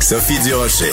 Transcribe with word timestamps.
Sophie 0.00 0.38
Durocher. 0.40 0.92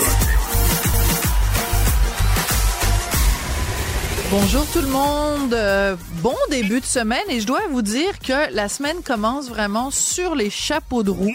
Bonjour 4.30 4.66
tout 4.72 4.80
le 4.80 4.88
monde, 4.88 5.54
Euh, 5.54 5.96
bon 6.22 6.34
début 6.50 6.80
de 6.80 6.84
semaine 6.84 7.24
et 7.28 7.40
je 7.40 7.46
dois 7.46 7.60
vous 7.70 7.82
dire 7.82 8.18
que 8.20 8.52
la 8.54 8.68
semaine 8.68 8.98
commence 9.04 9.48
vraiment 9.48 9.90
sur 9.90 10.34
les 10.34 10.50
chapeaux 10.50 11.02
de 11.02 11.10
roue. 11.10 11.34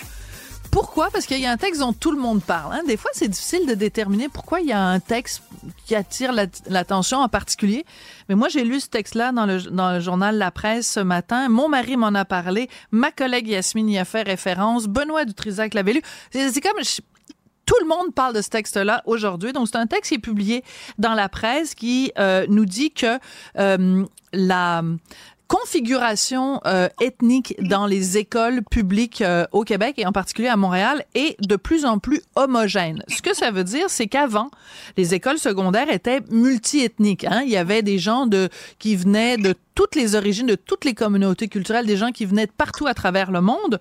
Pourquoi? 0.72 1.09
Parce 1.12 1.26
qu'il 1.28 1.40
y 1.40 1.45
a 1.45 1.52
un 1.52 1.58
texte 1.58 1.81
dont 1.81 1.94
tout 1.94 2.12
le 2.12 2.20
monde 2.20 2.41
parle. 2.41 2.73
hein. 2.73 2.81
Des 2.88 2.98
fois, 2.98 3.12
c'est 3.14 3.28
difficile 3.28 3.67
de 3.67 3.73
déterminer 3.76 4.28
pourquoi 4.28 4.59
il 4.62 4.67
y 4.67 4.72
a 4.72 4.81
un 4.81 5.00
texte 5.00 5.44
qui 5.86 5.94
attire 5.95 6.31
la- 6.34 6.48
l'attention 6.67 7.20
en 7.20 7.30
particulier. 7.30 7.86
Mais 8.28 8.34
moi, 8.36 8.50
j'ai 8.50 8.64
lu 8.64 8.80
ce 8.80 8.88
texte-là 8.88 9.31
dans 9.31 9.45
le, 9.45 10.00
journal 10.00 10.36
La 10.38 10.50
Presse 10.50 10.88
ce 10.94 11.00
matin. 11.00 11.48
Mon 11.50 11.70
mari 11.70 11.95
m'en 11.95 12.08
a 12.16 12.26
parlé. 12.26 12.70
Ma 12.92 13.12
collègue 13.12 13.48
Yasmine 13.50 13.90
y 13.90 14.00
a 14.00 14.05
fait 14.05 14.23
référence. 14.23 14.88
Benoît 14.88 15.26
Dutrisac 15.26 15.73
l'avait 15.76 15.94
lu. 15.94 16.02
C'est 16.31 16.62
comme... 16.62 16.81
tout 17.66 17.76
le 17.81 17.88
monde 17.88 18.13
parle 18.13 18.35
de 18.35 18.41
ce 18.41 18.49
texte-là 18.49 19.02
aujourd'hui. 19.06 19.53
Donc, 19.53 19.67
c'est 19.67 19.78
un 19.78 19.88
texte 19.88 20.09
qui 20.09 20.16
est 20.16 20.19
publié 20.19 20.64
dans 20.97 21.14
la 21.14 21.30
presse 21.30 21.75
qui 21.75 22.11
euh, 22.17 22.45
nous 22.50 22.66
dit 22.66 22.92
que 22.92 23.19
euh, 23.58 24.06
la 24.33 24.83
configuration 25.47 26.61
euh, 26.66 26.88
ethnique 27.00 27.56
dans 27.59 27.86
les 27.86 28.17
écoles 28.17 28.64
publiques 28.64 29.23
au 29.52 29.64
Québec 29.64 29.95
et 29.97 30.06
en 30.08 30.11
particulier 30.11 30.47
à 30.47 30.58
Montréal 30.58 31.06
est 31.14 31.39
de 31.45 31.56
plus 31.58 31.86
en 31.86 32.00
plus 32.00 32.22
homogène. 32.36 33.03
Ce 33.08 33.22
que 33.22 33.36
ça 33.36 33.52
veut 33.52 33.64
dire, 33.64 33.89
c'est 33.89 34.08
qu'avant, 34.08 34.50
les 34.97 35.14
écoles 35.14 35.38
secondaires 35.38 35.91
étaient 35.91 36.22
multiethniques. 36.31 37.25
Hein? 37.25 37.44
Il 37.45 37.52
y 37.52 37.58
avait 37.58 37.84
des 37.84 38.00
gens 38.00 38.28
qui 38.80 38.95
venaient 38.95 39.38
de 39.38 39.53
toutes 39.75 39.95
les 39.95 40.16
origines, 40.16 40.47
de 40.47 40.56
toutes 40.56 40.86
les 40.86 40.95
communautés 40.95 41.50
culturelles, 41.50 41.86
des 41.86 41.97
gens 41.97 42.11
qui 42.11 42.25
venaient 42.25 42.47
de 42.47 42.52
partout 42.52 42.88
à 42.88 42.95
travers 42.95 43.30
le 43.30 43.41
monde. 43.41 43.80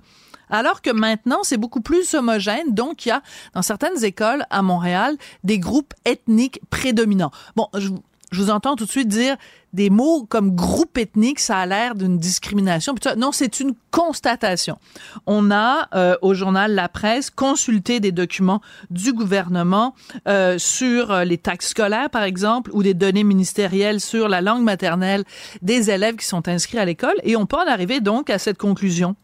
Alors 0.52 0.82
que 0.82 0.90
maintenant, 0.90 1.38
c'est 1.42 1.56
beaucoup 1.56 1.80
plus 1.80 2.14
homogène. 2.14 2.74
Donc, 2.74 3.06
il 3.06 3.08
y 3.08 3.12
a, 3.12 3.22
dans 3.54 3.62
certaines 3.62 4.04
écoles 4.04 4.44
à 4.50 4.60
Montréal, 4.62 5.16
des 5.42 5.58
groupes 5.58 5.94
ethniques 6.04 6.60
prédominants. 6.68 7.32
Bon, 7.56 7.68
je, 7.74 7.88
vous 8.32 8.50
entends 8.50 8.76
tout 8.76 8.84
de 8.84 8.90
suite 8.90 9.08
dire 9.08 9.36
des 9.72 9.88
mots 9.88 10.26
comme 10.28 10.54
groupe 10.54 10.98
ethnique, 10.98 11.40
ça 11.40 11.56
a 11.56 11.66
l'air 11.66 11.94
d'une 11.94 12.18
discrimination. 12.18 12.94
Non, 13.16 13.32
c'est 13.32 13.60
une 13.60 13.74
constatation. 13.90 14.78
On 15.26 15.50
a, 15.50 15.88
euh, 15.94 16.16
au 16.20 16.34
journal 16.34 16.74
La 16.74 16.90
Presse, 16.90 17.30
consulté 17.30 17.98
des 17.98 18.12
documents 18.12 18.60
du 18.90 19.14
gouvernement 19.14 19.94
euh, 20.28 20.58
sur 20.58 21.10
euh, 21.10 21.24
les 21.24 21.38
taxes 21.38 21.70
scolaires, 21.70 22.10
par 22.10 22.24
exemple, 22.24 22.70
ou 22.74 22.82
des 22.82 22.92
données 22.92 23.24
ministérielles 23.24 24.00
sur 24.00 24.28
la 24.28 24.42
langue 24.42 24.62
maternelle 24.62 25.24
des 25.62 25.90
élèves 25.90 26.16
qui 26.16 26.26
sont 26.26 26.46
inscrits 26.46 26.78
à 26.78 26.84
l'école. 26.84 27.16
Et 27.22 27.36
on 27.36 27.46
peut 27.46 27.56
en 27.56 27.66
arriver 27.66 28.00
donc 28.00 28.28
à 28.28 28.38
cette 28.38 28.58
conclusion. 28.58 29.16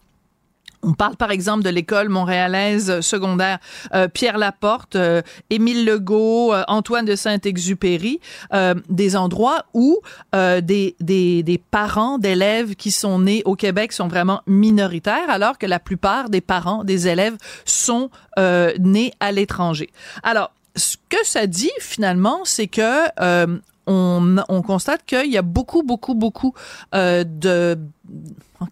On 0.82 0.92
parle 0.92 1.16
par 1.16 1.30
exemple 1.30 1.64
de 1.64 1.70
l'école 1.70 2.08
montréalaise 2.08 3.00
secondaire 3.00 3.58
euh, 3.94 4.06
Pierre 4.08 4.38
Laporte, 4.38 4.96
euh, 4.96 5.22
Émile 5.50 5.84
Legault, 5.84 6.54
euh, 6.54 6.62
Antoine 6.68 7.04
de 7.04 7.16
Saint-Exupéry, 7.16 8.20
euh, 8.52 8.74
des 8.88 9.16
endroits 9.16 9.64
où 9.74 9.98
euh, 10.34 10.60
des, 10.60 10.94
des, 11.00 11.42
des 11.42 11.58
parents 11.58 12.18
d'élèves 12.18 12.76
qui 12.76 12.92
sont 12.92 13.18
nés 13.18 13.42
au 13.44 13.56
Québec 13.56 13.92
sont 13.92 14.08
vraiment 14.08 14.42
minoritaires, 14.46 15.28
alors 15.28 15.58
que 15.58 15.66
la 15.66 15.80
plupart 15.80 16.30
des 16.30 16.40
parents 16.40 16.84
des 16.84 17.08
élèves 17.08 17.36
sont 17.64 18.10
euh, 18.38 18.72
nés 18.78 19.12
à 19.20 19.32
l'étranger. 19.32 19.90
Alors, 20.22 20.52
ce 20.76 20.96
que 21.08 21.18
ça 21.24 21.46
dit 21.48 21.72
finalement, 21.80 22.40
c'est 22.44 22.68
que 22.68 23.08
euh, 23.20 23.58
on, 23.88 24.36
on 24.48 24.62
constate 24.62 25.04
qu'il 25.06 25.32
y 25.32 25.38
a 25.38 25.42
beaucoup, 25.42 25.82
beaucoup, 25.82 26.14
beaucoup 26.14 26.54
euh, 26.94 27.24
de 27.26 27.78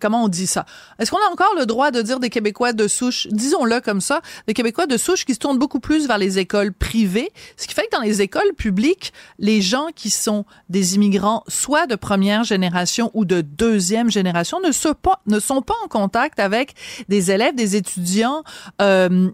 comment 0.00 0.24
on 0.24 0.28
dit 0.28 0.46
ça? 0.46 0.66
Est-ce 0.98 1.10
qu'on 1.10 1.18
a 1.18 1.32
encore 1.32 1.54
le 1.58 1.66
droit 1.66 1.90
de 1.90 2.02
dire 2.02 2.20
des 2.20 2.30
Québécois 2.30 2.72
de 2.72 2.88
souche, 2.88 3.26
disons-le 3.30 3.80
comme 3.80 4.00
ça, 4.00 4.20
des 4.46 4.54
Québécois 4.54 4.86
de 4.86 4.96
souche 4.96 5.24
qui 5.24 5.34
se 5.34 5.38
tournent 5.38 5.58
beaucoup 5.58 5.80
plus 5.80 6.06
vers 6.06 6.18
les 6.18 6.38
écoles 6.38 6.72
privées, 6.72 7.30
ce 7.56 7.66
qui 7.66 7.74
fait 7.74 7.86
que 7.86 7.96
dans 7.96 8.02
les 8.02 8.22
écoles 8.22 8.52
publiques, 8.56 9.12
les 9.38 9.60
gens 9.60 9.88
qui 9.94 10.10
sont 10.10 10.44
des 10.68 10.94
immigrants, 10.94 11.44
soit 11.48 11.86
de 11.86 11.94
première 11.94 12.44
génération 12.44 13.10
ou 13.14 13.24
de 13.24 13.40
deuxième 13.40 14.10
génération, 14.10 14.60
ne 14.60 14.72
sont 14.72 14.94
pas, 14.94 15.20
ne 15.26 15.40
sont 15.40 15.62
pas 15.62 15.74
en 15.84 15.88
contact 15.88 16.40
avec 16.40 16.74
des 17.08 17.30
élèves, 17.30 17.54
des 17.54 17.76
étudiants, 17.76 18.42
euh, 18.82 19.30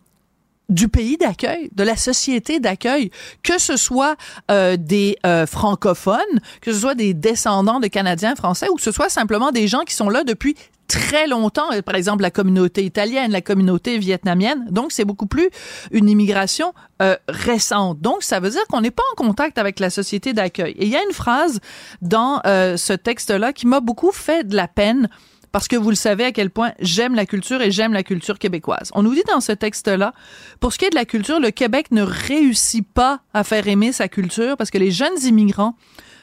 du 0.72 0.88
pays 0.88 1.16
d'accueil, 1.16 1.68
de 1.72 1.82
la 1.84 1.96
société 1.96 2.58
d'accueil, 2.58 3.10
que 3.42 3.58
ce 3.58 3.76
soit 3.76 4.16
euh, 4.50 4.76
des 4.76 5.16
euh, 5.26 5.46
francophones, 5.46 6.18
que 6.60 6.72
ce 6.72 6.80
soit 6.80 6.94
des 6.94 7.14
descendants 7.14 7.78
de 7.78 7.88
Canadiens 7.88 8.34
français 8.34 8.68
ou 8.70 8.76
que 8.76 8.82
ce 8.82 8.92
soit 8.92 9.08
simplement 9.08 9.52
des 9.52 9.68
gens 9.68 9.82
qui 9.82 9.94
sont 9.94 10.08
là 10.08 10.24
depuis 10.24 10.56
très 10.88 11.26
longtemps, 11.26 11.68
par 11.84 11.94
exemple 11.94 12.22
la 12.22 12.30
communauté 12.30 12.84
italienne, 12.84 13.30
la 13.32 13.40
communauté 13.40 13.98
vietnamienne. 13.98 14.66
Donc, 14.70 14.92
c'est 14.92 15.04
beaucoup 15.04 15.26
plus 15.26 15.48
une 15.90 16.08
immigration 16.08 16.74
euh, 17.00 17.16
récente. 17.28 18.00
Donc, 18.00 18.22
ça 18.22 18.40
veut 18.40 18.50
dire 18.50 18.66
qu'on 18.68 18.82
n'est 18.82 18.90
pas 18.90 19.02
en 19.12 19.14
contact 19.14 19.56
avec 19.56 19.80
la 19.80 19.88
société 19.88 20.34
d'accueil. 20.34 20.72
Et 20.72 20.84
il 20.84 20.90
y 20.90 20.96
a 20.96 21.02
une 21.02 21.14
phrase 21.14 21.60
dans 22.02 22.40
euh, 22.46 22.76
ce 22.76 22.92
texte-là 22.92 23.52
qui 23.52 23.66
m'a 23.66 23.80
beaucoup 23.80 24.12
fait 24.12 24.46
de 24.46 24.54
la 24.54 24.68
peine 24.68 25.08
parce 25.52 25.68
que 25.68 25.76
vous 25.76 25.90
le 25.90 25.96
savez 25.96 26.24
à 26.24 26.32
quel 26.32 26.50
point 26.50 26.72
j'aime 26.80 27.14
la 27.14 27.26
culture 27.26 27.60
et 27.60 27.70
j'aime 27.70 27.92
la 27.92 28.02
culture 28.02 28.38
québécoise. 28.38 28.90
On 28.94 29.02
nous 29.02 29.14
dit 29.14 29.22
dans 29.28 29.40
ce 29.40 29.52
texte-là, 29.52 30.14
pour 30.60 30.72
ce 30.72 30.78
qui 30.78 30.86
est 30.86 30.90
de 30.90 30.94
la 30.96 31.04
culture, 31.04 31.38
le 31.38 31.50
Québec 31.50 31.90
ne 31.90 32.02
réussit 32.02 32.86
pas 32.86 33.20
à 33.34 33.44
faire 33.44 33.68
aimer 33.68 33.92
sa 33.92 34.08
culture 34.08 34.56
parce 34.56 34.70
que 34.70 34.78
les 34.78 34.90
jeunes 34.90 35.22
immigrants 35.24 35.76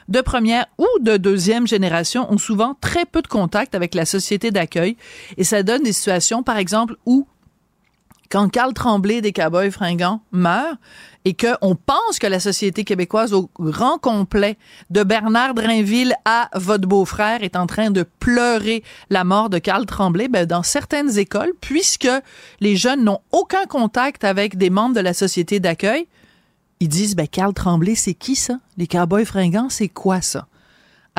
de 0.08 0.20
première 0.20 0.66
ou 0.78 0.86
de 1.00 1.16
deuxième 1.16 1.68
génération 1.68 2.30
ont 2.32 2.38
souvent 2.38 2.76
très 2.80 3.06
peu 3.06 3.22
de 3.22 3.28
contact 3.28 3.76
avec 3.76 3.94
la 3.94 4.04
société 4.04 4.50
d'accueil 4.50 4.96
et 5.36 5.44
ça 5.44 5.62
donne 5.62 5.84
des 5.84 5.92
situations, 5.92 6.42
par 6.42 6.56
exemple, 6.56 6.96
où 7.06 7.26
quand 8.30 8.48
Carl 8.48 8.72
Tremblay 8.72 9.20
des 9.20 9.32
Cowboys 9.32 9.72
fringants 9.72 10.22
meurt 10.30 10.78
et 11.24 11.34
qu'on 11.34 11.74
pense 11.74 12.18
que 12.20 12.26
la 12.26 12.40
société 12.40 12.84
québécoise 12.84 13.34
au 13.34 13.50
grand 13.58 13.98
complet, 13.98 14.56
de 14.88 15.02
Bernard 15.02 15.54
Drainville 15.54 16.14
à 16.24 16.48
votre 16.54 16.88
beau-frère, 16.88 17.42
est 17.42 17.56
en 17.56 17.66
train 17.66 17.90
de 17.90 18.04
pleurer 18.20 18.82
la 19.10 19.24
mort 19.24 19.50
de 19.50 19.58
Carl 19.58 19.84
Tremblay, 19.84 20.28
ben, 20.28 20.46
dans 20.46 20.62
certaines 20.62 21.18
écoles, 21.18 21.52
puisque 21.60 22.08
les 22.60 22.76
jeunes 22.76 23.04
n'ont 23.04 23.20
aucun 23.32 23.66
contact 23.66 24.24
avec 24.24 24.56
des 24.56 24.70
membres 24.70 24.94
de 24.94 25.00
la 25.00 25.12
société 25.12 25.60
d'accueil, 25.60 26.06
ils 26.78 26.88
disent, 26.88 27.16
ben, 27.16 27.28
Carl 27.28 27.52
Tremblay, 27.52 27.96
c'est 27.96 28.14
qui 28.14 28.36
ça? 28.36 28.60
Les 28.78 28.86
Cowboys 28.86 29.26
fringants, 29.26 29.68
c'est 29.68 29.88
quoi 29.88 30.22
ça? 30.22 30.46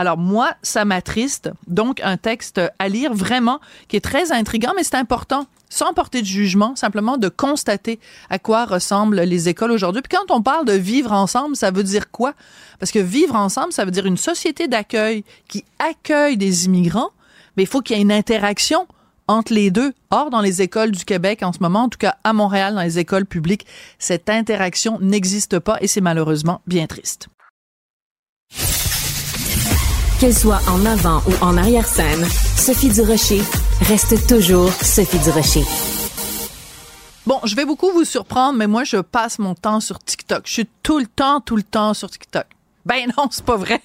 Alors 0.01 0.17
moi, 0.17 0.55
ça 0.63 0.83
m'attriste. 0.83 1.51
Donc 1.67 2.01
un 2.03 2.17
texte 2.17 2.59
à 2.79 2.89
lire 2.89 3.13
vraiment 3.13 3.59
qui 3.87 3.97
est 3.97 4.01
très 4.01 4.31
intriguant, 4.31 4.71
mais 4.75 4.83
c'est 4.83 4.95
important, 4.95 5.45
sans 5.69 5.93
porter 5.93 6.23
de 6.23 6.25
jugement, 6.25 6.75
simplement 6.75 7.17
de 7.17 7.29
constater 7.29 7.99
à 8.31 8.39
quoi 8.39 8.65
ressemblent 8.65 9.21
les 9.21 9.47
écoles 9.47 9.69
aujourd'hui. 9.69 10.01
Puis 10.01 10.17
quand 10.17 10.33
on 10.35 10.41
parle 10.41 10.65
de 10.65 10.73
vivre 10.73 11.11
ensemble, 11.11 11.55
ça 11.55 11.69
veut 11.69 11.83
dire 11.83 12.09
quoi? 12.09 12.33
Parce 12.79 12.91
que 12.91 12.97
vivre 12.97 13.35
ensemble, 13.35 13.73
ça 13.73 13.85
veut 13.85 13.91
dire 13.91 14.07
une 14.07 14.17
société 14.17 14.67
d'accueil 14.67 15.23
qui 15.47 15.65
accueille 15.77 16.35
des 16.35 16.65
immigrants, 16.65 17.11
mais 17.55 17.61
il 17.61 17.67
faut 17.67 17.81
qu'il 17.81 17.95
y 17.95 17.99
ait 17.99 18.01
une 18.01 18.11
interaction 18.11 18.87
entre 19.27 19.53
les 19.53 19.69
deux. 19.69 19.93
Or, 20.09 20.31
dans 20.31 20.41
les 20.41 20.63
écoles 20.63 20.89
du 20.89 21.05
Québec 21.05 21.43
en 21.43 21.53
ce 21.53 21.59
moment, 21.59 21.83
en 21.83 21.89
tout 21.89 21.99
cas 21.99 22.15
à 22.23 22.33
Montréal, 22.33 22.73
dans 22.73 22.81
les 22.81 22.97
écoles 22.97 23.27
publiques, 23.27 23.67
cette 23.99 24.31
interaction 24.31 24.97
n'existe 24.99 25.59
pas 25.59 25.77
et 25.79 25.85
c'est 25.85 26.01
malheureusement 26.01 26.61
bien 26.65 26.87
triste. 26.87 27.27
Qu'elle 30.21 30.37
soit 30.37 30.61
en 30.69 30.85
avant 30.85 31.23
ou 31.25 31.33
en 31.43 31.57
arrière-scène, 31.57 32.23
Sophie 32.55 32.89
Durocher 32.89 33.41
reste 33.87 34.27
toujours 34.27 34.71
Sophie 34.71 35.17
Durocher. 35.17 35.63
Bon, 37.25 37.39
je 37.43 37.55
vais 37.55 37.65
beaucoup 37.65 37.91
vous 37.91 38.03
surprendre, 38.03 38.55
mais 38.59 38.67
moi, 38.67 38.83
je 38.83 38.97
passe 38.97 39.39
mon 39.39 39.55
temps 39.55 39.79
sur 39.79 39.97
TikTok. 39.97 40.43
Je 40.45 40.51
suis 40.51 40.69
tout 40.83 40.99
le 40.99 41.07
temps, 41.07 41.41
tout 41.41 41.55
le 41.55 41.63
temps 41.63 41.95
sur 41.95 42.11
TikTok. 42.11 42.45
Ben 42.85 43.11
non, 43.17 43.29
c'est 43.31 43.43
pas 43.43 43.57
vrai. 43.57 43.81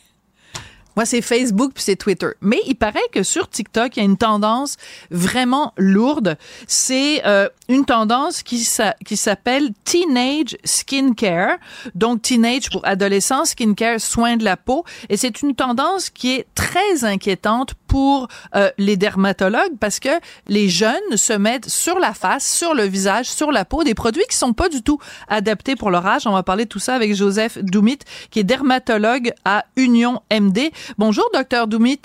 Moi, 0.97 1.05
c'est 1.07 1.21
Facebook 1.23 1.73
puis 1.75 1.83
c'est 1.83 1.97
Twitter. 1.97 2.29
Mais 2.41 2.61
il 2.67 2.75
paraît 2.75 2.99
que 3.13 3.23
sur 3.23 3.49
TikTok, 3.49 3.97
il 3.97 4.01
y 4.01 4.03
a 4.03 4.05
une 4.05 4.17
tendance 4.17 4.77
vraiment 5.11 5.73
lourde. 5.77 6.37
C'est 6.67 7.25
euh, 7.27 7.49
une 7.69 7.85
tendance 7.85 8.43
qui, 8.43 8.59
s'a- 8.61 8.97
qui 9.05 9.17
s'appelle 9.17 9.71
Teenage 9.85 10.57
Skincare. 10.65 11.59
Donc, 11.95 12.23
teenage 12.23 12.71
pour 12.71 12.87
adolescent, 12.87 13.45
skincare, 13.45 14.01
soin 14.01 14.37
de 14.37 14.45
la 14.45 14.57
peau. 14.57 14.85
Et 15.09 15.17
c'est 15.17 15.43
une 15.43 15.55
tendance 15.55 16.11
qui 16.11 16.35
est 16.35 16.47
très 16.55 17.05
inquiétante 17.05 17.75
pour 17.87 18.29
euh, 18.55 18.71
les 18.79 18.97
dermatologues 18.97 19.77
parce 19.81 20.01
que 20.01 20.09
les 20.47 20.69
jeunes 20.69 21.17
se 21.17 21.33
mettent 21.33 21.69
sur 21.69 21.99
la 21.99 22.15
face, 22.15 22.47
sur 22.47 22.75
le 22.75 22.85
visage, 22.85 23.27
sur 23.27 23.53
la 23.53 23.65
peau 23.65 23.85
des 23.85 23.95
produits 23.95 24.25
qui 24.29 24.37
sont 24.37 24.53
pas 24.53 24.69
du 24.69 24.83
tout 24.83 24.99
adaptés 25.29 25.77
pour 25.77 25.91
leur 25.91 26.07
âge. 26.07 26.27
On 26.27 26.33
va 26.33 26.43
parler 26.43 26.65
de 26.65 26.69
tout 26.69 26.79
ça 26.79 26.95
avec 26.95 27.15
Joseph 27.15 27.59
Doumit, 27.59 27.99
qui 28.31 28.41
est 28.41 28.45
dermatologue 28.45 29.33
à 29.45 29.65
Union 29.77 30.21
MD. 30.33 30.71
Bonjour, 30.99 31.29
docteur 31.33 31.67
Doumit. 31.67 32.01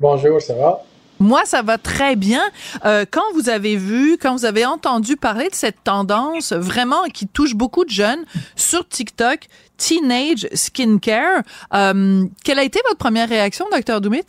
Bonjour, 0.00 0.40
ça 0.40 0.54
va? 0.54 0.82
Moi, 1.20 1.42
ça 1.44 1.62
va 1.62 1.78
très 1.78 2.14
bien. 2.14 2.42
Euh, 2.84 3.04
quand 3.10 3.24
vous 3.34 3.48
avez 3.48 3.76
vu, 3.76 4.18
quand 4.18 4.36
vous 4.36 4.44
avez 4.44 4.64
entendu 4.64 5.16
parler 5.16 5.48
de 5.48 5.54
cette 5.54 5.82
tendance 5.82 6.52
vraiment 6.52 7.02
qui 7.12 7.26
touche 7.26 7.54
beaucoup 7.54 7.84
de 7.84 7.90
jeunes 7.90 8.24
sur 8.54 8.86
TikTok, 8.88 9.48
Teenage 9.78 10.46
Skincare, 10.52 11.42
euh, 11.72 12.26
quelle 12.44 12.58
a 12.58 12.64
été 12.64 12.80
votre 12.84 12.98
première 12.98 13.28
réaction, 13.28 13.66
docteur 13.72 14.00
Doumit? 14.00 14.26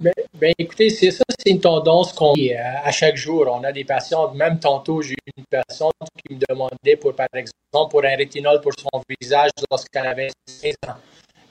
Ben, 0.00 0.14
ben, 0.32 0.54
écoutez, 0.58 0.88
c'est 0.88 1.10
ça, 1.10 1.24
c'est 1.38 1.50
une 1.50 1.60
tendance 1.60 2.14
qu'on 2.14 2.32
vit 2.32 2.54
euh, 2.54 2.58
à 2.82 2.90
chaque 2.90 3.16
jour. 3.16 3.46
On 3.52 3.62
a 3.64 3.70
des 3.70 3.84
patients, 3.84 4.32
même 4.32 4.58
tantôt, 4.58 5.02
j'ai 5.02 5.12
eu 5.12 5.32
une 5.36 5.44
patiente 5.44 5.92
qui 6.26 6.34
me 6.34 6.40
demandait, 6.48 6.96
pour, 6.98 7.14
par 7.14 7.26
exemple, 7.34 7.90
pour 7.90 8.02
un 8.02 8.16
rétinol 8.16 8.62
pour 8.62 8.72
son 8.72 9.02
visage 9.20 9.50
lorsqu'elle 9.70 10.06
avait 10.06 10.30
16 10.46 10.74
ans. 10.88 10.94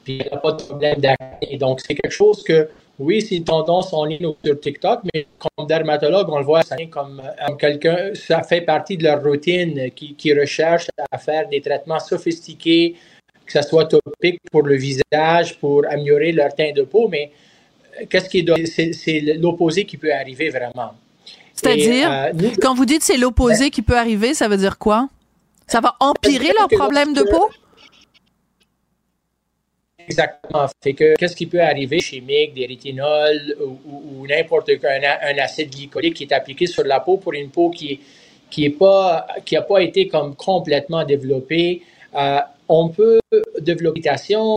Puis 0.04 0.22
elle 0.22 0.32
n'a 0.32 0.38
pas 0.38 0.54
de 0.54 0.64
problème 0.64 1.00
d'acné. 1.00 1.58
Donc, 1.58 1.82
c'est 1.86 1.94
quelque 1.94 2.12
chose 2.12 2.42
que 2.42 2.68
oui, 3.00 3.22
c'est 3.22 3.36
une 3.36 3.46
tendance 3.46 3.94
en 3.94 4.04
ligne 4.04 4.34
sur 4.44 4.60
TikTok, 4.60 5.00
mais 5.14 5.26
comme 5.40 5.66
dermatologue, 5.66 6.30
on 6.30 6.40
le 6.40 6.44
voit 6.44 6.64
ça 6.64 6.76
comme, 6.92 7.22
comme 7.48 7.58
quelqu'un, 7.58 8.12
ça 8.14 8.44
fait 8.44 8.62
partie 8.62 8.98
de 8.98 9.04
leur 9.04 9.24
routine 9.24 9.90
qui, 9.96 10.16
qui 10.16 10.34
recherche 10.34 10.88
à 11.10 11.18
faire 11.18 11.48
des 11.48 11.62
traitements 11.62 12.00
sophistiqués, 12.00 12.96
que 13.46 13.54
ce 13.54 13.62
soit 13.62 13.86
topique 13.86 14.42
pour 14.52 14.64
le 14.64 14.76
visage, 14.76 15.58
pour 15.60 15.86
améliorer 15.90 16.34
leur 16.34 16.54
teint 16.54 16.74
de 16.74 16.82
peau, 16.82 17.08
mais 17.08 17.32
euh, 18.02 18.06
qu'est-ce 18.10 18.30
qui 18.30 18.40
est, 18.40 18.94
c'est 18.94 19.22
l'opposé 19.38 19.86
qui 19.86 19.96
peut 19.96 20.14
arriver 20.14 20.50
vraiment. 20.50 20.92
C'est-à-dire, 21.54 22.12
euh, 22.12 22.52
quand 22.62 22.74
vous 22.74 22.86
dites 22.86 23.04
c'est 23.04 23.18
l'opposé 23.18 23.70
qui 23.70 23.82
peut 23.82 23.98
arriver, 23.98 24.34
ça 24.34 24.50
veut 24.50 24.58
dire 24.58 24.78
quoi? 24.78 25.08
Ça 25.68 25.80
va 25.80 25.96
empirer 26.02 26.52
leur 26.58 26.68
problème 26.68 27.14
de 27.14 27.24
peau? 27.24 27.50
Exactement. 30.10 30.68
Fait 30.84 30.94
que 30.94 31.16
qu'est-ce 31.16 31.36
qui 31.36 31.46
peut 31.46 31.62
arriver 31.62 32.00
chimique, 32.00 32.56
des 32.56 32.66
rétinols 32.66 33.56
ou, 33.86 34.26
n'importe 34.28 34.80
quoi, 34.80 34.90
un, 34.92 35.38
acide 35.38 35.70
glycolique 35.70 36.16
qui 36.16 36.24
est 36.24 36.34
appliqué 36.34 36.66
sur 36.66 36.84
la 36.84 37.00
peau 37.00 37.18
pour 37.18 37.34
une 37.34 37.50
peau 37.50 37.70
qui 37.70 38.00
qui 38.50 38.66
est 38.66 38.72
pas 38.72 39.28
qui 39.46 39.56
a 39.56 39.62
pas 39.62 39.82
été 39.84 40.08
comme 40.08 40.36
complètement 40.36 41.04
développée. 41.06 41.84
Euh, 42.16 42.40
on 42.68 42.90
peut 42.90 43.20
développer 43.60 44.02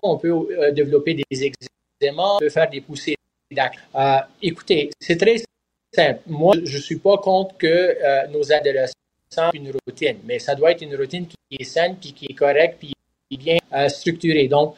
on 0.02 0.16
peut 0.16 0.31
euh, 0.32 0.70
développer 0.70 1.14
des 1.14 1.44
eczémas, 1.44 2.37
on 2.37 2.38
peut 2.38 2.48
faire 2.48 2.70
des 2.70 2.81
poussées. 2.81 3.16
Euh, 3.55 4.19
écoutez, 4.40 4.88
c'est 4.98 5.19
très 5.19 5.37
simple. 5.94 6.20
Moi, 6.26 6.55
je 6.64 6.78
suis 6.78 6.96
pas 6.96 7.19
contre 7.19 7.58
que 7.58 8.26
nos 8.28 8.50
adolescents 8.50 8.94
aient 9.52 9.58
une 9.58 9.72
routine, 9.87 10.16
mais 10.25 10.38
ça 10.38 10.55
doit 10.55 10.70
être 10.70 10.81
une 10.81 10.96
routine 10.96 11.26
qui 11.26 11.37
est 11.60 11.64
saine, 11.64 11.98
qui 11.98 12.26
est 12.31 12.34
correcte, 12.34 12.76
puis 12.78 12.94
bien 13.38 13.58
structurée. 13.88 14.48
Donc, 14.48 14.75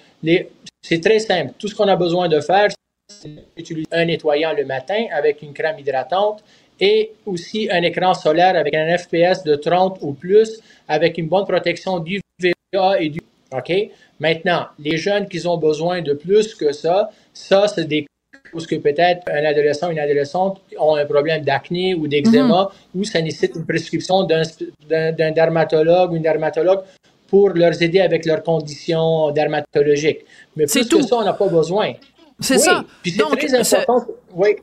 c'est 0.82 1.00
très 1.00 1.18
simple. 1.18 1.52
Tout 1.58 1.68
ce 1.68 1.74
qu'on 1.74 1.88
a 1.88 1.96
besoin 1.96 2.28
de 2.28 2.40
faire, 2.40 2.68
c'est 3.08 3.30
d'utiliser 3.56 3.88
un 3.92 4.04
nettoyant 4.06 4.52
le 4.52 4.64
matin 4.64 5.06
avec 5.12 5.42
une 5.42 5.52
crème 5.52 5.78
hydratante 5.78 6.42
et 6.80 7.12
aussi 7.26 7.68
un 7.70 7.82
écran 7.82 8.14
solaire 8.14 8.56
avec 8.56 8.74
un 8.74 8.96
FPS 8.96 9.44
de 9.44 9.54
30 9.54 9.98
ou 10.00 10.12
plus 10.12 10.60
avec 10.88 11.18
une 11.18 11.28
bonne 11.28 11.44
protection 11.44 11.98
du 11.98 12.20
VA 12.40 13.00
et 13.00 13.08
du 13.10 13.20
OK? 13.52 13.72
Maintenant, 14.20 14.66
les 14.78 14.96
jeunes 14.96 15.28
qui 15.28 15.46
ont 15.46 15.56
besoin 15.56 16.02
de 16.02 16.12
plus 16.12 16.54
que 16.54 16.72
ça, 16.72 17.10
ça, 17.32 17.68
c'est 17.68 17.84
des 17.84 18.06
causes 18.52 18.66
que 18.66 18.76
peut-être 18.76 19.22
un 19.28 19.44
adolescent 19.44 19.88
ou 19.88 19.90
une 19.92 19.98
adolescente 19.98 20.60
ont 20.78 20.96
un 20.96 21.04
problème 21.04 21.44
d'acné 21.44 21.94
ou 21.94 22.06
d'eczéma 22.08 22.70
mhm. 22.94 23.00
ou 23.00 23.04
ça 23.04 23.20
nécessite 23.20 23.56
une 23.56 23.66
prescription 23.66 24.24
d'un 24.24 25.30
dermatologue 25.32 26.12
ou 26.12 26.16
une 26.16 26.22
dermatologue 26.22 26.82
pour 27.28 27.50
leur 27.50 27.80
aider 27.80 28.00
avec 28.00 28.24
leurs 28.26 28.42
conditions 28.42 29.30
dermatologiques. 29.30 30.20
Mais 30.56 30.66
plus 30.66 30.88
que 30.88 31.02
ça, 31.02 31.16
on 31.16 31.24
n'a 31.24 31.32
pas 31.32 31.48
besoin. 31.48 31.92
C'est 32.40 32.58
ça. 32.58 32.84
Puis 33.02 33.12
c'est 33.12 33.48
très 33.48 33.54
important. 33.54 34.06
Oui. 34.34 34.56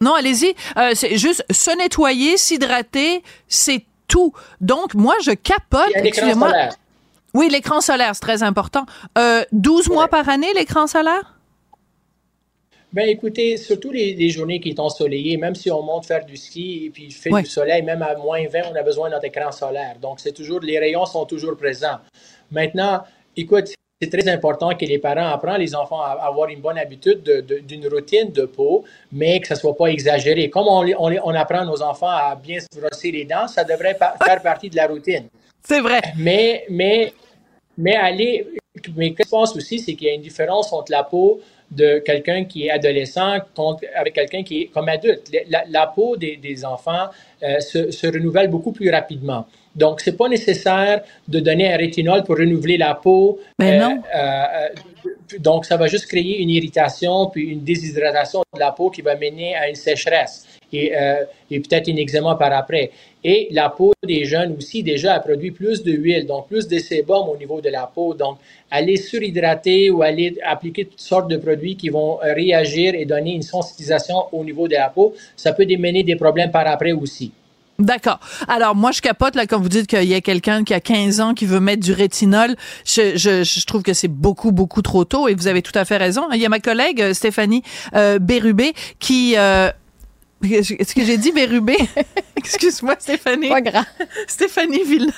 Non, 0.00 0.14
allez-y. 0.14 0.54
Euh, 0.76 0.90
c'est 0.94 1.16
juste 1.16 1.44
se 1.50 1.70
nettoyer, 1.76 2.36
s'hydrater, 2.36 3.22
c'est 3.46 3.84
tout. 4.08 4.32
Donc, 4.60 4.94
moi, 4.94 5.14
je 5.22 5.30
capote. 5.30 5.92
Excusez-moi. 5.94 6.50
Oui, 7.34 7.48
l'écran 7.48 7.80
solaire, 7.80 8.10
c'est 8.14 8.20
très 8.20 8.42
important. 8.42 8.84
Euh, 9.16 9.44
12 9.52 9.88
mois 9.88 10.08
par 10.08 10.28
année, 10.28 10.52
l'écran 10.54 10.86
solaire? 10.86 11.36
Ben 12.92 13.08
écoutez, 13.08 13.56
surtout 13.56 13.90
les, 13.90 14.28
journées 14.28 14.60
qui 14.60 14.74
sont 14.74 14.82
ensoleillées, 14.82 15.38
même 15.38 15.54
si 15.54 15.70
on 15.70 15.82
monte 15.82 16.04
faire 16.04 16.26
du 16.26 16.36
ski 16.36 16.84
et 16.86 16.90
puis 16.90 17.04
il 17.04 17.12
fait 17.12 17.30
du 17.30 17.46
soleil, 17.46 17.82
même 17.82 18.02
à 18.02 18.14
moins 18.16 18.46
20, 18.46 18.60
on 18.70 18.76
a 18.76 18.82
besoin 18.82 19.08
notre 19.08 19.24
écran 19.24 19.50
solaire. 19.50 19.96
Donc 19.98 20.20
c'est 20.20 20.32
toujours, 20.32 20.60
les 20.60 20.78
rayons 20.78 21.06
sont 21.06 21.24
toujours 21.24 21.56
présents. 21.56 21.98
Maintenant, 22.50 23.02
écoute, 23.34 23.72
c'est 24.02 24.10
très 24.10 24.28
important 24.28 24.74
que 24.74 24.84
les 24.84 24.98
parents 24.98 25.28
apprennent 25.28 25.60
les 25.60 25.74
enfants 25.74 26.02
à 26.02 26.18
avoir 26.22 26.50
une 26.50 26.60
bonne 26.60 26.76
habitude 26.76 27.22
d'une 27.66 27.88
routine 27.88 28.30
de 28.30 28.44
peau, 28.44 28.84
mais 29.10 29.40
que 29.40 29.48
ça 29.48 29.54
soit 29.54 29.76
pas 29.76 29.86
exagéré. 29.86 30.50
Comme 30.50 30.66
on, 30.66 30.84
on, 30.98 31.16
on, 31.24 31.34
apprend 31.34 31.64
nos 31.64 31.80
enfants 31.80 32.10
à 32.10 32.34
bien 32.34 32.58
se 32.60 32.78
brosser 32.78 33.10
les 33.10 33.24
dents, 33.24 33.48
ça 33.48 33.64
devrait 33.64 33.96
faire 33.96 34.42
partie 34.42 34.68
de 34.68 34.76
la 34.76 34.86
routine. 34.86 35.28
C'est 35.66 35.80
vrai. 35.80 36.00
Mais, 36.18 36.66
mais, 36.68 37.14
mais 37.78 37.94
aller, 37.94 38.46
mais 38.96 39.10
ce 39.10 39.14
que 39.14 39.24
je 39.24 39.30
pense 39.30 39.56
aussi, 39.56 39.78
c'est 39.78 39.94
qu'il 39.94 40.08
y 40.08 40.10
a 40.10 40.14
une 40.14 40.20
différence 40.20 40.72
entre 40.72 40.90
la 40.90 41.04
peau 41.04 41.40
de 41.72 42.00
quelqu'un 42.04 42.44
qui 42.44 42.66
est 42.66 42.70
adolescent 42.70 43.38
contre, 43.54 43.84
avec 43.96 44.14
quelqu'un 44.14 44.42
qui 44.42 44.62
est 44.62 44.66
comme 44.66 44.88
adulte. 44.88 45.30
La, 45.48 45.86
peau 45.86 46.16
des, 46.16 46.36
des 46.36 46.64
enfants 46.64 47.08
euh, 47.42 47.60
se, 47.60 47.90
se, 47.90 48.06
renouvelle 48.06 48.48
beaucoup 48.48 48.72
plus 48.72 48.90
rapidement. 48.90 49.46
Donc, 49.74 50.02
c'est 50.02 50.16
pas 50.16 50.28
nécessaire 50.28 51.00
de 51.26 51.40
donner 51.40 51.72
un 51.72 51.76
rétinol 51.78 52.24
pour 52.24 52.36
renouveler 52.36 52.76
la 52.76 52.94
peau. 52.94 53.40
Mais 53.58 53.78
ben 53.78 53.80
non. 53.80 54.02
Euh, 54.14 54.18
euh, 54.18 55.38
donc, 55.38 55.64
ça 55.64 55.78
va 55.78 55.86
juste 55.86 56.06
créer 56.06 56.42
une 56.42 56.50
irritation 56.50 57.26
puis 57.26 57.44
une 57.44 57.64
déshydratation 57.64 58.42
de 58.54 58.60
la 58.60 58.72
peau 58.72 58.90
qui 58.90 59.00
va 59.00 59.14
mener 59.16 59.56
à 59.56 59.68
une 59.68 59.74
sécheresse 59.74 60.46
et, 60.72 60.96
euh, 60.96 61.24
et 61.50 61.60
peut-être 61.60 61.88
une 61.88 61.98
eczéma 61.98 62.36
par 62.36 62.52
après. 62.52 62.90
Et 63.24 63.48
la 63.52 63.68
peau 63.68 63.92
des 64.04 64.24
jeunes 64.24 64.56
aussi, 64.56 64.82
déjà, 64.82 65.14
a 65.14 65.20
produit 65.20 65.52
plus 65.52 65.82
d'huile, 65.82 66.26
donc 66.26 66.48
plus 66.48 66.66
de 66.66 66.78
sébum 66.78 67.28
au 67.28 67.36
niveau 67.36 67.60
de 67.60 67.68
la 67.68 67.90
peau. 67.92 68.14
Donc, 68.14 68.38
aller 68.70 68.96
surhydrater 68.96 69.90
ou 69.90 70.02
aller 70.02 70.36
appliquer 70.44 70.86
toutes 70.86 71.00
sortes 71.00 71.28
de 71.28 71.36
produits 71.36 71.76
qui 71.76 71.88
vont 71.88 72.18
réagir 72.22 72.94
et 72.94 73.04
donner 73.04 73.34
une 73.34 73.42
sensibilisation 73.42 74.24
au 74.32 74.44
niveau 74.44 74.66
de 74.66 74.74
la 74.74 74.88
peau, 74.88 75.14
ça 75.36 75.52
peut 75.52 75.66
démener 75.66 76.02
des 76.02 76.16
problèmes 76.16 76.50
par 76.50 76.66
après 76.66 76.92
aussi. 76.92 77.32
D'accord. 77.78 78.20
Alors 78.48 78.76
moi 78.76 78.92
je 78.92 79.00
capote 79.00 79.34
là 79.34 79.46
quand 79.46 79.60
vous 79.60 79.68
dites 79.68 79.86
qu'il 79.86 80.04
y 80.04 80.14
a 80.14 80.20
quelqu'un 80.20 80.62
qui 80.62 80.74
a 80.74 80.80
15 80.80 81.20
ans 81.20 81.34
qui 81.34 81.46
veut 81.46 81.58
mettre 81.58 81.82
du 81.82 81.92
rétinol, 81.92 82.54
je, 82.84 83.16
je, 83.16 83.66
trouve 83.66 83.82
que 83.82 83.92
c'est 83.92 84.08
beaucoup 84.08 84.52
beaucoup 84.52 84.82
trop 84.82 85.04
tôt 85.04 85.26
et 85.26 85.34
vous 85.34 85.48
avez 85.48 85.62
tout 85.62 85.76
à 85.76 85.84
fait 85.84 85.96
raison. 85.96 86.28
Il 86.32 86.40
y 86.40 86.46
a 86.46 86.48
ma 86.48 86.60
collègue 86.60 87.00
euh, 87.00 87.14
Stéphanie 87.14 87.62
euh, 87.94 88.18
Bérubé 88.18 88.74
qui 89.00 89.34
euh, 89.36 89.70
est-ce 90.42 90.94
que 90.94 91.04
j'ai 91.04 91.16
dit 91.16 91.32
Bérubé? 91.32 91.76
Excuse-moi, 92.36 92.96
Stéphanie. 92.98 93.48
Pas 93.48 93.60
grave. 93.60 93.84
Stéphanie 94.26 94.82
Villeneuve, 94.82 95.12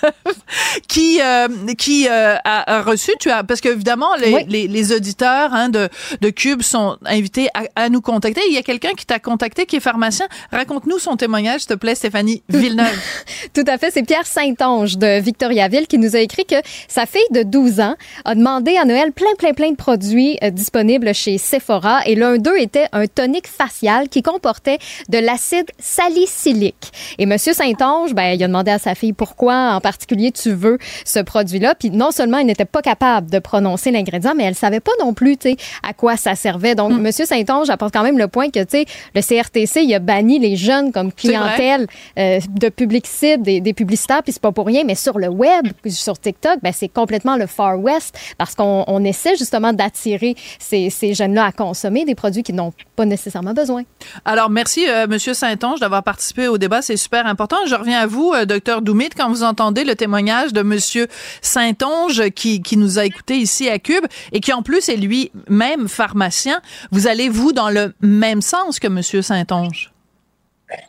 qui, 0.88 1.20
euh, 1.22 1.48
qui 1.78 2.06
euh, 2.08 2.36
a, 2.44 2.82
reçu, 2.82 3.12
tu 3.18 3.30
as, 3.30 3.44
parce 3.44 3.60
qu'évidemment, 3.60 4.14
les, 4.16 4.44
les, 4.46 4.68
les, 4.68 4.92
auditeurs 4.92 5.54
hein, 5.54 5.70
de, 5.70 5.88
de 6.20 6.30
Cube 6.30 6.62
sont 6.62 6.98
invités 7.06 7.48
à, 7.54 7.84
à 7.84 7.88
nous 7.88 8.02
contacter. 8.02 8.42
Il 8.48 8.54
y 8.54 8.58
a 8.58 8.62
quelqu'un 8.62 8.92
qui 8.92 9.06
t'a 9.06 9.18
contacté, 9.18 9.64
qui 9.64 9.76
est 9.76 9.80
pharmacien. 9.80 10.26
Raconte-nous 10.52 10.98
son 10.98 11.16
témoignage, 11.16 11.60
s'il 11.60 11.68
te 11.68 11.74
plaît, 11.74 11.94
Stéphanie 11.94 12.42
Villeneuve. 12.48 12.98
Tout 13.54 13.64
à 13.66 13.78
fait. 13.78 13.90
C'est 13.90 14.02
Pierre 14.02 14.26
Saint-Onge 14.26 14.98
de 14.98 15.20
Victoriaville 15.20 15.86
qui 15.86 15.98
nous 15.98 16.16
a 16.16 16.20
écrit 16.20 16.44
que 16.44 16.56
sa 16.88 17.06
fille 17.06 17.22
de 17.30 17.42
12 17.42 17.80
ans 17.80 17.94
a 18.24 18.34
demandé 18.34 18.76
à 18.76 18.84
Noël 18.84 19.12
plein, 19.12 19.34
plein, 19.38 19.52
plein 19.52 19.70
de 19.70 19.76
produits 19.76 20.38
euh, 20.42 20.50
disponibles 20.50 21.14
chez 21.14 21.38
Sephora. 21.38 22.00
Et 22.06 22.14
l'un 22.14 22.36
d'eux 22.36 22.58
était 22.58 22.86
un 22.92 23.06
tonique 23.06 23.46
facial 23.46 24.08
qui 24.08 24.22
comportait 24.22 24.78
de 25.08 25.13
l'acide 25.18 25.70
salicylique. 25.78 26.92
Et 27.18 27.26
Monsieur 27.26 27.52
Saint-Onge, 27.52 28.14
ben, 28.14 28.32
il 28.34 28.42
a 28.42 28.46
demandé 28.46 28.70
à 28.70 28.78
sa 28.78 28.94
fille 28.94 29.12
pourquoi 29.12 29.74
en 29.74 29.80
particulier 29.80 30.32
tu 30.32 30.52
veux 30.52 30.78
ce 31.04 31.20
produit-là. 31.20 31.74
Puis 31.74 31.90
non 31.90 32.10
seulement 32.10 32.38
il 32.38 32.46
n'était 32.46 32.64
pas 32.64 32.82
capable 32.82 33.30
de 33.30 33.38
prononcer 33.38 33.90
l'ingrédient, 33.90 34.34
mais 34.34 34.44
elle 34.44 34.54
savait 34.54 34.80
pas 34.80 34.92
non 35.00 35.14
plus, 35.14 35.36
à 35.82 35.92
quoi 35.92 36.16
ça 36.16 36.34
servait. 36.34 36.74
Donc, 36.74 36.92
M. 36.92 36.98
Mm. 36.98 37.02
Monsieur 37.02 37.24
Saint-Onge 37.24 37.70
apporte 37.70 37.92
quand 37.92 38.02
même 38.02 38.18
le 38.18 38.28
point 38.28 38.50
que, 38.50 38.60
le 38.60 39.20
CRTC, 39.20 39.82
il 39.82 39.94
a 39.94 39.98
banni 39.98 40.38
les 40.38 40.56
jeunes 40.56 40.92
comme 40.92 41.12
clientèle 41.12 41.86
euh, 42.18 42.40
de 42.48 42.68
publicité, 42.68 43.36
des, 43.36 43.60
des 43.60 43.72
publicitaires, 43.72 44.22
puis 44.22 44.32
c'est 44.32 44.42
pas 44.42 44.52
pour 44.52 44.66
rien, 44.66 44.84
mais 44.84 44.94
sur 44.94 45.18
le 45.18 45.28
web, 45.28 45.66
sur 45.88 46.18
TikTok, 46.18 46.58
ben, 46.62 46.72
c'est 46.72 46.88
complètement 46.88 47.36
le 47.36 47.46
Far 47.46 47.78
West 47.78 48.18
parce 48.38 48.54
qu'on 48.54 48.84
on 48.86 49.04
essaie 49.04 49.36
justement 49.36 49.72
d'attirer 49.72 50.34
ces, 50.58 50.90
ces 50.90 51.14
jeunes-là 51.14 51.46
à 51.46 51.52
consommer 51.52 52.04
des 52.04 52.14
produits 52.14 52.42
qu'ils 52.42 52.54
n'ont 52.54 52.72
pas 52.96 53.04
nécessairement 53.04 53.54
besoin. 53.54 53.82
Alors, 54.24 54.50
merci, 54.50 54.88
euh, 54.88 55.03
Monsieur 55.06 55.34
Saint-Onge, 55.34 55.80
d'avoir 55.80 56.02
participé 56.02 56.48
au 56.48 56.58
débat. 56.58 56.82
C'est 56.82 56.96
super 56.96 57.26
important. 57.26 57.56
Je 57.66 57.74
reviens 57.74 58.00
à 58.00 58.06
vous, 58.06 58.32
euh, 58.34 58.44
docteur 58.44 58.82
Doumit, 58.82 59.10
quand 59.10 59.28
vous 59.28 59.42
entendez 59.42 59.84
le 59.84 59.94
témoignage 59.94 60.52
de 60.52 60.62
Monsieur 60.62 61.06
Saint-Onge 61.42 62.30
qui, 62.30 62.62
qui 62.62 62.76
nous 62.76 62.98
a 62.98 63.04
écouté 63.04 63.36
ici 63.36 63.68
à 63.68 63.78
Cube 63.78 64.04
et 64.32 64.40
qui 64.40 64.52
en 64.52 64.62
plus 64.62 64.88
est 64.88 64.96
lui-même 64.96 65.88
pharmacien. 65.88 66.60
Vous 66.90 67.06
allez 67.06 67.28
vous 67.28 67.52
dans 67.52 67.70
le 67.70 67.94
même 68.00 68.42
sens 68.42 68.78
que 68.78 68.88
Monsieur 68.88 69.22
Saint-Onge? 69.22 69.93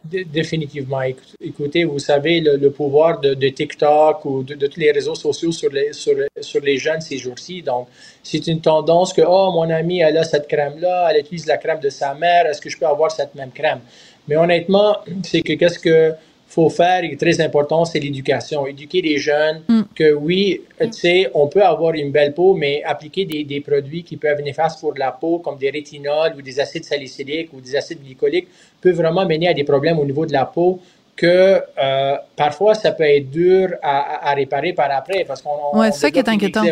Définitivement. 0.06 1.02
Écoutez, 1.42 1.84
vous 1.84 2.00
savez, 2.00 2.40
le, 2.40 2.70
pouvoir 2.72 3.20
de, 3.20 3.50
TikTok 3.50 4.24
ou 4.26 4.44
de, 4.44 4.68
tous 4.68 4.80
les 4.80 4.92
réseaux 4.92 5.16
sociaux 5.16 5.52
sur 5.52 5.70
les, 5.70 5.92
sur, 5.92 6.16
sur 6.40 6.62
les 6.62 6.78
jeunes 6.78 7.02
ces 7.02 7.18
jours-ci. 7.18 7.62
Donc, 7.62 7.88
c'est 8.24 8.48
une 8.48 8.62
tendance 8.62 9.12
que, 9.12 9.22
oh, 9.22 9.52
mon 9.52 9.70
ami, 9.70 10.00
elle 10.00 10.18
a 10.18 10.24
cette 10.24 10.48
crème-là, 10.48 11.10
elle 11.12 11.22
utilise 11.22 11.46
la 11.46 11.58
crème 11.58 11.80
de 11.80 11.90
sa 11.90 12.14
mère, 12.14 12.46
est-ce 12.46 12.62
que 12.62 12.70
je 12.70 12.78
peux 12.78 12.88
avoir 12.88 13.12
cette 13.12 13.36
même 13.36 13.52
crème? 13.52 13.82
Mais 14.28 14.38
honnêtement, 14.38 14.98
c'est 15.24 15.42
que 15.42 15.54
qu'est-ce 15.54 15.80
que 15.80 16.14
faut 16.48 16.70
faire 16.70 17.04
et 17.04 17.16
très 17.18 17.42
important, 17.42 17.86
c'est 17.86 18.00
l'éducation. 18.00 18.68
Éduquer 18.68 19.02
les 19.02 19.18
jeunes 19.18 19.62
mm. 19.68 19.82
que 19.96 20.14
oui, 20.14 20.62
tu 20.80 20.92
sais, 20.94 21.30
on 21.34 21.48
peut 21.48 21.64
avoir 21.64 21.94
une 21.94 22.12
belle 22.12 22.34
peau, 22.34 22.54
mais 22.54 22.84
appliquer 22.84 23.26
des, 23.26 23.44
des, 23.44 23.62
produits 23.62 24.04
qui 24.04 24.18
peuvent 24.18 24.40
être 24.40 24.46
néfastes 24.46 24.80
pour 24.80 24.94
la 24.96 25.12
peau, 25.12 25.40
comme 25.40 25.58
des 25.58 25.70
rétinols 25.70 26.34
ou 26.38 26.42
des 26.42 26.60
acides 26.60 26.86
salicyliques 26.86 27.52
ou 27.54 27.62
des 27.62 27.76
acides 27.76 28.02
glycoliques, 28.04 28.48
peut 28.80 28.92
vraiment 28.92 29.26
mener 29.26 29.48
à 29.48 29.54
des 29.54 29.64
problèmes 29.64 30.00
au 30.00 30.06
niveau 30.06 30.26
de 30.26 30.34
la 30.34 30.46
peau 30.46 30.80
que 31.16 31.62
euh, 31.78 32.18
parfois 32.36 32.76
ça 32.76 32.92
peut 32.92 33.04
être 33.04 33.30
dur 33.30 33.70
à, 33.82 34.30
à, 34.30 34.34
réparer 34.34 34.74
par 34.74 34.92
après 34.92 35.24
parce 35.24 35.42
qu'on 35.42 35.80
ouais, 35.80 35.92
c'est 35.92 36.00
ça 36.00 36.12
qui 36.12 36.20
est 36.20 36.28
inquiétant. 36.28 36.64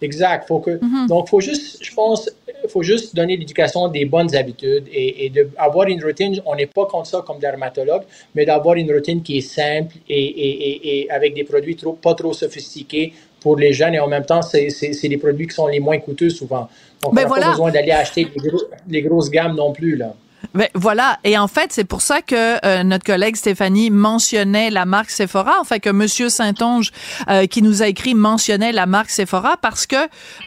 Exact. 0.00 0.46
Faut 0.46 0.60
que, 0.60 0.70
mm-hmm. 0.70 1.08
Donc, 1.08 1.28
faut 1.28 1.40
juste, 1.40 1.82
je 1.82 1.92
pense, 1.94 2.30
faut 2.68 2.82
juste 2.82 3.14
donner 3.14 3.36
l'éducation 3.36 3.88
des 3.88 4.04
bonnes 4.04 4.34
habitudes 4.34 4.84
et, 4.92 5.26
et 5.26 5.30
d'avoir 5.30 5.88
une 5.88 6.02
routine. 6.02 6.40
On 6.46 6.54
n'est 6.54 6.66
pas 6.66 6.86
contre 6.86 7.06
ça 7.06 7.24
comme 7.26 7.38
dermatologue, 7.38 8.02
mais 8.34 8.44
d'avoir 8.44 8.76
une 8.76 8.92
routine 8.92 9.22
qui 9.22 9.38
est 9.38 9.42
simple 9.42 9.96
et, 10.08 10.24
et, 10.24 11.00
et, 11.00 11.10
avec 11.10 11.34
des 11.34 11.44
produits 11.44 11.76
trop, 11.76 11.92
pas 11.94 12.14
trop 12.14 12.32
sophistiqués 12.32 13.12
pour 13.40 13.56
les 13.56 13.72
jeunes 13.72 13.94
et 13.94 14.00
en 14.00 14.08
même 14.08 14.24
temps, 14.24 14.42
c'est 14.42 14.68
les 15.02 15.16
produits 15.16 15.46
qui 15.46 15.54
sont 15.54 15.68
les 15.68 15.80
moins 15.80 15.98
coûteux 15.98 16.30
souvent. 16.30 16.68
Donc, 17.02 17.14
ben 17.14 17.26
on 17.26 17.34
n'a 17.34 17.40
pas 17.40 17.50
besoin 17.50 17.70
d'aller 17.70 17.92
acheter 17.92 18.26
les, 18.36 18.50
les 18.88 19.02
grosses 19.02 19.30
gammes 19.30 19.56
non 19.56 19.72
plus, 19.72 19.96
là. 19.96 20.14
Ben, 20.54 20.68
voilà. 20.74 21.18
Et 21.24 21.36
en 21.36 21.48
fait, 21.48 21.72
c'est 21.72 21.84
pour 21.84 22.00
ça 22.00 22.22
que 22.22 22.64
euh, 22.64 22.82
notre 22.82 23.04
collègue 23.04 23.36
Stéphanie 23.36 23.90
mentionnait 23.90 24.70
la 24.70 24.86
marque 24.86 25.10
Sephora. 25.10 25.60
En 25.60 25.64
fait, 25.64 25.80
que 25.80 25.90
Monsieur 25.90 26.28
Saint-Onge, 26.28 26.90
euh, 27.28 27.46
qui 27.46 27.62
nous 27.62 27.82
a 27.82 27.88
écrit, 27.88 28.14
mentionnait 28.14 28.72
la 28.72 28.86
marque 28.86 29.10
Sephora 29.10 29.56
parce 29.56 29.86
que 29.86 29.96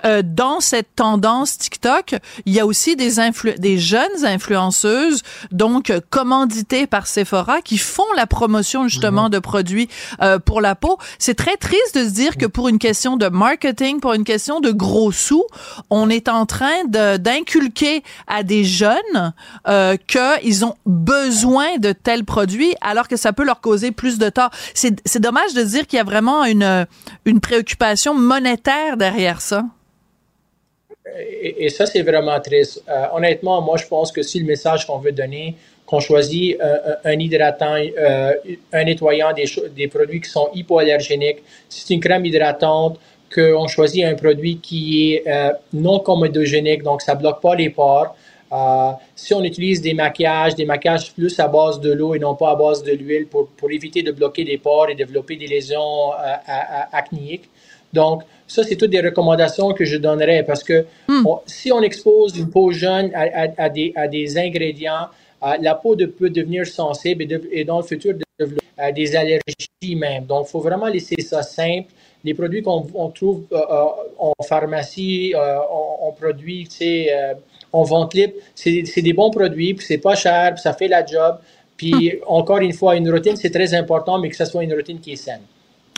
euh, 0.05 0.21
dans 0.23 0.59
cette 0.59 0.95
tendance 0.95 1.57
TikTok, 1.57 2.15
il 2.45 2.53
y 2.53 2.59
a 2.59 2.65
aussi 2.65 2.95
des, 2.95 3.13
des 3.57 3.77
jeunes 3.77 4.25
influenceuses, 4.25 5.23
donc 5.51 5.91
commanditées 6.09 6.87
par 6.87 7.07
Sephora, 7.07 7.61
qui 7.61 7.77
font 7.77 8.03
la 8.15 8.27
promotion 8.27 8.87
justement 8.87 9.25
mhm. 9.25 9.29
de 9.29 9.39
produits 9.39 9.89
pour 10.45 10.61
la 10.61 10.75
peau. 10.75 10.97
C'est 11.19 11.35
très 11.35 11.57
triste 11.57 11.97
de 11.97 12.05
se 12.05 12.13
dire 12.13 12.37
que 12.37 12.45
pour 12.45 12.67
une 12.69 12.79
question 12.79 13.17
de 13.17 13.27
marketing, 13.27 13.99
pour 13.99 14.13
une 14.13 14.23
question 14.23 14.59
de 14.59 14.71
gros 14.71 15.11
sous, 15.11 15.45
on 15.89 16.09
est 16.09 16.29
en 16.29 16.45
train 16.45 16.85
d'inculquer 16.85 18.03
à 18.27 18.43
des 18.43 18.63
jeunes 18.63 19.33
euh, 19.67 19.80
qu'ils 20.07 20.65
ont 20.65 20.75
besoin 20.85 21.77
de 21.77 21.91
tels 21.91 22.25
produits 22.25 22.73
alors 22.81 23.07
que 23.07 23.15
ça 23.15 23.33
peut 23.33 23.43
leur 23.43 23.61
causer 23.61 23.91
plus 23.91 24.17
de 24.17 24.29
tort. 24.29 24.49
C'est 24.73 25.19
dommage 25.19 25.53
de 25.53 25.63
dire 25.63 25.87
qu'il 25.87 25.97
y 25.97 25.99
a 25.99 26.03
vraiment 26.05 26.45
une, 26.45 26.87
une 27.25 27.39
préoccupation 27.39 28.13
monétaire 28.13 28.97
derrière 28.97 29.41
ça. 29.41 29.63
Et, 31.41 31.69
ça, 31.69 31.85
c'est 31.85 32.01
vraiment 32.03 32.39
triste. 32.39 32.83
Euh, 32.87 33.05
honnêtement, 33.13 33.61
moi, 33.61 33.77
je 33.77 33.85
pense 33.87 34.11
que 34.11 34.21
si 34.21 34.39
le 34.39 34.45
message 34.45 34.85
qu'on 34.85 34.99
veut 34.99 35.11
donner, 35.11 35.55
qu'on 35.85 35.99
choisit 35.99 36.59
euh, 36.61 36.95
un 37.03 37.19
hydratant, 37.19 37.75
un 38.73 38.83
nettoyant, 38.83 39.33
des, 39.33 39.45
des 39.75 39.87
produits 39.87 40.21
qui 40.21 40.29
sont 40.29 40.49
hypoallergéniques, 40.53 41.43
c'est 41.67 41.93
une 41.93 41.99
crème 41.99 42.25
hydratante, 42.25 42.99
qu'on 43.33 43.67
choisit 43.67 44.05
un 44.05 44.15
produit 44.15 44.57
qui 44.57 45.13
est 45.13 45.25
non 45.73 45.99
commodogénique, 45.99 46.83
donc 46.83 47.01
ça 47.01 47.15
bloque 47.15 47.41
pas 47.41 47.55
les 47.55 47.69
pores, 47.69 48.15
euh, 48.51 48.91
si 49.15 49.33
on 49.33 49.43
utilise 49.43 49.81
des 49.81 49.93
maquillages, 49.93 50.55
des 50.55 50.65
maquillages 50.65 51.13
plus 51.13 51.39
à 51.39 51.47
base 51.47 51.79
de 51.79 51.93
l'eau 51.93 52.15
et 52.15 52.19
non 52.19 52.35
pas 52.35 52.51
à 52.51 52.55
base 52.55 52.83
de 52.83 52.91
l'huile 52.91 53.27
pour, 53.27 53.47
pour, 53.47 53.71
éviter 53.71 54.03
de 54.03 54.11
bloquer 54.11 54.43
les 54.43 54.57
pores 54.57 54.89
et 54.89 54.95
développer 54.95 55.37
des 55.37 55.47
lésions 55.47 56.11
euh, 56.13 56.35
acnéiques. 56.91 57.49
Donc, 57.93 58.23
ça, 58.47 58.63
c'est 58.63 58.75
toutes 58.75 58.89
des 58.89 58.99
recommandations 58.99 59.73
que 59.73 59.85
je 59.85 59.95
donnerais 59.95 60.43
parce 60.43 60.63
que 60.63 60.85
hmm. 61.07 61.25
si 61.45 61.71
on 61.71 61.81
expose 61.81 62.37
une 62.37 62.49
peau 62.49 62.71
jeune 62.71 63.11
à, 63.13 63.47
à, 63.57 63.69
des, 63.69 64.37
ingrédients, 64.37 65.07
euh, 65.43 65.53
la 65.61 65.75
peau 65.75 65.95
de, 65.95 66.05
peut 66.05 66.29
devenir 66.29 66.65
sensible 66.65 67.25
et, 67.51 67.63
dans 67.63 67.77
le 67.77 67.83
futur 67.83 68.15
développer 68.37 68.91
des 68.93 69.15
allergies 69.15 69.95
même. 69.95 70.25
Donc, 70.25 70.47
il 70.47 70.51
faut 70.51 70.59
vraiment 70.59 70.87
laisser 70.87 71.21
ça 71.21 71.41
simple. 71.41 71.91
Les 72.23 72.33
produits 72.33 72.61
qu'on 72.61 73.09
trouve 73.09 73.45
en 74.19 74.33
pharmacie, 74.43 75.33
on, 75.35 76.07
on, 76.07 76.11
produit, 76.11 76.67
tu 76.67 76.77
sais, 76.77 77.35
on 77.73 77.83
vente 77.83 78.13
libre. 78.13 78.33
C'est 78.55 79.01
des 79.01 79.13
bons 79.13 79.31
produits, 79.31 79.73
puis 79.73 79.85
c'est 79.85 79.97
pas 79.97 80.15
cher, 80.15 80.53
puis 80.53 80.61
ça 80.61 80.73
fait 80.73 80.87
la 80.87 81.05
job. 81.05 81.37
Puis 81.77 81.93
hum. 81.93 82.19
encore 82.27 82.59
une 82.59 82.73
fois, 82.73 82.95
une 82.95 83.11
routine, 83.11 83.35
c'est 83.35 83.49
très 83.49 83.73
important, 83.73 84.19
mais 84.19 84.29
que 84.29 84.35
ce 84.35 84.45
soit 84.45 84.63
une 84.63 84.73
routine 84.73 84.99
qui 84.99 85.13
est 85.13 85.15
saine. 85.15 85.41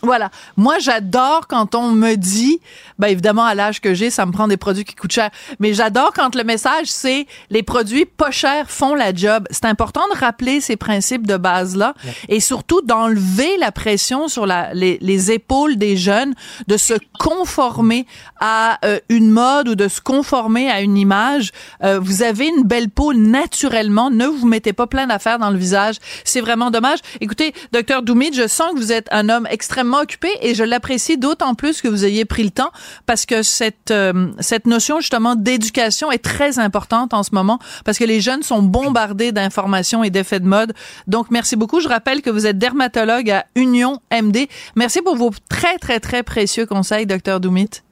Voilà. 0.03 0.31
Moi, 0.57 0.79
j'adore 0.79 1.47
quand 1.47 1.75
on 1.75 1.91
me 1.91 2.15
dit, 2.15 2.59
ben 2.99 3.07
évidemment, 3.07 3.45
à 3.45 3.55
l'âge 3.55 3.79
que 3.79 3.93
j'ai, 3.93 4.09
ça 4.09 4.25
me 4.25 4.33
prend 4.33 4.49
des 4.49 4.57
produits 4.57 4.83
qui 4.83 4.95
coûtent 4.95 5.13
cher. 5.13 5.29
Mais 5.59 5.73
j'adore 5.73 6.11
quand 6.13 6.35
le 6.35 6.43
message, 6.43 6.87
c'est 6.87 7.25
les 7.49 7.63
produits 7.63 8.05
pas 8.05 8.29
chers 8.29 8.69
font 8.69 8.95
la 8.95 9.13
job. 9.13 9.47
C'est 9.49 9.63
important 9.63 10.01
de 10.13 10.19
rappeler 10.19 10.59
ces 10.59 10.75
principes 10.75 11.25
de 11.25 11.37
base-là 11.37 11.93
et 12.27 12.41
surtout 12.41 12.81
d'enlever 12.81 13.55
la 13.57 13.71
pression 13.71 14.27
sur 14.27 14.45
la, 14.45 14.73
les, 14.73 14.97
les, 14.99 15.31
épaules 15.31 15.77
des 15.77 15.95
jeunes 15.95 16.33
de 16.67 16.75
se 16.75 16.95
conformer 17.17 18.05
à 18.41 18.79
euh, 18.83 18.99
une 19.07 19.29
mode 19.29 19.69
ou 19.69 19.75
de 19.75 19.87
se 19.87 20.01
conformer 20.01 20.69
à 20.69 20.81
une 20.81 20.97
image. 20.97 21.51
Euh, 21.81 21.97
vous 21.99 22.23
avez 22.23 22.47
une 22.47 22.63
belle 22.63 22.89
peau 22.89 23.13
naturellement. 23.13 24.09
Ne 24.09 24.25
vous 24.25 24.47
mettez 24.47 24.73
pas 24.73 24.87
plein 24.87 25.07
d'affaires 25.07 25.39
dans 25.39 25.49
le 25.49 25.57
visage. 25.57 25.95
C'est 26.25 26.41
vraiment 26.41 26.71
dommage. 26.71 26.99
Écoutez, 27.21 27.53
docteur 27.71 28.01
Doumid, 28.01 28.35
je 28.35 28.47
sens 28.47 28.73
que 28.73 28.77
vous 28.77 28.91
êtes 28.91 29.07
un 29.11 29.29
homme 29.29 29.47
extrêmement 29.49 29.92
occupé 30.01 30.29
et 30.41 30.55
je 30.55 30.63
l'apprécie 30.63 31.17
d'autant 31.17 31.55
plus 31.55 31.81
que 31.81 31.87
vous 31.87 32.05
ayez 32.05 32.25
pris 32.25 32.43
le 32.43 32.49
temps 32.49 32.71
parce 33.05 33.25
que 33.25 33.43
cette 33.43 33.91
euh, 33.91 34.31
cette 34.39 34.67
notion 34.67 34.99
justement 34.99 35.35
d'éducation 35.35 36.11
est 36.11 36.23
très 36.23 36.59
importante 36.59 37.13
en 37.13 37.23
ce 37.23 37.29
moment 37.33 37.59
parce 37.85 37.97
que 37.97 38.03
les 38.03 38.21
jeunes 38.21 38.43
sont 38.43 38.61
bombardés 38.61 39.31
d'informations 39.31 40.03
et 40.03 40.09
d'effets 40.09 40.39
de 40.39 40.47
mode. 40.47 40.73
Donc 41.07 41.31
merci 41.31 41.55
beaucoup. 41.55 41.79
Je 41.79 41.87
rappelle 41.87 42.21
que 42.21 42.29
vous 42.29 42.45
êtes 42.45 42.57
dermatologue 42.57 43.29
à 43.29 43.45
Union 43.55 43.99
MD. 44.11 44.47
Merci 44.75 45.01
pour 45.01 45.15
vos 45.15 45.31
très 45.49 45.77
très 45.77 45.99
très 45.99 46.23
précieux 46.23 46.65
conseils, 46.65 47.05
docteur 47.05 47.39
Doumit. 47.39 47.83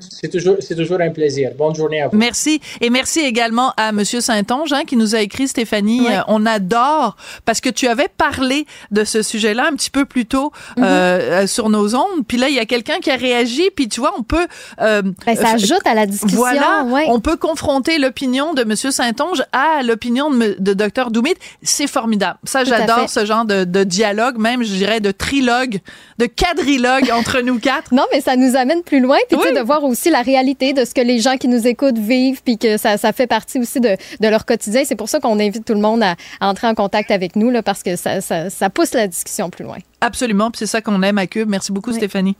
C'est 0.00 0.28
toujours, 0.28 0.56
c'est 0.60 0.74
toujours 0.74 1.00
un 1.00 1.10
plaisir. 1.10 1.50
Bonne 1.56 1.74
journée 1.74 2.00
à 2.00 2.08
vous. 2.08 2.16
Merci. 2.16 2.60
Et 2.80 2.90
merci 2.90 3.20
également 3.20 3.72
à 3.76 3.92
Monsieur 3.92 4.20
Saint-Onge 4.20 4.72
hein, 4.72 4.82
qui 4.86 4.96
nous 4.96 5.14
a 5.14 5.20
écrit, 5.20 5.48
Stéphanie. 5.48 6.06
Euh, 6.08 6.20
on 6.28 6.46
adore 6.46 7.16
parce 7.44 7.60
que 7.60 7.68
tu 7.68 7.88
avais 7.88 8.08
parlé 8.08 8.66
de 8.90 9.04
ce 9.04 9.22
sujet-là 9.22 9.66
un 9.70 9.74
petit 9.74 9.90
peu 9.90 10.04
plus 10.04 10.26
tôt 10.26 10.52
mm-hmm. 10.76 10.82
euh, 10.82 11.42
euh, 11.42 11.46
sur 11.46 11.68
nos 11.68 11.94
ondes. 11.94 12.26
Puis 12.26 12.36
là, 12.36 12.48
il 12.48 12.54
y 12.54 12.58
a 12.58 12.66
quelqu'un 12.66 12.98
qui 12.98 13.10
a 13.10 13.16
réagi. 13.16 13.70
Puis 13.74 13.88
tu 13.88 14.00
vois, 14.00 14.14
on 14.18 14.22
peut... 14.22 14.46
Ben, 14.78 15.14
ça 15.34 15.50
ajoute 15.50 15.86
à 15.86 15.94
la 15.94 16.06
discussion. 16.06 16.38
Voilà. 16.38 16.86
On 17.08 17.20
peut 17.20 17.36
confronter 17.36 17.98
l'opinion 17.98 18.54
de 18.54 18.64
Monsieur 18.64 18.90
Saint-Onge 18.90 19.42
à 19.52 19.82
l'opinion 19.82 20.30
de, 20.30 20.56
de 20.58 20.74
Dr 20.74 21.10
Doumit. 21.10 21.34
C'est 21.62 21.86
formidable. 21.86 22.38
Ça, 22.44 22.64
j'adore 22.64 23.08
ce 23.08 23.24
genre 23.24 23.44
de, 23.44 23.64
de, 23.64 23.84
dialogue, 23.84 24.38
même, 24.38 24.62
je 24.62 24.72
dirais, 24.72 25.00
de 25.00 25.10
trilogue, 25.10 25.80
de 26.18 26.26
quadrilogue 26.26 27.10
entre 27.12 27.40
nous 27.40 27.58
quatre. 27.58 27.92
Non, 27.92 28.04
mais 28.12 28.20
ça 28.20 28.36
nous 28.36 28.56
amène 28.56 28.82
plus 28.82 29.00
loin. 29.00 29.18
Puis 29.28 29.38
tu 29.38 29.42
sais, 29.42 29.52
de 29.52 29.60
voir 29.60 29.84
aussi 29.86 30.10
la 30.10 30.22
réalité 30.22 30.72
de 30.72 30.84
ce 30.84 30.94
que 30.94 31.00
les 31.00 31.20
gens 31.20 31.36
qui 31.36 31.48
nous 31.48 31.66
écoutent 31.66 31.98
vivent, 31.98 32.42
puis 32.42 32.58
que 32.58 32.76
ça, 32.76 32.96
ça 32.98 33.12
fait 33.12 33.26
partie 33.26 33.58
aussi 33.58 33.80
de, 33.80 33.96
de 34.20 34.28
leur 34.28 34.44
quotidien. 34.44 34.82
C'est 34.84 34.96
pour 34.96 35.08
ça 35.08 35.20
qu'on 35.20 35.38
invite 35.38 35.64
tout 35.64 35.74
le 35.74 35.80
monde 35.80 36.02
à, 36.02 36.16
entrer 36.40 36.66
en 36.66 36.74
contact 36.74 37.10
avec 37.10 37.36
nous, 37.36 37.50
là, 37.50 37.62
parce 37.62 37.82
que 37.82 37.96
ça, 37.96 38.20
ça, 38.20 38.50
ça 38.50 38.70
pousse 38.70 38.94
la 38.94 39.06
discussion 39.06 39.50
plus 39.50 39.64
loin. 39.64 39.78
Absolument, 40.00 40.50
puis 40.50 40.60
c'est 40.60 40.66
ça 40.66 40.80
qu'on 40.80 41.02
aime 41.02 41.18
à 41.18 41.26
Cube. 41.26 41.48
Merci 41.48 41.72
beaucoup, 41.72 41.92
Stéphanie. 41.92 42.36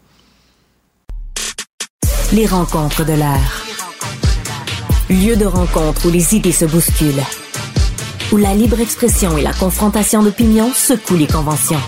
Les 2.33 2.47
rencontres 2.47 3.05
de 3.05 3.13
l'air. 3.13 3.67
Lieu 5.09 5.37
de 5.37 5.47
rencontre 5.47 6.09
où 6.09 6.11
les 6.11 6.35
idées 6.35 6.53
se 6.53 6.65
bousculent. 6.65 7.23
Où 8.33 8.37
la 8.37 8.55
libre 8.55 8.81
expression 8.81 9.39
et 9.39 9.43
la 9.43 9.53
confrontation 9.53 10.23
d'opinions 10.23 10.73
secouent 10.73 11.17
les 11.17 11.29
conventions. 11.29 11.81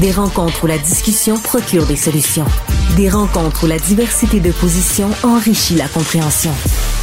Des 0.00 0.10
rencontres 0.10 0.64
où 0.64 0.66
la 0.66 0.78
discussion 0.78 1.38
procure 1.38 1.86
des 1.86 1.96
solutions. 1.96 2.46
Des 2.96 3.10
rencontres 3.10 3.64
où 3.64 3.66
la 3.66 3.78
diversité 3.78 4.40
de 4.40 4.50
positions 4.50 5.10
enrichit 5.22 5.74
la 5.74 5.86
compréhension. 5.86 6.50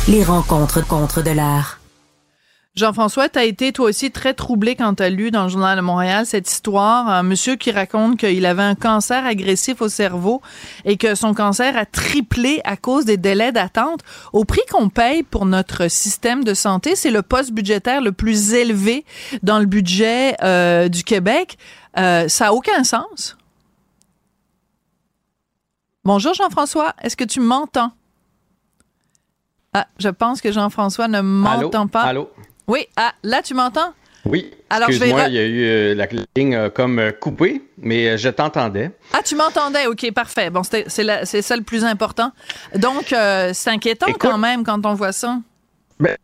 Les 0.08 0.24
rencontres 0.24 0.86
contre 0.86 1.22
de 1.22 1.29
l'art. 1.29 1.79
Jean-François, 2.75 3.29
tu 3.29 3.38
as 3.38 3.43
été 3.43 3.74
toi 3.74 3.89
aussi 3.89 4.10
très 4.10 4.34
troublé 4.34 4.75
quand 4.75 4.96
tu 4.96 5.03
as 5.03 5.10
lu 5.10 5.31
dans 5.31 5.43
le 5.43 5.50
Journal 5.50 5.75
de 5.75 5.81
Montréal 5.81 6.25
cette 6.25 6.50
histoire, 6.50 7.10
un 7.10 7.24
monsieur 7.24 7.58
qui 7.58 7.72
raconte 7.72 8.17
qu'il 8.17 8.46
avait 8.46 8.63
un 8.63 8.75
cancer 8.75 9.25
agressif 9.25 9.81
au 9.81 9.89
cerveau 9.89 10.41
et 10.86 10.96
que 10.96 11.13
son 11.13 11.34
cancer 11.34 11.75
a 11.75 11.86
triplé 11.86 12.62
à 12.63 12.77
cause 12.77 13.05
des 13.05 13.17
délais 13.17 13.51
d'attente. 13.51 14.01
Au 14.34 14.46
prix 14.46 14.62
qu'on 14.72 14.89
paye 14.89 15.24
pour 15.24 15.46
notre 15.46 15.89
système 15.89 16.43
de 16.43 16.53
santé, 16.53 16.96
c'est 16.96 17.12
le 17.12 17.22
poste 17.22 17.51
budgétaire 17.51 18.01
le 18.01 18.13
plus 18.13 18.53
élevé 18.53 19.03
dans 19.43 19.60
le 19.60 19.65
budget 19.65 20.36
euh, 20.41 20.88
du 20.88 21.03
Québec. 21.03 21.58
Euh, 21.98 22.27
ça 22.27 22.46
n'a 22.46 22.53
aucun 22.53 22.84
sens. 22.84 23.38
Bonjour 26.05 26.34
Jean-François, 26.34 26.93
est-ce 27.01 27.17
que 27.17 27.24
tu 27.24 27.39
m'entends? 27.39 27.91
Ah, 29.74 29.88
je 30.00 30.10
pense 30.10 30.41
que 30.41 30.51
Jean-François 30.51 31.08
ne 31.08 31.22
m'entend 31.22 31.88
pas. 31.88 32.03
Allô? 32.03 32.31
Oui, 32.67 32.88
ah, 32.96 33.13
là, 33.24 33.41
tu 33.41 33.53
m'entends? 33.53 33.93
Oui. 34.25 34.51
Alors, 34.69 34.89
Excuse-moi, 34.89 35.27
il 35.27 35.34
y 35.34 35.39
a 35.39 35.46
eu 35.46 35.63
euh, 35.63 35.96
la 35.96 36.08
ligne 36.36 36.55
euh, 36.55 36.69
comme 36.69 37.00
euh, 37.00 37.12
coupée, 37.12 37.62
mais 37.77 38.17
je 38.17 38.29
t'entendais. 38.29 38.91
Ah, 39.13 39.22
tu 39.24 39.36
m'entendais? 39.36 39.88
OK, 39.88 40.12
parfait. 40.13 40.50
Bon, 40.50 40.62
c'est 40.63 40.88
ça 40.88 41.55
le 41.55 41.63
plus 41.63 41.84
important. 41.84 42.31
Donc, 42.75 43.08
c'est 43.10 43.69
inquiétant 43.69 44.12
quand 44.19 44.38
même 44.38 44.63
quand 44.63 44.86
on 44.86 44.93
voit 44.93 45.12
ça. 45.12 45.39
Ben, 46.00 46.17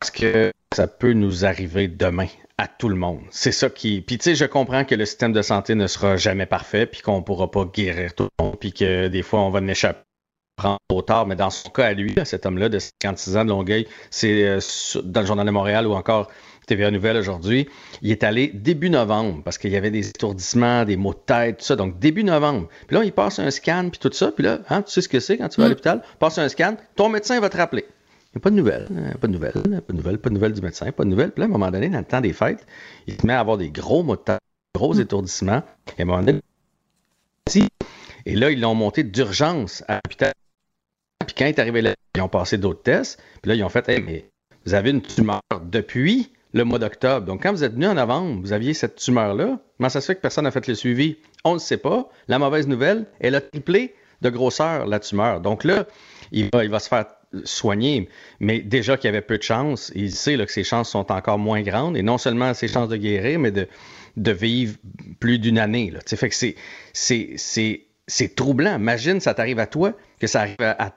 parce 0.00 0.10
que 0.10 0.52
ça 0.74 0.86
peut 0.86 1.12
nous 1.12 1.44
arriver 1.44 1.88
demain 1.88 2.28
à 2.58 2.68
tout 2.68 2.88
le 2.88 2.96
monde. 2.96 3.20
C'est 3.30 3.52
ça 3.52 3.68
qui. 3.68 4.00
Puis 4.00 4.18
tu 4.18 4.24
sais, 4.24 4.34
je 4.34 4.44
comprends 4.44 4.84
que 4.84 4.94
le 4.94 5.04
système 5.04 5.32
de 5.32 5.42
santé 5.42 5.74
ne 5.74 5.86
sera 5.86 6.16
jamais 6.16 6.46
parfait, 6.46 6.86
puis 6.86 7.02
qu'on 7.02 7.22
pourra 7.22 7.50
pas 7.50 7.64
guérir 7.64 8.14
tout 8.14 8.28
le 8.38 8.44
monde, 8.44 8.56
puis 8.58 8.72
que 8.72 9.08
des 9.08 9.22
fois 9.22 9.40
on 9.40 9.50
va 9.50 9.60
en 9.60 9.68
échapper 9.68 10.00
prendre 10.56 10.78
trop 10.88 11.02
tard, 11.02 11.26
mais 11.26 11.36
dans 11.36 11.50
son 11.50 11.68
cas 11.68 11.84
à 11.84 11.92
lui, 11.92 12.18
à 12.18 12.24
cet 12.24 12.46
homme-là 12.46 12.70
de 12.70 12.78
56 12.78 13.36
ans 13.36 13.44
de 13.44 13.50
Longueuil, 13.50 13.86
c'est 14.10 14.42
euh, 14.46 14.58
dans 15.04 15.20
le 15.20 15.26
Journal 15.26 15.44
de 15.44 15.50
Montréal 15.50 15.86
ou 15.86 15.92
encore 15.92 16.30
TVA 16.66 16.90
Nouvelle 16.90 17.16
aujourd'hui, 17.16 17.68
il 18.02 18.10
est 18.10 18.24
allé 18.24 18.48
début 18.48 18.90
novembre 18.90 19.42
parce 19.44 19.58
qu'il 19.58 19.70
y 19.70 19.76
avait 19.76 19.90
des 19.90 20.08
étourdissements, 20.08 20.84
des 20.84 20.96
maux 20.96 21.14
de 21.14 21.20
tête, 21.24 21.58
tout 21.58 21.64
ça. 21.64 21.76
Donc 21.76 21.98
début 21.98 22.24
novembre. 22.24 22.68
Puis 22.88 22.96
là, 22.96 23.04
il 23.04 23.12
passe 23.12 23.38
un 23.38 23.50
scan, 23.50 23.88
puis 23.90 24.00
tout 24.00 24.10
ça. 24.12 24.32
Puis 24.32 24.44
là, 24.44 24.60
hein, 24.68 24.82
tu 24.82 24.90
sais 24.90 25.00
ce 25.00 25.08
que 25.08 25.20
c'est 25.20 25.38
quand 25.38 25.48
tu 25.48 25.60
vas 25.60 25.66
à 25.66 25.68
mm. 25.68 25.70
l'hôpital, 25.70 26.02
passe 26.18 26.38
un 26.38 26.48
scan, 26.48 26.76
ton 26.96 27.08
médecin 27.08 27.38
va 27.38 27.48
te 27.48 27.56
rappeler. 27.56 27.86
Pas 28.40 28.50
de 28.50 28.56
nouvelles, 28.56 28.86
hein, 28.90 29.16
pas 29.20 29.26
de 29.26 29.32
nouvelles, 29.32 29.52
pas 29.52 29.92
de 29.92 29.96
nouvelles, 29.96 30.18
pas 30.18 30.28
de 30.28 30.34
nouvelles 30.34 30.52
du 30.52 30.60
médecin, 30.60 30.92
pas 30.92 31.04
de 31.04 31.08
nouvelles. 31.08 31.32
Puis 31.32 31.40
là, 31.40 31.46
à 31.46 31.48
un 31.48 31.52
moment 31.52 31.70
donné, 31.70 31.88
dans 31.88 31.98
le 31.98 32.04
temps 32.04 32.20
des 32.20 32.32
fêtes, 32.32 32.66
il 33.06 33.14
se 33.14 33.26
met 33.26 33.32
à 33.32 33.40
avoir 33.40 33.56
des 33.56 33.70
gros 33.70 34.02
maux 34.02 34.16
de 34.16 34.20
tête, 34.20 34.40
des 34.74 34.78
gros 34.78 34.94
mm. 34.94 35.00
étourdissements. 35.00 35.62
Et 35.96 36.02
à 36.02 36.02
un 36.02 36.06
moment 36.06 36.22
donné, 36.22 36.40
et 38.28 38.34
là, 38.34 38.50
ils 38.50 38.60
l'ont 38.60 38.74
monté 38.74 39.04
d'urgence 39.04 39.84
à 39.86 40.00
l'hôpital 40.04 40.32
puis 41.26 41.34
quand 41.36 41.44
il 41.44 41.48
est 41.48 41.58
arrivé 41.58 41.82
là, 41.82 41.94
ils 42.14 42.22
ont 42.22 42.28
passé 42.28 42.56
d'autres 42.56 42.82
tests. 42.82 43.20
Puis 43.42 43.50
là, 43.50 43.54
ils 43.54 43.64
ont 43.64 43.68
fait 43.68 43.86
mais 43.88 44.26
vous 44.64 44.74
avez 44.74 44.90
une 44.90 45.02
tumeur 45.02 45.40
depuis 45.64 46.32
le 46.52 46.64
mois 46.64 46.78
d'octobre. 46.78 47.26
Donc, 47.26 47.42
quand 47.42 47.52
vous 47.52 47.64
êtes 47.64 47.74
venu 47.74 47.86
en 47.86 47.94
novembre, 47.94 48.40
vous 48.40 48.52
aviez 48.52 48.72
cette 48.72 48.96
tumeur-là. 48.96 49.58
Comment 49.76 49.88
ça 49.88 50.00
se 50.00 50.06
fait 50.06 50.14
que 50.14 50.20
personne 50.20 50.44
n'a 50.44 50.50
fait 50.50 50.66
le 50.66 50.74
suivi? 50.74 51.18
On 51.44 51.54
ne 51.54 51.58
sait 51.58 51.76
pas. 51.76 52.08
La 52.28 52.38
mauvaise 52.38 52.66
nouvelle, 52.66 53.06
elle 53.20 53.34
a 53.34 53.40
triplé 53.40 53.94
de 54.22 54.30
grosseur, 54.30 54.86
la 54.86 54.98
tumeur. 55.00 55.40
Donc 55.40 55.64
là, 55.64 55.86
il 56.32 56.48
va, 56.52 56.64
il 56.64 56.70
va 56.70 56.78
se 56.78 56.88
faire 56.88 57.06
soigner, 57.44 58.08
mais 58.40 58.60
déjà 58.60 58.96
qu'il 58.96 59.08
y 59.08 59.08
avait 59.08 59.20
peu 59.20 59.38
de 59.38 59.42
chances, 59.42 59.92
il 59.94 60.12
sait 60.12 60.36
là, 60.36 60.46
que 60.46 60.52
ses 60.52 60.64
chances 60.64 60.90
sont 60.90 61.10
encore 61.12 61.38
moins 61.38 61.62
grandes, 61.62 61.96
et 61.96 62.02
non 62.02 62.18
seulement 62.18 62.54
ses 62.54 62.68
chances 62.68 62.88
de 62.88 62.96
guérir, 62.96 63.38
mais 63.38 63.50
de, 63.50 63.68
de 64.16 64.30
vivre 64.32 64.76
plus 65.20 65.38
d'une 65.38 65.58
année. 65.58 65.90
Là. 65.90 66.00
Fait 66.06 66.28
que 66.28 66.34
c'est, 66.34 66.56
c'est, 66.92 67.36
c'est 68.06 68.34
troublant. 68.34 68.76
Imagine, 68.76 69.20
ça 69.20 69.34
t'arrive 69.34 69.58
à 69.58 69.66
toi, 69.66 69.92
que 70.20 70.26
ça 70.26 70.42
arrive 70.42 70.56
à, 70.60 70.94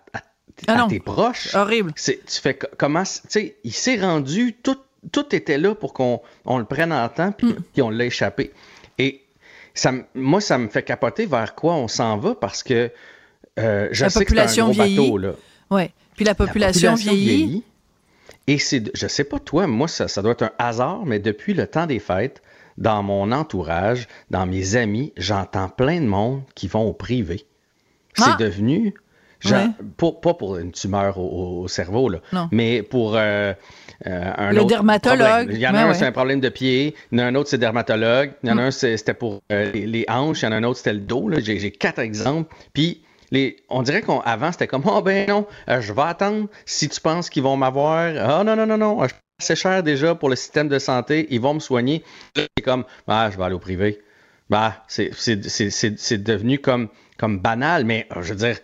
ah 0.67 0.87
tes 0.89 0.99
proches. 0.99 1.55
Horrible. 1.55 1.93
Tu 1.93 2.17
fais 2.27 2.57
comment, 2.77 3.03
tu 3.03 3.19
sais, 3.27 3.55
il 3.63 3.73
s'est 3.73 3.99
rendu, 3.99 4.53
tout, 4.53 4.77
tout 5.11 5.35
était 5.35 5.57
là 5.57 5.75
pour 5.75 5.93
qu'on 5.93 6.21
on 6.45 6.57
le 6.57 6.65
prenne 6.65 6.91
en 6.91 7.07
temps, 7.09 7.31
puis, 7.31 7.47
mm. 7.47 7.81
on 7.81 7.89
l'a 7.89 8.05
échappé. 8.05 8.51
Et 8.97 9.23
ça, 9.73 9.93
moi, 10.13 10.41
ça 10.41 10.57
me 10.57 10.67
fait 10.67 10.83
capoter 10.83 11.25
vers 11.25 11.55
quoi 11.55 11.75
on 11.75 11.87
s'en 11.87 12.17
va 12.17 12.35
parce 12.35 12.63
que 12.63 12.91
euh, 13.57 13.87
je 13.91 14.03
la 14.03 14.09
sais 14.09 14.19
population 14.19 14.69
que 14.69 14.75
c'est 14.75 14.81
un 14.81 14.85
gros 14.85 14.93
vieillit. 14.93 15.11
bateau, 15.11 15.17
là. 15.17 15.31
Ouais. 15.71 15.91
Puis 16.19 16.25
la 16.25 16.35
population, 16.35 16.95
vieillit. 16.95 17.63
Et 18.45 18.57
c'est, 18.57 18.91
je 18.93 19.07
sais 19.07 19.23
pas 19.23 19.39
toi, 19.39 19.67
moi, 19.67 19.87
ça, 19.87 20.09
ça 20.09 20.21
doit 20.21 20.33
être 20.33 20.43
un 20.43 20.51
hasard, 20.59 21.05
mais 21.05 21.17
depuis 21.17 21.53
le 21.53 21.65
temps 21.65 21.85
des 21.85 21.99
fêtes, 21.99 22.41
dans 22.77 23.01
mon 23.03 23.31
entourage, 23.31 24.09
dans 24.29 24.45
mes 24.45 24.75
amis, 24.75 25.13
j'entends 25.15 25.69
plein 25.69 26.01
de 26.01 26.05
monde 26.05 26.41
qui 26.55 26.67
vont 26.67 26.81
au 26.81 26.91
privé. 26.91 27.45
C'est 28.15 28.23
ah! 28.25 28.37
devenu, 28.37 28.95
pas 29.95 30.33
pour 30.33 30.57
une 30.57 30.73
tumeur 30.73 31.17
au, 31.19 31.69
cerveau, 31.69 32.09
là, 32.09 32.19
mais 32.51 32.83
pour 32.83 33.15
euh, 33.15 33.53
euh, 34.05 34.33
un 34.35 34.51
Le 34.51 34.65
dermatologue. 34.65 35.51
Il 35.53 35.57
y 35.57 35.67
en 35.69 35.73
a 35.73 35.85
un, 35.85 35.93
c'est 35.93 36.05
un 36.05 36.11
problème 36.11 36.41
de 36.41 36.49
pied. 36.49 36.95
Il 37.13 37.19
y 37.19 37.21
en 37.21 37.27
a 37.27 37.27
un 37.29 37.35
autre, 37.35 37.49
c'est 37.49 37.59
dermatologue. 37.59 38.33
Il 38.43 38.49
y 38.49 38.51
en 38.51 38.57
a 38.57 38.63
mm. 38.63 38.65
un, 38.65 38.71
c'était 38.71 39.13
pour 39.13 39.39
euh, 39.53 39.71
les, 39.71 40.03
hanches. 40.09 40.41
Il 40.41 40.45
y 40.45 40.47
en 40.49 40.51
a 40.51 40.57
un 40.57 40.63
autre, 40.65 40.79
c'était 40.79 40.91
le 40.91 40.99
dos. 40.99 41.29
J'ai 41.39 41.71
quatre 41.71 41.99
exemples. 41.99 42.53
Puis, 42.73 43.03
on 43.69 43.81
dirait 43.81 44.01
qu'avant, 44.01 44.51
c'était 44.51 44.67
comme, 44.67 44.83
oh 44.85 45.01
ben 45.01 45.27
non, 45.27 45.47
je 45.67 45.93
vais 45.93 46.01
attendre. 46.01 46.47
Si 46.65 46.89
tu 46.89 46.99
penses 47.01 47.29
qu'ils 47.29 47.43
vont 47.43 47.57
m'avoir, 47.57 48.13
ah 48.17 48.39
oh, 48.41 48.43
non, 48.43 48.55
non, 48.55 48.65
non, 48.65 48.77
non, 48.77 49.07
c'est 49.39 49.55
cher 49.55 49.83
déjà 49.83 50.15
pour 50.15 50.29
le 50.29 50.35
système 50.35 50.67
de 50.67 50.79
santé, 50.79 51.27
ils 51.31 51.41
vont 51.41 51.53
me 51.53 51.59
soigner. 51.59 52.03
C'est 52.35 52.63
comme, 52.63 52.83
ah, 53.07 53.29
je 53.31 53.37
vais 53.37 53.43
aller 53.43 53.55
au 53.55 53.59
privé. 53.59 54.01
Bah, 54.49 54.83
c'est 54.87 55.11
devenu 56.23 56.59
comme, 56.59 56.89
comme 57.17 57.39
banal, 57.39 57.85
mais 57.85 58.07
euh, 58.15 58.21
je 58.21 58.33
veux 58.33 58.39
dire, 58.39 58.57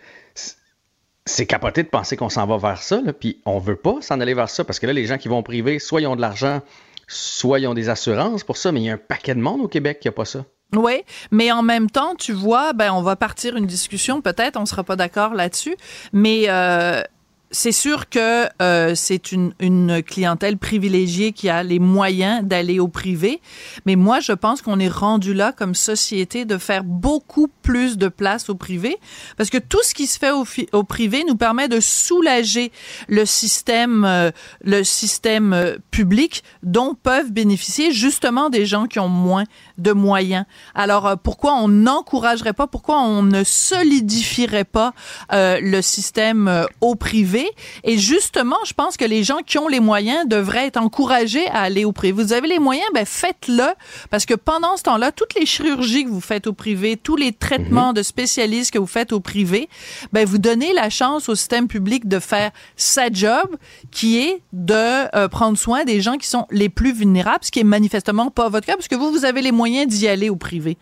c'est 1.24 1.46
capoté 1.46 1.82
de 1.82 1.88
penser 1.88 2.16
qu'on 2.16 2.28
s'en 2.28 2.46
va 2.46 2.56
vers 2.58 2.82
ça, 2.82 3.00
puis 3.18 3.40
on 3.46 3.58
veut 3.58 3.76
pas 3.76 4.00
s'en 4.00 4.20
aller 4.20 4.34
vers 4.34 4.50
ça, 4.50 4.64
parce 4.64 4.78
que 4.78 4.86
là, 4.86 4.92
les 4.92 5.06
gens 5.06 5.18
qui 5.18 5.28
vont 5.28 5.42
privé, 5.42 5.78
soit 5.78 6.00
ils 6.00 6.06
ont 6.06 6.16
de 6.16 6.20
l'argent, 6.20 6.60
soit 7.08 7.60
ils 7.60 7.66
ont 7.66 7.74
des 7.74 7.88
assurances 7.88 8.44
pour 8.44 8.56
ça, 8.56 8.72
mais 8.72 8.80
il 8.80 8.84
y 8.84 8.90
a 8.90 8.94
un 8.94 8.98
paquet 8.98 9.34
de 9.34 9.40
monde 9.40 9.60
au 9.60 9.68
Québec 9.68 10.00
qui 10.00 10.08
n'a 10.08 10.12
pas 10.12 10.24
ça. 10.24 10.44
Oui, 10.76 11.02
mais 11.30 11.50
en 11.52 11.62
même 11.62 11.90
temps, 11.90 12.14
tu 12.14 12.32
vois, 12.32 12.72
ben 12.72 12.92
on 12.92 13.02
va 13.02 13.16
partir 13.16 13.56
une 13.56 13.66
discussion, 13.66 14.20
peut-être, 14.20 14.58
on 14.58 14.66
sera 14.66 14.84
pas 14.84 14.96
d'accord 14.96 15.34
là-dessus, 15.34 15.76
mais 16.12 16.44
euh, 16.48 17.02
c'est 17.50 17.72
sûr 17.72 18.08
que 18.08 18.48
euh, 18.60 18.94
c'est 18.94 19.32
une, 19.32 19.52
une, 19.60 20.02
clientèle 20.02 20.58
privilégiée 20.58 21.32
qui 21.32 21.48
a 21.48 21.62
les 21.62 21.78
moyens 21.78 22.44
d'aller 22.44 22.80
au 22.80 22.88
privé, 22.88 23.40
mais 23.86 23.96
moi 23.96 24.20
je 24.20 24.32
pense 24.32 24.62
qu'on 24.62 24.80
est 24.80 24.88
rendu 24.88 25.32
là 25.32 25.52
comme 25.52 25.74
société 25.74 26.44
de 26.44 26.58
faire 26.58 26.82
beaucoup 26.84 27.48
plus 27.62 27.96
de 27.98 28.08
place 28.08 28.50
au 28.50 28.56
privé, 28.56 28.98
parce 29.36 29.50
que 29.50 29.58
tout 29.58 29.82
ce 29.82 29.94
qui 29.94 30.06
se 30.06 30.18
fait 30.18 30.32
au, 30.32 30.44
au 30.72 30.82
privé 30.82 31.24
nous 31.26 31.36
permet 31.36 31.68
de 31.68 31.80
soulager 31.80 32.72
le 33.08 33.24
système, 33.24 34.04
euh, 34.04 34.30
le 34.62 34.82
système 34.82 35.76
public 35.90 36.42
dont 36.62 36.94
peuvent 36.94 37.32
bénéficier 37.32 37.92
justement 37.92 38.50
des 38.50 38.66
gens 38.66 38.86
qui 38.86 38.98
ont 38.98 39.08
moins 39.08 39.44
de 39.78 39.92
moyens. 39.92 40.44
Alors 40.74 41.16
pourquoi 41.22 41.54
on 41.54 41.68
n'encouragerait 41.68 42.52
pas, 42.52 42.66
pourquoi 42.66 43.00
on 43.00 43.22
ne 43.22 43.44
solidifierait 43.44 44.64
pas 44.64 44.92
le 45.30 45.80
système 45.80 46.66
au 46.80 46.94
privé? 46.94 47.48
Et 47.84 47.98
justement, 47.98 48.56
je 48.64 48.72
pense 48.72 48.96
que 48.96 49.04
les 49.04 49.24
gens 49.24 49.38
qui 49.44 49.58
ont 49.58 49.68
les 49.68 49.80
moyens 49.80 50.26
devraient 50.26 50.66
être 50.66 50.76
encouragés 50.76 51.46
à 51.48 51.62
aller 51.62 51.84
au 51.84 51.92
privé. 51.92 52.22
Vous 52.22 52.32
avez 52.32 52.48
les 52.48 52.58
moyens, 52.58 52.86
ben 52.94 53.04
faites-le, 53.04 53.66
parce 54.10 54.26
que 54.26 54.34
pendant 54.34 54.76
ce 54.76 54.82
temps-là, 54.84 55.12
toutes 55.12 55.34
les 55.34 55.46
chirurgies 55.46 56.04
que 56.04 56.10
vous 56.10 56.20
faites 56.20 56.46
au 56.46 56.52
privé, 56.52 56.96
tous 56.96 57.16
les 57.16 57.32
traitements 57.32 57.88
mhm. 57.88 57.94
de 57.94 58.02
spécialistes 58.02 58.72
que 58.72 58.78
vous 58.78 58.86
faites 58.86 59.12
au 59.12 59.20
privé, 59.20 59.68
ben 60.12 60.26
vous 60.26 60.38
donnez 60.38 60.72
la 60.72 60.90
chance 60.90 61.28
au 61.28 61.34
système 61.34 61.68
public 61.68 62.08
de 62.08 62.18
faire 62.18 62.50
sa 62.76 63.10
job, 63.10 63.56
qui 63.90 64.18
est 64.18 64.42
de 64.52 65.16
euh, 65.16 65.28
prendre 65.28 65.58
soin 65.58 65.84
des 65.84 66.00
gens 66.00 66.16
qui 66.16 66.28
sont 66.28 66.46
les 66.50 66.68
plus 66.68 66.92
vulnérables, 66.92 67.44
ce 67.44 67.50
qui 67.50 67.60
est 67.60 67.64
manifestement 67.64 68.30
pas 68.30 68.48
votre 68.48 68.66
cas, 68.66 68.74
parce 68.74 68.88
que 68.88 68.94
vous, 68.94 69.10
vous 69.10 69.24
avez 69.24 69.42
les 69.42 69.52
moyens 69.52 69.65
d'y 69.86 70.08
aller 70.08 70.30
au 70.30 70.36
privé. 70.36 70.76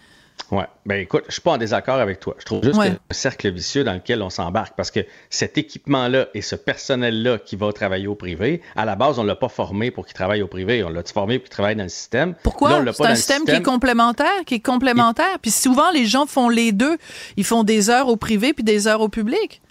Ouais. 0.50 0.66
Ben 0.84 1.00
écoute, 1.00 1.24
je 1.28 1.32
suis 1.32 1.40
pas 1.40 1.52
en 1.52 1.58
désaccord 1.58 1.96
avec 1.96 2.20
toi. 2.20 2.34
Je 2.38 2.44
trouve 2.44 2.62
juste 2.62 2.76
que 2.76 2.84
c'est 2.84 2.90
un 2.90 2.98
cercle 3.10 3.50
vicieux 3.50 3.82
dans 3.82 3.94
lequel 3.94 4.22
on 4.22 4.30
s'embarque 4.30 4.74
parce 4.76 4.90
que 4.90 5.00
cet 5.30 5.56
équipement-là 5.58 6.26
et 6.34 6.42
ce 6.42 6.54
personnel-là 6.54 7.38
qui 7.38 7.56
va 7.56 7.72
travailler 7.72 8.06
au 8.06 8.14
privé, 8.14 8.60
à 8.76 8.84
la 8.84 8.94
base, 8.94 9.18
on 9.18 9.24
l'a 9.24 9.36
pas 9.36 9.48
formé 9.48 9.90
pour 9.90 10.04
qu'il 10.04 10.14
travaille 10.14 10.42
au 10.42 10.46
privé. 10.46 10.84
On 10.84 10.90
l'a 10.90 11.02
formé 11.02 11.38
pour 11.38 11.44
qu'il 11.44 11.52
travaille 11.52 11.76
dans 11.76 11.84
le 11.84 11.88
système? 11.88 12.34
Pourquoi? 12.42 12.84
C'est 12.92 13.06
un 13.06 13.14
système, 13.14 13.44
qui 13.44 13.52
est 13.52 13.62
complémentaire, 13.62 14.44
qui 14.44 14.56
est 14.56 14.60
complémentaire. 14.60 15.38
Puis 15.40 15.50
souvent, 15.50 15.90
les 15.90 16.04
gens 16.04 16.26
font 16.26 16.48
les 16.48 16.72
deux. 16.72 16.98
Ils 17.36 17.44
font 17.44 17.64
des 17.64 17.88
heures 17.88 18.08
au 18.08 18.16
privé 18.16 18.52
puis 18.52 18.64
des 18.64 18.86
heures 18.86 19.00
au 19.00 19.08
public. 19.08 19.62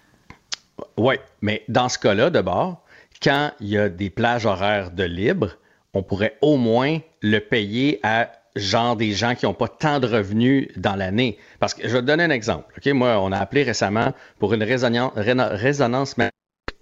Oui, 0.97 1.15
mais 1.41 1.63
dans 1.67 1.87
ce 1.87 1.99
cas-là, 1.99 2.29
d'abord, 2.29 2.83
quand 3.21 3.51
il 3.59 3.67
y 3.67 3.77
a 3.77 3.89
des 3.89 4.09
plages 4.09 4.45
horaires 4.45 4.91
de 4.91 5.03
libre, 5.03 5.51
on 5.93 6.03
pourrait 6.03 6.37
au 6.41 6.57
moins 6.57 6.99
le 7.21 7.39
payer 7.39 7.99
à 8.03 8.31
genre 8.55 8.95
des 8.95 9.11
gens 9.11 9.35
qui 9.35 9.45
n'ont 9.45 9.53
pas 9.53 9.67
tant 9.67 9.99
de 9.99 10.07
revenus 10.07 10.69
dans 10.77 10.95
l'année. 10.95 11.37
Parce 11.59 11.73
que 11.73 11.87
je 11.87 11.93
vais 11.93 12.01
te 12.01 12.05
donner 12.05 12.23
un 12.23 12.29
exemple. 12.29 12.73
Ok, 12.77 12.91
Moi, 12.93 13.19
on 13.19 13.31
a 13.31 13.37
appelé 13.37 13.63
récemment 13.63 14.13
pour 14.39 14.53
une 14.53 14.63
résonance, 14.63 15.11
résonance 15.15 16.15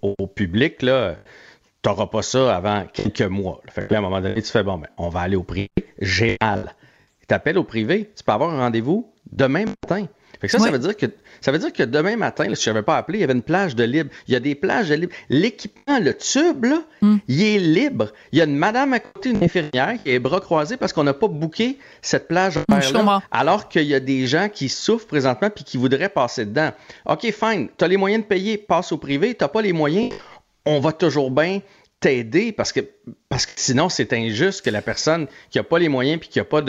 au 0.02 0.26
public. 0.26 0.82
Là, 0.82 1.16
tu 1.82 1.88
n'auras 1.88 2.06
pas 2.06 2.22
ça 2.22 2.54
avant 2.54 2.84
quelques 2.92 3.22
mois. 3.22 3.60
Fait 3.70 3.88
que 3.88 3.94
à 3.94 3.98
un 3.98 4.02
moment 4.02 4.20
donné, 4.20 4.40
tu 4.40 4.50
fais 4.50 4.62
bon, 4.62 4.78
ben, 4.78 4.88
on 4.98 5.08
va 5.08 5.20
aller 5.20 5.36
au 5.36 5.42
privé. 5.42 5.68
Génial. 6.00 6.74
Tu 7.28 7.34
appelles 7.34 7.58
au 7.58 7.64
privé, 7.64 8.10
tu 8.16 8.22
peux 8.24 8.32
avoir 8.32 8.50
un 8.50 8.58
rendez-vous 8.58 9.12
demain 9.30 9.64
matin. 9.64 10.06
Fait 10.42 10.48
que 10.48 10.52
ça, 10.52 10.58
ça 10.58 10.70
veut 10.70 10.78
dire 10.78 10.96
que 10.96 11.06
ça 11.40 11.50
veut 11.52 11.58
dire 11.58 11.72
que 11.72 11.82
demain 11.84 12.16
matin, 12.16 12.44
là, 12.48 12.54
si 12.54 12.64
je 12.64 12.70
n'avais 12.70 12.82
pas 12.82 12.98
appelé, 12.98 13.18
il 13.18 13.20
y 13.22 13.24
avait 13.24 13.32
une 13.32 13.42
plage 13.42 13.74
de 13.74 13.84
libre. 13.84 14.10
Il 14.28 14.34
y 14.34 14.36
a 14.36 14.40
des 14.40 14.54
plages 14.54 14.90
de 14.90 14.94
libre. 14.96 15.12
L'équipement, 15.30 15.98
le 16.00 16.12
tube, 16.14 16.64
là, 16.64 16.82
Hmm. 17.00 17.16
il 17.28 17.42
est 17.42 17.58
libre. 17.58 18.12
Il 18.32 18.38
y 18.38 18.42
a 18.42 18.44
une 18.44 18.56
madame 18.56 18.92
à 18.92 19.00
côté, 19.00 19.30
une 19.30 19.42
infirmière, 19.42 19.94
qui 20.02 20.10
a 20.10 20.12
les 20.12 20.18
bras 20.18 20.40
croisés 20.40 20.76
parce 20.76 20.92
qu'on 20.92 21.04
n'a 21.04 21.14
pas 21.14 21.28
booké 21.28 21.78
cette 22.02 22.28
plage 22.28 22.58
Hmm, 22.58 22.80
je 22.80 22.92
comprends. 22.92 23.04
là 23.04 23.22
alors 23.30 23.68
qu'il 23.68 23.84
y 23.84 23.94
a 23.94 24.00
des 24.00 24.26
gens 24.26 24.48
qui 24.48 24.68
souffrent 24.68 25.06
présentement 25.06 25.48
puis 25.48 25.64
qui 25.64 25.78
voudraient 25.78 26.08
passer 26.10 26.44
dedans. 26.44 26.70
OK, 27.06 27.22
fine. 27.32 27.68
Tu 27.78 27.84
as 27.84 27.88
les 27.88 27.96
moyens 27.96 28.22
de 28.24 28.28
payer, 28.28 28.58
passe 28.58 28.92
au 28.92 28.98
privé. 28.98 29.34
Tu 29.34 29.42
n'as 29.44 29.48
pas 29.48 29.62
les 29.62 29.72
moyens, 29.72 30.12
on 30.66 30.80
va 30.80 30.92
toujours 30.92 31.30
bien 31.30 31.60
t'aider 32.00 32.50
parce 32.50 32.72
que, 32.72 32.80
parce 33.28 33.46
que 33.46 33.52
sinon, 33.56 33.88
c'est 33.88 34.12
injuste 34.12 34.64
que 34.64 34.70
la 34.70 34.82
personne 34.82 35.28
qui 35.50 35.58
n'a 35.58 35.62
pas 35.64 35.78
les 35.78 35.88
moyens 35.88 36.18
puis 36.18 36.28
qui 36.28 36.38
n'a 36.40 36.44
pas 36.44 36.60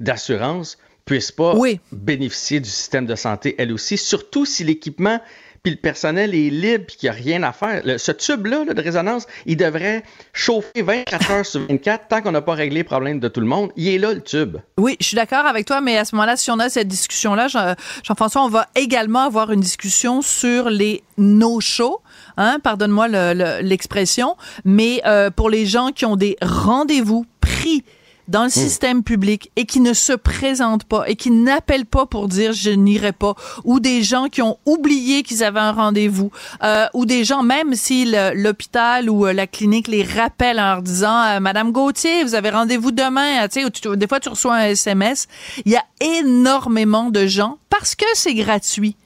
d'assurance 0.00 0.78
puisse 1.06 1.32
pas 1.32 1.54
Oui. 1.56 1.80
bénéficier 1.92 2.60
du 2.60 2.68
système 2.68 3.06
de 3.06 3.14
santé 3.14 3.54
elle 3.58 3.72
aussi, 3.72 3.96
surtout 3.96 4.44
si 4.44 4.64
l'équipement 4.64 5.20
puis 5.62 5.74
le 5.74 5.80
personnel 5.80 6.32
est 6.32 6.48
libre 6.50 6.84
puis 6.86 6.96
qu'il 6.96 7.10
n'y 7.10 7.16
a 7.16 7.18
rien 7.20 7.42
à 7.42 7.50
faire. 7.52 7.82
Le- 7.84 7.98
ce 7.98 8.12
tube-là 8.12 8.64
là, 8.64 8.72
de 8.72 8.80
résonance, 8.80 9.26
il 9.46 9.56
devrait 9.56 10.04
chauffer 10.32 10.82
24 10.82 11.30
heures 11.32 11.44
sur 11.46 11.60
24 11.66 12.06
tant 12.06 12.22
qu'on 12.22 12.30
n'a 12.30 12.40
pas 12.40 12.54
réglé 12.54 12.76
les 12.76 12.84
problèmes 12.84 13.18
de 13.18 13.26
tout 13.26 13.40
le 13.40 13.46
monde. 13.48 13.72
Il 13.74 13.88
est 13.88 13.98
là, 13.98 14.12
le 14.14 14.20
tube. 14.22 14.58
Oui, 14.78 14.96
je 15.00 15.06
suis 15.06 15.16
d'accord 15.16 15.44
avec 15.44 15.66
toi, 15.66 15.80
mais 15.80 15.98
à 15.98 16.04
ce 16.04 16.14
moment-là, 16.14 16.36
si 16.36 16.52
on 16.52 16.58
a 16.60 16.68
cette 16.68 16.86
discussion-là, 16.86 17.48
Jean- 17.48 17.74
Jean-François, 18.04 18.44
on 18.44 18.48
va 18.48 18.68
également 18.76 19.22
avoir 19.24 19.50
une 19.50 19.60
discussion 19.60 20.22
sur 20.22 20.70
les 20.70 21.02
no-shows. 21.18 21.98
Hein, 22.36 22.58
pardonne-moi 22.62 23.08
le- 23.08 23.32
le- 23.34 23.60
l'expression, 23.66 24.36
mais 24.64 25.02
euh, 25.04 25.30
pour 25.30 25.50
les 25.50 25.66
gens 25.66 25.90
qui 25.90 26.04
ont 26.06 26.14
des 26.16 26.36
rendez-vous 26.42 27.26
pris 27.40 27.82
dans 28.28 28.44
le 28.44 28.50
système 28.50 29.02
public 29.02 29.50
et 29.56 29.66
qui 29.66 29.80
ne 29.80 29.92
se 29.92 30.12
présentent 30.12 30.84
pas 30.84 31.08
et 31.08 31.16
qui 31.16 31.30
n'appellent 31.30 31.86
pas 31.86 32.06
pour 32.06 32.28
dire 32.28 32.52
je 32.52 32.70
n'irai 32.70 33.12
pas, 33.12 33.34
ou 33.64 33.80
des 33.80 34.02
gens 34.02 34.26
qui 34.26 34.42
ont 34.42 34.58
oublié 34.66 35.22
qu'ils 35.22 35.44
avaient 35.44 35.60
un 35.60 35.72
rendez-vous, 35.72 36.30
euh, 36.62 36.86
ou 36.94 37.06
des 37.06 37.24
gens 37.24 37.42
même 37.42 37.74
si 37.74 38.12
l'hôpital 38.34 39.10
ou 39.10 39.26
euh, 39.26 39.32
la 39.32 39.46
clinique 39.46 39.88
les 39.88 40.02
rappelle 40.02 40.58
en 40.58 40.74
leur 40.74 40.82
disant 40.82 41.22
euh, 41.22 41.40
Madame 41.40 41.72
Gauthier, 41.72 42.24
vous 42.24 42.34
avez 42.34 42.50
rendez-vous 42.50 42.92
demain, 42.92 43.44
euh, 43.44 43.48
tu 43.48 43.62
sais, 43.62 43.96
des 43.96 44.06
fois 44.06 44.20
tu 44.20 44.28
reçois 44.28 44.56
un 44.56 44.66
SMS. 44.66 45.26
Il 45.64 45.72
y 45.72 45.76
a 45.76 45.84
énormément 46.00 47.10
de 47.10 47.26
gens 47.26 47.58
parce 47.70 47.94
que 47.94 48.06
c'est 48.14 48.34
gratuit 48.34 48.96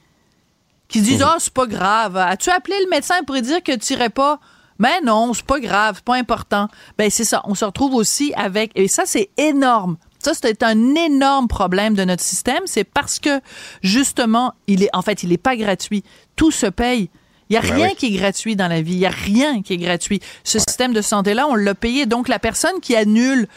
qui 0.87 0.99
se 0.99 1.03
disent 1.05 1.23
ah 1.23 1.37
c'est 1.39 1.53
pas 1.53 1.67
grave, 1.67 2.17
as-tu 2.17 2.49
appelé 2.49 2.75
le 2.83 2.89
médecin 2.89 3.23
pour 3.25 3.35
lui 3.35 3.41
dire 3.41 3.63
que 3.63 3.75
tu 3.75 3.93
irais 3.93 4.09
pas? 4.09 4.39
Mais 4.81 4.99
non, 5.01 5.31
c'est 5.35 5.45
pas 5.45 5.59
grave, 5.59 5.97
c'est 5.97 6.03
pas 6.03 6.15
important. 6.15 6.67
Ben 6.97 7.11
c'est 7.11 7.23
ça, 7.23 7.43
on 7.45 7.53
se 7.53 7.63
retrouve 7.63 7.93
aussi 7.93 8.33
avec 8.35 8.71
et 8.73 8.87
ça 8.87 9.03
c'est 9.05 9.29
énorme. 9.37 9.97
Ça 10.17 10.33
c'est 10.33 10.63
un 10.63 10.95
énorme 10.95 11.47
problème 11.47 11.93
de 11.93 12.03
notre 12.03 12.23
système, 12.23 12.63
c'est 12.65 12.83
parce 12.83 13.19
que 13.19 13.41
justement, 13.83 14.55
il 14.65 14.81
est 14.81 14.89
en 14.93 15.03
fait, 15.03 15.21
il 15.21 15.31
est 15.31 15.37
pas 15.37 15.55
gratuit. 15.55 16.03
Tout 16.35 16.49
se 16.49 16.65
paye. 16.65 17.11
Il 17.49 17.53
y 17.53 17.57
a 17.57 17.61
Ben 17.61 17.75
rien 17.75 17.87
oui. 17.89 17.95
qui 17.95 18.07
est 18.07 18.17
gratuit 18.17 18.55
dans 18.55 18.67
la 18.67 18.81
vie, 18.81 18.93
il 18.93 18.99
y 18.99 19.05
a 19.05 19.11
rien 19.11 19.61
qui 19.61 19.73
est 19.73 19.77
gratuit. 19.77 20.19
Ce 20.43 20.57
système 20.57 20.93
de 20.93 21.01
santé 21.01 21.35
là, 21.35 21.47
on 21.47 21.53
l'a 21.53 21.75
payé 21.75 22.07
donc 22.07 22.27
la 22.27 22.39
personne 22.39 22.79
qui 22.81 22.95
annule 22.95 23.47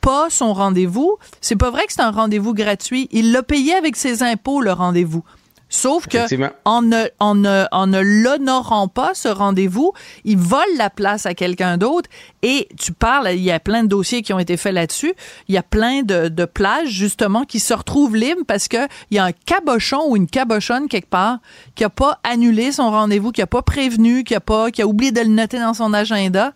pas 0.00 0.30
son 0.30 0.54
rendez-vous, 0.54 1.16
c'est 1.40 1.56
pas 1.56 1.70
vrai 1.70 1.86
que 1.86 1.92
c'est 1.92 2.02
un 2.02 2.12
rendez-vous 2.12 2.54
gratuit, 2.54 3.08
il 3.10 3.32
l'a 3.32 3.42
payé 3.42 3.74
avec 3.74 3.96
ses 3.96 4.22
impôts 4.22 4.60
le 4.60 4.70
rendez-vous. 4.70 5.24
Sauf 5.70 6.06
que 6.06 6.18
en 6.64 6.82
ne, 6.82 7.08
en 7.18 7.34
ne, 7.34 7.66
en 7.72 7.86
ne 7.86 8.00
l'honorant 8.00 8.88
pas, 8.88 9.12
ce 9.14 9.28
rendez-vous, 9.28 9.92
il 10.24 10.38
vole 10.38 10.62
la 10.76 10.88
place 10.88 11.26
à 11.26 11.34
quelqu'un 11.34 11.76
d'autre. 11.76 12.08
Et 12.42 12.68
tu 12.78 12.92
parles, 12.92 13.28
il 13.32 13.42
y 13.42 13.50
a 13.50 13.60
plein 13.60 13.82
de 13.82 13.88
dossiers 13.88 14.22
qui 14.22 14.32
ont 14.32 14.38
été 14.38 14.56
faits 14.56 14.72
là-dessus. 14.72 15.12
Il 15.48 15.54
y 15.54 15.58
a 15.58 15.62
plein 15.62 16.02
de, 16.02 16.28
de 16.28 16.44
plages, 16.46 16.88
justement, 16.88 17.44
qui 17.44 17.60
se 17.60 17.74
retrouvent 17.74 18.16
libres 18.16 18.44
parce 18.46 18.68
que 18.68 18.88
il 19.10 19.16
y 19.16 19.18
a 19.18 19.24
un 19.24 19.32
cabochon 19.32 20.08
ou 20.08 20.16
une 20.16 20.26
cabochonne 20.26 20.88
quelque 20.88 21.10
part 21.10 21.38
qui 21.74 21.84
a 21.84 21.90
pas 21.90 22.18
annulé 22.24 22.72
son 22.72 22.90
rendez-vous, 22.90 23.32
qui 23.32 23.42
a 23.42 23.46
pas 23.46 23.62
prévenu, 23.62 24.24
qui 24.24 24.34
a 24.34 24.40
pas, 24.40 24.70
qui 24.70 24.80
a 24.80 24.86
oublié 24.86 25.12
de 25.12 25.20
le 25.20 25.28
noter 25.28 25.58
dans 25.58 25.74
son 25.74 25.92
agenda. 25.92 26.52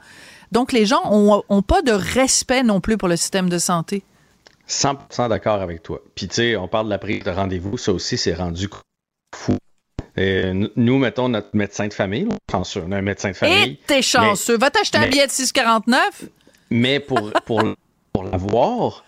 Donc, 0.52 0.72
les 0.72 0.86
gens 0.86 1.02
ont, 1.10 1.42
ont 1.48 1.62
pas 1.62 1.82
de 1.82 1.92
respect 1.92 2.62
non 2.62 2.80
plus 2.80 2.96
pour 2.96 3.08
le 3.08 3.16
système 3.16 3.48
de 3.48 3.58
santé. 3.58 4.04
100% 4.68 5.28
d'accord 5.28 5.60
avec 5.60 5.82
toi. 5.82 6.00
Puis 6.14 6.28
tu 6.28 6.36
sais, 6.36 6.56
on 6.56 6.68
parle 6.68 6.86
de 6.86 6.90
la 6.90 6.98
prise 6.98 7.22
de 7.24 7.30
rendez-vous, 7.30 7.76
ça 7.76 7.92
aussi 7.92 8.16
c'est 8.16 8.34
rendu 8.34 8.68
fou. 9.34 9.56
Et 10.16 10.40
n- 10.48 10.68
nous, 10.76 10.98
mettons 10.98 11.28
notre 11.28 11.50
médecin 11.54 11.88
de 11.88 11.94
famille, 11.94 12.24
là, 12.24 12.34
chanceux, 12.50 12.82
on 12.86 12.92
a 12.92 12.98
un 12.98 13.02
médecin 13.02 13.30
de 13.30 13.34
Et 13.34 13.38
famille, 13.38 13.78
t'es 13.86 14.02
chanceux. 14.02 14.58
Va 14.58 14.70
t'acheter 14.70 14.98
un 14.98 15.08
billet 15.08 15.26
de 15.26 15.32
6,49. 15.32 15.96
mais 16.70 17.00
pour, 17.00 17.32
pour, 17.46 17.62
pour 18.12 18.24
l'avoir, 18.24 19.04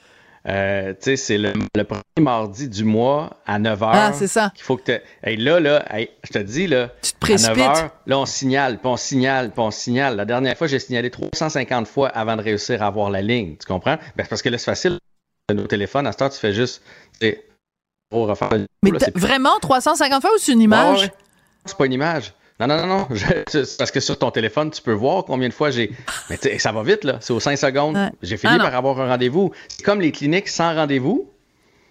euh, 0.49 0.93
tu 0.93 0.97
sais, 1.03 1.17
c'est 1.17 1.39
le, 1.39 1.53
le 1.77 1.85
premier 1.85 2.03
mardi 2.21 2.69
du 2.69 2.85
mois 2.85 3.39
à 3.47 3.59
9 3.59 3.81
h. 3.81 3.91
Ah, 3.93 4.13
c'est 4.15 4.29
ça. 4.29 4.51
qu'il 4.55 4.65
faut 4.65 4.77
que 4.79 4.93
tu. 4.93 4.99
Hey, 5.23 5.37
là, 5.37 5.61
là, 5.61 5.85
hey, 5.95 6.09
je 6.23 6.31
te 6.33 6.39
dis, 6.39 6.67
là, 6.67 6.91
Tu 7.03 7.13
te 7.13 7.17
à 7.17 7.19
précipites. 7.21 7.57
9 7.57 7.67
h, 7.85 7.91
là, 8.07 8.19
on 8.19 8.27
signale, 8.27 8.79
puis 8.79 8.87
on 8.89 8.97
signale, 8.97 9.51
puis 9.51 9.61
on 9.61 9.71
signale. 9.71 10.17
La 10.17 10.25
dernière 10.25 10.57
fois, 10.57 10.67
j'ai 10.69 10.79
signalé 10.79 11.11
350 11.11 11.87
fois 11.87 12.09
avant 12.09 12.37
de 12.37 12.43
réussir 12.43 12.83
à 12.83 12.87
avoir 12.87 13.11
la 13.11 13.21
ligne. 13.23 13.57
Tu 13.59 13.67
comprends? 13.67 13.97
Ben, 14.17 14.25
c'est 14.25 14.29
parce 14.29 14.43
que 14.43 14.49
là, 14.49 14.57
c'est 14.59 14.65
facile. 14.67 14.99
Nos 15.53 15.67
téléphones, 15.67 16.07
à 16.07 16.13
cette 16.13 16.23
heure, 16.23 16.31
tu 16.31 16.39
fais 16.39 16.53
juste. 16.55 16.83
Tu 18.11 18.17
sais, 18.17 18.21
pour 18.21 18.29
refaire 18.29 18.51
le 18.53 18.67
Mais 18.83 18.90
là, 18.90 18.99
vraiment 19.14 19.59
350 19.61 20.21
fois 20.21 20.31
ou 20.35 20.38
c'est 20.38 20.53
une 20.53 20.61
image? 20.61 20.99
Ouais, 20.99 21.05
ouais. 21.07 21.12
C'est 21.64 21.77
pas 21.77 21.87
une 21.87 21.93
image. 21.93 22.33
Non, 22.61 22.67
non, 22.69 22.77
non, 22.77 22.87
non. 22.87 23.09
Je- 23.14 23.77
parce 23.79 23.90
que 23.90 23.99
sur 24.01 24.19
ton 24.19 24.31
téléphone, 24.31 24.71
tu 24.71 24.81
peux 24.81 24.93
voir 24.93 25.25
combien 25.25 25.49
de 25.49 25.55
fois 25.55 25.71
j'ai. 25.71 25.90
Mais 26.31 26.38
ça 26.59 26.71
va 26.73 26.83
vite, 26.83 27.03
là. 27.05 27.19
C'est 27.21 27.33
aux 27.33 27.40
5 27.40 27.57
secondes. 27.57 27.97
Ouais. 27.97 28.11
J'ai 28.23 28.37
fini 28.37 28.55
Ah, 28.59 28.62
par 28.62 28.75
avoir 28.75 29.01
un 29.01 29.09
rendez-vous. 29.09 29.51
C'est 29.69 29.83
comme 29.83 30.01
les 30.01 30.12
cliniques 30.12 30.49
sans 30.49 30.75
rendez-vous 30.75 31.31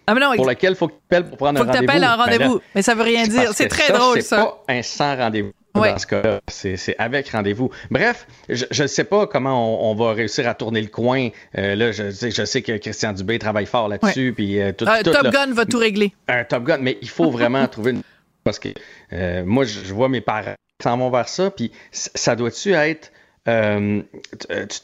Ah, 0.07 0.13
mais 0.13 0.19
non, 0.21 0.35
pour 0.35 0.49
lesquelles 0.49 0.73
il 0.73 0.75
faut 0.75 0.87
que 0.87 0.93
tu 0.93 0.99
appelles 1.15 1.29
pour 1.29 1.37
prendre 1.37 1.57
faut 1.59 1.63
un 1.63 1.67
que 1.67 1.71
tu 1.71 1.77
rendez-vous. 1.77 1.91
appelles 1.91 2.03
un 2.03 2.17
Ben 2.17 2.23
rendez-vous. 2.23 2.61
mais 2.75 2.81
ça 2.81 2.93
veut 2.95 3.03
rien 3.03 3.23
dire. 3.27 3.51
C'est 3.53 3.67
très 3.69 3.91
drôle, 3.93 4.15
C'est 4.21 4.27
ça. 4.27 4.37
pas 4.37 4.63
un 4.67 4.81
sans 4.81 5.15
rendez-vous. 5.15 5.51
Ouais. 5.75 5.91
Dans 5.91 5.97
ce 5.97 6.05
cas-là, 6.05 6.39
c'est 6.47 6.77
c'est 6.77 6.95
avec 6.99 7.29
rendez-vous. 7.29 7.71
Bref, 7.89 8.27
je 8.47 8.83
ne 8.83 8.87
sais 8.87 9.05
pas 9.05 9.25
comment 9.25 9.81
on, 9.89 9.91
on 9.91 9.95
va 9.95 10.13
réussir 10.13 10.47
à 10.47 10.53
tourner 10.53 10.81
le 10.81 10.87
coin. 10.87 11.29
Euh, 11.57 11.75
là, 11.75 11.91
je, 11.91 12.11
sais- 12.11 12.29
je 12.29 12.45
sais 12.45 12.61
que 12.61 12.77
Christian 12.77 13.11
Dubé 13.13 13.39
travaille 13.39 13.65
fort 13.65 13.87
là-dessus, 13.87 14.33
puis 14.35 14.61
euh, 14.61 14.71
tout, 14.71 14.85
Euh, 14.85 15.01
tout, 15.03 15.11
Top 15.11 15.23
là. 15.23 15.29
Gun 15.31 15.53
va 15.53 15.65
tout 15.65 15.79
régler. 15.79 16.13
un 16.27 16.43
Top 16.43 16.63
Gun, 16.65 16.77
mais 16.79 16.99
il 17.01 17.09
faut 17.09 17.31
vraiment 17.31 17.67
trouver 17.67 17.91
une. 17.91 18.01
Parce 18.43 18.59
que 18.59 18.69
euh, 19.13 19.43
moi, 19.45 19.63
je, 19.65 19.79
je 19.83 19.93
vois 19.95 20.09
mes 20.09 20.21
parents 20.21 20.53
qui 20.79 20.83
s'en 20.83 20.97
vont 20.97 21.09
vers 21.09 21.27
ça, 21.29 21.49
puis 21.49 21.71
ça 21.91 22.35
doit-tu 22.35 22.73
être. 22.73 23.11
tu, 23.47 24.03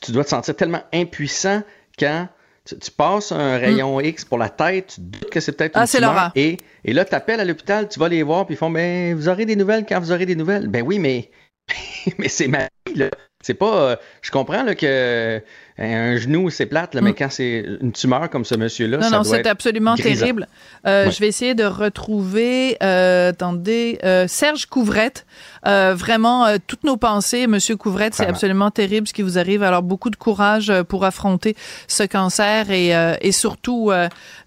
tu 0.01 0.11
dois 0.11 0.23
te 0.23 0.29
sentir 0.29 0.55
tellement 0.55 0.81
impuissant 0.93 1.61
quand 1.99 2.27
tu, 2.69 2.77
tu 2.79 2.91
passes 2.91 3.31
un 3.31 3.57
rayon 3.57 3.99
X 3.99 4.25
pour 4.25 4.37
la 4.37 4.49
tête, 4.49 4.93
tu 4.95 5.01
doutes 5.01 5.29
que 5.29 5.39
c'est 5.39 5.53
peut-être. 5.53 5.73
Ah, 5.75 5.81
une 5.81 5.87
c'est 5.87 5.97
tumeur, 5.97 6.31
et, 6.35 6.57
et 6.85 6.93
là, 6.93 7.05
tu 7.05 7.15
appelles 7.15 7.39
à 7.39 7.45
l'hôpital, 7.45 7.87
tu 7.89 7.99
vas 7.99 8.09
les 8.09 8.23
voir, 8.23 8.45
puis 8.45 8.55
ils 8.55 8.57
font 8.57 8.69
ben, 8.69 9.15
Vous 9.15 9.27
aurez 9.29 9.45
des 9.45 9.55
nouvelles 9.55 9.85
quand 9.87 9.99
vous 9.99 10.11
aurez 10.11 10.25
des 10.25 10.35
nouvelles. 10.35 10.67
Ben 10.67 10.83
oui, 10.85 10.99
mais, 10.99 11.29
mais 12.17 12.27
c'est 12.29 12.47
ma 12.47 12.67
vie, 12.87 12.95
là. 12.95 13.09
C'est 13.41 13.53
pas. 13.53 13.73
euh, 13.91 13.95
je 14.21 14.31
comprends 14.31 14.63
là, 14.63 14.75
que 14.75 14.85
euh, 14.85 15.39
un 15.77 16.17
genou, 16.17 16.49
c'est 16.49 16.65
plate, 16.65 16.93
là, 16.93 16.99
mais 16.99 17.13
quand 17.13 17.29
c'est 17.31 17.63
une 17.81 17.93
tumeur 17.93 18.29
comme 18.29 18.43
ce 18.43 18.53
monsieur-là. 18.55 18.97
Non, 18.97 19.03
ça 19.03 19.09
non, 19.11 19.21
doit 19.21 19.31
c'est 19.31 19.39
être 19.39 19.47
absolument 19.47 19.95
grisant. 19.95 20.19
terrible. 20.19 20.47
Euh, 20.85 21.05
Ouais. 21.05 21.11
Je 21.11 21.19
vais 21.21 21.29
essayer 21.29 21.55
de 21.55 21.63
retrouver, 21.63 22.75
euh, 22.83 23.29
attendez, 23.29 23.97
Serge 24.27 24.65
Couvrette. 24.65 25.25
Euh, 25.65 25.93
vraiment, 25.95 26.45
euh, 26.45 26.57
toutes 26.65 26.83
nos 26.83 26.97
pensées, 26.97 27.47
Monsieur 27.47 27.75
Couvrette, 27.75 28.13
c'est 28.13 28.25
absolument 28.25 28.71
terrible 28.71 29.07
ce 29.07 29.13
qui 29.13 29.21
vous 29.21 29.37
arrive. 29.37 29.63
Alors, 29.63 29.81
beaucoup 29.83 30.09
de 30.09 30.15
courage 30.15 30.69
euh, 30.69 30.83
pour 30.83 31.03
affronter 31.05 31.55
ce 31.87 32.03
cancer 32.03 32.71
et, 32.71 32.95
euh, 32.95 33.15
et 33.21 33.31
surtout 33.31 33.91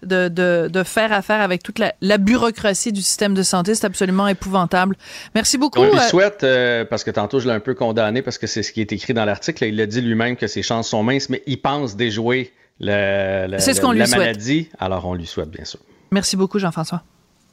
de, 0.03 0.27
de, 0.27 0.69
de 0.71 0.83
faire 0.83 1.11
affaire 1.13 1.41
avec 1.41 1.61
toute 1.63 1.79
la, 1.79 1.93
la 2.01 2.17
bureaucratie 2.17 2.91
du 2.91 3.01
système 3.01 3.33
de 3.33 3.43
santé. 3.43 3.75
C'est 3.75 3.85
absolument 3.85 4.27
épouvantable. 4.27 4.95
Merci 5.35 5.57
beaucoup. 5.57 5.79
On 5.79 5.91
lui 5.91 5.99
souhaite, 6.09 6.45
parce 6.89 7.03
que 7.03 7.11
tantôt 7.11 7.39
je 7.39 7.47
l'ai 7.47 7.53
un 7.53 7.59
peu 7.59 7.73
condamné 7.73 8.21
parce 8.21 8.37
que 8.37 8.47
c'est 8.47 8.63
ce 8.63 8.71
qui 8.71 8.81
est 8.81 8.91
écrit 8.91 9.13
dans 9.13 9.25
l'article. 9.25 9.65
Il 9.65 9.79
a 9.81 9.85
dit 9.85 10.01
lui-même 10.01 10.35
que 10.35 10.47
ses 10.47 10.63
chances 10.63 10.89
sont 10.89 11.03
minces, 11.03 11.29
mais 11.29 11.43
il 11.45 11.61
pense 11.61 11.95
déjouer 11.95 12.53
le- 12.79 13.47
le- 13.47 13.59
ce 13.59 13.69
le- 13.71 13.91
lui 13.93 13.99
la 13.99 14.05
souhaite. 14.07 14.17
maladie. 14.19 14.69
Alors 14.79 15.05
on 15.05 15.13
lui 15.13 15.25
souhaite, 15.27 15.49
bien 15.49 15.65
sûr. 15.65 15.79
Merci 16.11 16.35
beaucoup, 16.37 16.59
Jean-François. 16.59 17.03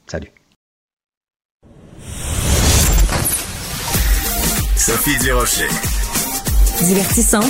Salut. 0.07 0.31
Sophie 4.90 5.18
Durocher. 5.18 5.68
Divertissante. 6.83 7.44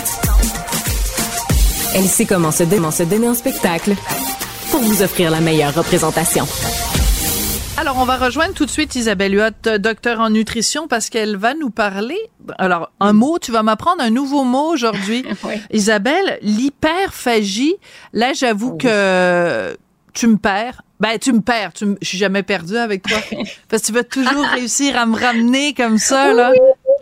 Elle 1.95 2.05
sait 2.05 2.27
comment 2.27 2.51
se, 2.51 2.65
comment 2.65 2.91
se 2.91 3.03
donner 3.03 3.29
en 3.31 3.35
spectacle 3.35 3.95
pour 4.71 4.83
vous 4.83 5.01
offrir 5.01 5.31
la 5.31 5.41
meilleure 5.41 5.75
représentation. 5.75 6.47
Alors, 7.79 7.97
on 7.99 8.05
va 8.05 8.19
rejoindre 8.19 8.53
tout 8.53 8.67
de 8.67 8.71
suite 8.71 8.95
Isabelle 8.95 9.35
Huot, 9.35 9.79
docteur 9.79 10.21
en 10.21 10.29
nutrition, 10.29 10.87
parce 10.87 11.09
qu'elle 11.09 11.39
va 11.39 11.55
nous 11.55 11.71
parler. 11.71 12.19
Alors, 12.59 12.93
un 13.01 13.15
mot, 13.15 13.39
tu 13.39 13.53
vas 13.53 13.63
m'apprendre 13.63 14.03
un 14.03 14.11
nouveau 14.11 14.45
mot 14.45 14.71
aujourd'hui. 14.71 15.25
Oui. 15.43 15.55
Isabelle, 15.71 16.39
l'hyperphagie. 16.43 17.77
Là, 18.13 18.35
j'avoue 18.35 18.77
que 18.77 19.75
tu 20.13 20.27
me 20.27 20.37
perds. 20.37 20.83
Ben, 20.99 21.19
tu 21.19 21.33
me 21.33 21.41
perds. 21.41 21.73
Tu 21.73 21.87
me- 21.87 21.97
Je 22.03 22.07
suis 22.09 22.19
jamais 22.19 22.43
perdue 22.43 22.77
avec 22.77 23.03
toi. 23.05 23.17
parce 23.71 23.81
que 23.81 23.87
tu 23.87 23.93
vas 23.95 24.05
toujours 24.05 24.45
réussir 24.45 24.99
à 24.99 25.07
me 25.07 25.19
ramener 25.19 25.73
comme 25.73 25.97
ça, 25.97 26.35
là. 26.35 26.53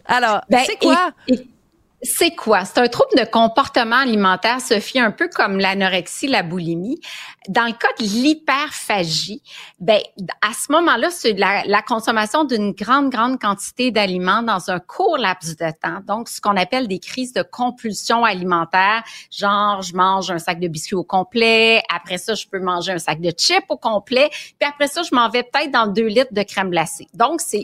Alors, 0.08 0.40
Ben, 0.48 0.62
c'est 0.66 0.76
quoi? 0.78 1.12
et- 1.28 1.34
et- 1.34 1.48
C'est 2.04 2.30
quoi? 2.36 2.64
C'est 2.64 2.78
un 2.78 2.86
trouble 2.86 3.10
de 3.18 3.24
comportement 3.28 3.96
alimentaire, 3.96 4.60
Sophie, 4.60 5.00
un 5.00 5.10
peu 5.10 5.28
comme 5.28 5.58
l'anorexie, 5.58 6.28
la 6.28 6.44
boulimie. 6.44 7.00
Dans 7.48 7.64
le 7.64 7.72
cas 7.72 7.88
de 7.98 8.04
l'hyperphagie, 8.04 9.42
ben, 9.80 9.98
à 10.40 10.52
ce 10.52 10.70
moment-là, 10.70 11.10
c'est 11.10 11.32
la, 11.32 11.64
la, 11.66 11.82
consommation 11.82 12.44
d'une 12.44 12.70
grande, 12.70 13.10
grande 13.10 13.40
quantité 13.40 13.90
d'aliments 13.90 14.42
dans 14.42 14.70
un 14.70 14.78
court 14.78 15.18
laps 15.18 15.56
de 15.56 15.72
temps. 15.82 15.98
Donc, 16.06 16.28
ce 16.28 16.40
qu'on 16.40 16.56
appelle 16.56 16.86
des 16.86 17.00
crises 17.00 17.32
de 17.32 17.42
compulsion 17.42 18.24
alimentaire, 18.24 19.02
genre, 19.36 19.82
je 19.82 19.92
mange 19.96 20.30
un 20.30 20.38
sac 20.38 20.60
de 20.60 20.68
biscuits 20.68 20.94
au 20.94 21.02
complet, 21.02 21.82
après 21.92 22.18
ça, 22.18 22.34
je 22.34 22.46
peux 22.46 22.60
manger 22.60 22.92
un 22.92 22.98
sac 22.98 23.20
de 23.20 23.32
chips 23.36 23.66
au 23.70 23.76
complet, 23.76 24.28
puis 24.30 24.68
après 24.68 24.86
ça, 24.86 25.02
je 25.02 25.12
m'en 25.16 25.28
vais 25.30 25.42
peut-être 25.42 25.72
dans 25.72 25.88
deux 25.88 26.06
litres 26.06 26.32
de 26.32 26.42
crème 26.44 26.70
glacée. 26.70 27.08
Donc, 27.14 27.40
c'est 27.40 27.62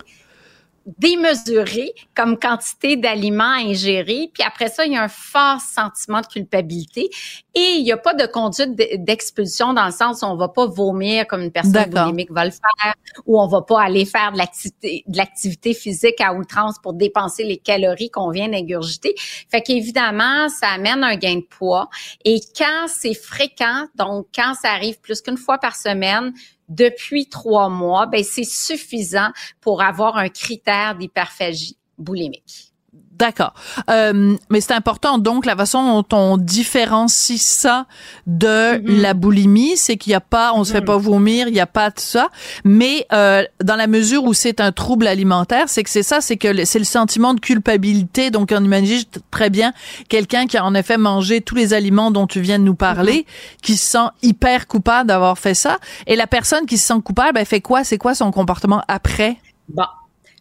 démesuré 0.87 1.93
comme 2.15 2.39
quantité 2.39 2.97
d'aliments 2.97 3.45
à 3.45 3.63
ingérer. 3.63 4.31
Puis 4.33 4.43
après 4.43 4.69
ça, 4.69 4.85
il 4.85 4.93
y 4.93 4.97
a 4.97 5.03
un 5.03 5.09
fort 5.09 5.61
sentiment 5.61 6.21
de 6.21 6.27
culpabilité 6.27 7.11
et 7.55 7.77
il 7.79 7.85
n'y 7.85 7.93
a 7.93 7.97
pas 7.97 8.15
de 8.15 8.27
conduite 8.27 8.75
d'expulsion 8.75 9.73
dans 9.73 9.87
le 9.87 9.93
sens 9.93 10.23
où 10.23 10.27
on 10.27 10.37
va 10.37 10.49
pas 10.49 10.67
vomir 10.67 11.27
comme 11.27 11.43
une 11.43 11.53
personne 11.53 11.91
boulimique 11.91 12.31
va 12.31 12.45
le 12.45 12.51
faire 12.51 12.95
ou 13.27 13.41
on 13.41 13.47
va 13.47 13.63
pas 13.63 13.83
aller 13.83 14.05
faire 14.05 14.33
de 14.33 14.39
l'activité 14.39 15.05
de 15.07 15.17
l'activité 15.17 15.75
physique 15.75 16.21
à 16.21 16.35
outrance 16.35 16.79
pour 16.83 16.93
dépenser 16.93 17.45
les 17.45 17.57
calories 17.57 18.11
qu'on 18.11 18.31
vient 18.31 18.49
d'ingurgiter. 18.49 19.15
Fait 19.51 19.63
qu'évidemment, 19.63 20.49
ça 20.49 20.69
amène 20.69 21.03
un 21.05 21.17
gain 21.17 21.37
de 21.37 21.47
poids 21.47 21.89
et 22.25 22.41
quand 22.57 22.87
c'est 22.89 23.15
fréquent, 23.15 23.87
donc 23.95 24.27
quand 24.35 24.55
ça 24.61 24.71
arrive 24.71 25.01
plus 25.01 25.21
qu'une 25.21 25.37
fois 25.37 25.59
par 25.59 25.77
semaine, 25.77 26.33
depuis 26.69 27.29
trois 27.29 27.69
mois, 27.69 28.07
ben 28.07 28.23
c'est 28.23 28.45
suffisant 28.45 29.31
pour 29.61 29.83
avoir 29.83 30.17
un 30.17 30.29
critère 30.29 30.97
d'hyperphagie 30.97 31.77
boulimique. 31.99 32.74
D'accord. 33.19 33.55
Euh, 33.91 34.37
mais 34.51 34.61
c'est 34.61 34.73
important, 34.73 35.19
donc, 35.19 35.47
la 35.47 35.57
façon 35.57 36.03
dont 36.03 36.17
on 36.17 36.37
différencie 36.37 37.41
ça 37.41 37.87
de 38.27 38.47
mm-hmm. 38.47 39.01
la 39.01 39.15
boulimie, 39.15 39.77
c'est 39.77 39.97
qu'il 39.97 40.11
n'y 40.11 40.17
a 40.17 40.21
pas, 40.21 40.53
on 40.55 40.65
se 40.65 40.73
fait 40.73 40.81
mm. 40.81 40.87
pas 40.87 40.97
vomir, 40.97 41.47
il 41.47 41.55
n'y 41.55 41.61
a 41.61 41.67
pas 41.67 41.91
de 41.91 42.01
ça. 42.01 42.29
Mais 42.65 43.07
euh, 43.13 43.45
dans 43.63 43.77
la 43.77 43.87
mesure 43.87 44.25
où 44.25 44.35
c'est 44.35 44.61
un 44.61 44.73
trouble 44.73 45.07
alimentaire, 45.07 45.69
c'est 45.69 45.85
que 45.85 45.91
c'est 45.91 46.03
ça, 46.03 46.21
c'est 46.21 46.37
que 46.37 46.65
c'est 46.65 46.81
le 46.81 46.85
sentiment 46.85 47.35
de 47.35 47.41
culpabilité. 47.41 48.31
Donc, 48.31 48.53
on 48.53 48.65
imagine 48.65 49.05
très 49.31 49.51
bien 49.51 49.73
quelqu'un 50.09 50.47
qui 50.47 50.57
a 50.57 50.65
en 50.65 50.75
effet 50.75 50.97
mangé 50.97 51.41
tous 51.41 51.55
les 51.55 51.73
aliments 51.73 52.11
dont 52.11 52.27
tu 52.27 52.41
viens 52.41 52.59
de 52.59 52.65
nous 52.65 52.75
parler, 52.75 53.27
mm-hmm. 53.27 53.61
qui 53.63 53.77
se 53.77 53.93
sent 53.93 54.09
hyper 54.23 54.67
coupable 54.67 55.07
d'avoir 55.09 55.39
fait 55.39 55.55
ça. 55.55 55.79
Et 56.09 56.17
la 56.17 56.27
personne 56.27 56.67
qui 56.67 56.79
se 56.79 56.87
sent 56.89 57.01
coupable, 57.05 57.39
elle 57.39 57.47
fait 57.47 57.61
quoi? 57.61 57.85
C'est 57.85 57.99
quoi 57.99 58.17
son 58.17 58.33
comportement 58.33 58.83
après? 58.89 59.37
Bon, 59.69 59.85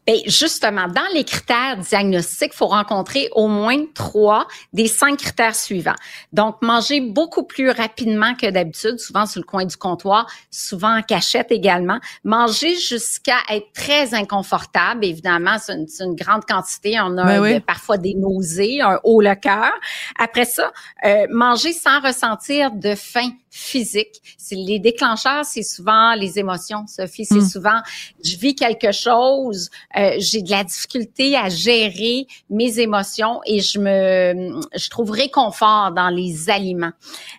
Bien, 0.06 0.18
justement, 0.26 0.88
dans 0.88 1.08
les 1.13 1.24
critères 1.24 1.78
diagnostiques, 1.78 2.52
il 2.54 2.58
faut 2.58 2.68
rencontrer 2.68 3.30
au 3.32 3.48
moins 3.48 3.86
trois 3.94 4.48
des 4.74 4.88
cinq 4.88 5.18
critères 5.18 5.56
suivants. 5.56 5.96
Donc, 6.34 6.62
manger 6.62 7.00
beaucoup 7.02 7.44
plus 7.44 7.70
rapidement 7.70 8.36
que 8.36 8.50
d'habitude, 8.50 9.00
souvent 9.00 9.26
sur 9.26 9.42
le 9.42 9.46
coin 9.46 9.66
du 9.66 9.78
comptoir, 9.78 10.30
souvent 10.52 10.98
en 10.98 11.02
cachette 11.02 11.52
également. 11.52 12.00
Manger 12.24 12.76
jusqu'à 12.76 13.38
être 13.50 13.72
très 13.74 14.13
inconfortable, 14.13 15.06
évidemment, 15.06 15.58
c'est 15.60 15.74
une, 15.74 16.16
grande 16.16 16.46
quantité. 16.46 17.00
On 17.00 17.18
a 17.18 17.39
ben 17.39 17.62
parfois 17.62 17.98
des 17.98 18.13
nausées, 18.13 18.82
un 18.82 19.00
haut 19.04 19.22
le 19.22 19.36
cœur. 19.36 19.72
Après 20.20 20.46
ça, 20.46 20.72
euh, 21.06 21.26
manger 21.30 21.74
sans 21.74 22.02
ressentir 22.02 22.72
de 22.72 22.94
faim 22.96 23.32
physique. 23.54 24.20
Les 24.52 24.80
déclencheurs, 24.80 25.46
c'est 25.46 25.62
souvent 25.62 26.16
les 26.16 26.39
émotions, 26.39 26.88
Sophie. 26.88 27.24
C'est 27.26 27.36
hmm. 27.36 27.48
souvent, 27.48 27.82
je 28.24 28.36
vis 28.36 28.56
quelque 28.56 28.92
chose, 28.92 29.70
euh, 29.96 30.16
j'ai 30.18 30.42
de 30.42 30.50
la 30.50 30.63
difficulté 30.63 31.36
à 31.36 31.50
gérer 31.50 32.26
mes 32.50 32.80
émotions 32.80 33.42
et 33.46 33.60
je 33.60 33.78
me, 33.80 34.60
je 34.76 34.89
trouve 34.89 35.12
réconfort 35.12 35.92
dans 35.92 36.10
les 36.10 36.50
aliments. 36.50 36.94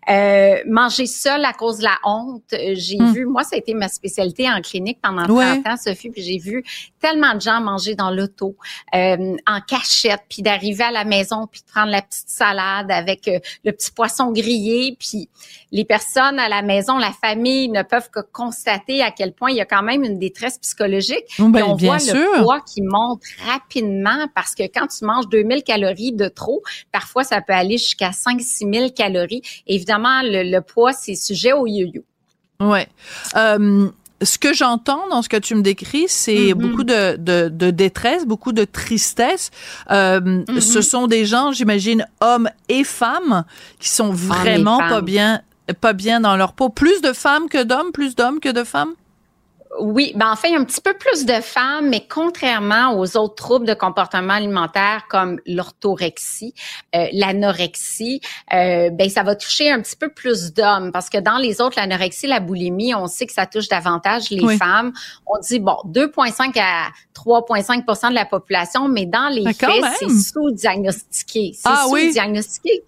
Euh, 0.09 0.59
manger 0.69 1.07
seul 1.07 1.45
à 1.45 1.53
cause 1.53 1.79
de 1.79 1.85
la 1.85 1.99
honte, 2.05 2.45
euh, 2.53 2.75
j'ai 2.75 2.99
hmm. 2.99 3.13
vu, 3.13 3.27
moi, 3.27 3.43
ça 3.43 3.57
a 3.57 3.59
été 3.59 3.75
ma 3.75 3.89
spécialité 3.89 4.49
en 4.49 4.61
clinique 4.61 4.99
pendant 5.03 5.27
30 5.27 5.67
ans, 5.67 5.77
Sophie, 5.77 6.11
puis 6.11 6.23
j'ai 6.23 6.39
vu 6.39 6.65
tellement 7.01 7.35
de 7.35 7.41
gens 7.41 7.61
manger 7.61 7.97
dans 7.97 8.11
l'auto, 8.13 8.57
euh, 8.95 9.37
en 9.49 9.61
cachette, 9.61 10.23
puis 10.29 10.43
d'arriver 10.43 10.85
à 10.85 10.93
la 10.93 11.05
maison, 11.05 11.49
puis 11.51 11.63
de 11.63 11.67
prendre 11.67 11.91
la 11.91 12.03
petite 12.03 12.29
salade 12.29 12.91
avec 12.93 13.27
euh, 13.27 13.41
le 13.65 13.73
petit 13.73 13.91
poisson 13.91 14.31
grillé, 14.31 14.97
puis 14.99 15.29
les 15.73 15.85
personnes 15.85 16.04
à 16.17 16.49
la 16.49 16.63
maison, 16.63 16.99
la 16.99 17.13
famille 17.13 17.69
ne 17.69 17.83
peuvent 17.83 18.11
que 18.11 18.21
constater 18.21 19.03
à 19.03 19.11
quel 19.11 19.33
point 19.33 19.51
il 19.51 19.57
y 19.57 19.61
a 19.61 19.65
quand 19.65 19.83
même 19.83 20.05
une 20.05 20.19
détresse 20.19 20.59
psychologique. 20.59 21.25
Ben, 21.39 21.63
on 21.65 21.77
voit 21.77 21.99
le 21.99 22.43
poids 22.43 22.61
qui 22.61 22.83
monte 22.83 23.23
rapidement 23.47 24.27
parce 24.35 24.55
que 24.55 24.65
quand 24.65 24.87
tu 24.87 25.05
manges 25.05 25.29
2000 25.29 25.63
calories 25.63 26.13
de 26.13 26.29
trop, 26.29 26.63
parfois 26.93 27.25
ça 27.25 27.41
peut 27.41 27.53
aller 27.53 27.79
jusqu'à 27.79 28.13
5 28.13 28.41
6000 28.41 28.93
calories. 28.93 29.43
Évidemment, 29.67 30.21
le, 30.23 30.61
poids 30.61 30.93
c'est 30.93 31.15
sujet 31.15 31.53
au 31.53 31.67
yo-yo. 31.67 32.03
Ouais. 32.61 32.87
Euh, 33.37 33.91
ce 34.23 34.39
que 34.39 34.55
j'entends 34.55 35.09
dans 35.11 35.23
ce 35.23 35.29
que 35.29 35.37
tu 35.37 35.55
me 35.55 35.63
décris, 35.63 36.07
c'est 36.09 36.35
mm-hmm. 36.35 36.55
beaucoup 36.55 36.85
de, 36.85 37.17
de, 37.17 37.49
de, 37.49 37.71
détresse, 37.71 38.27
beaucoup 38.27 38.53
de 38.53 38.65
tristesse. 38.65 39.51
Euh, 39.91 40.21
mm-hmm. 40.21 40.61
Ce 40.61 40.81
sont 40.81 41.07
des 41.07 41.25
gens, 41.25 41.53
j'imagine, 41.53 42.07
hommes 42.21 42.49
et 42.69 42.85
femmes, 42.85 43.45
qui 43.81 43.89
sont 43.89 44.11
vraiment 44.11 44.79
pas 44.79 45.01
bien, 45.01 45.43
pas 45.73 45.93
bien 45.93 46.21
dans 46.21 46.37
leur 46.37 46.53
peau. 46.53 46.69
Plus 46.69 47.01
de 47.01 47.13
femmes 47.13 47.49
que 47.49 47.63
d'hommes, 47.63 47.93
plus 47.93 48.15
d'hommes 48.15 48.41
que 48.41 48.51
de 48.51 48.65
femmes? 48.65 48.95
Oui, 49.81 50.13
ben 50.15 50.31
en 50.31 50.37
fait, 50.37 50.49
il 50.49 50.53
y 50.53 50.57
a 50.57 50.61
un 50.61 50.65
petit 50.65 50.81
peu 50.81 50.95
plus 50.95 51.27
de 51.27 51.41
femmes, 51.41 51.89
mais 51.89 52.07
contrairement 52.09 52.97
aux 52.97 53.17
autres 53.17 53.35
troubles 53.35 53.67
de 53.67 53.75
comportement 53.75 54.35
alimentaire 54.35 55.07
comme 55.09 55.41
l'orthorexie, 55.47 56.55
euh, 56.95 57.07
l'anorexie, 57.13 58.21
euh, 58.53 58.91
ben 58.91 59.09
ça 59.09 59.25
va 59.25 59.35
toucher 59.35 59.73
un 59.73 59.81
petit 59.81 59.97
peu 59.97 60.11
plus 60.11 60.53
d'hommes 60.53 60.93
parce 60.93 61.11
que 61.11 61.19
dans 61.19 61.39
les 61.39 61.61
autres, 61.61 61.79
l'anorexie, 61.79 62.29
la 62.29 62.41
boulimie, 62.41 62.95
on 62.95 63.09
sait 63.09 63.27
que 63.27 63.33
ça 63.33 63.47
touche 63.47 63.69
davantage 63.69 64.31
les 64.31 64.57
femmes. 64.57 64.93
On 65.27 65.41
dit 65.41 65.59
bon, 65.59 65.77
2,5 65.87 66.57
à 66.61 66.91
3,5% 67.15 68.11
de 68.11 68.15
la 68.15 68.27
population, 68.27 68.89
mais 68.89 69.07
dans 69.07 69.29
les 69.29 69.53
faits, 69.53 69.85
c'est 69.99 70.09
sous-diagnostiqué. 70.09 71.53
C'est 71.53 71.69
ah 71.69 71.87
sous-diagnostiqué. 71.89 72.85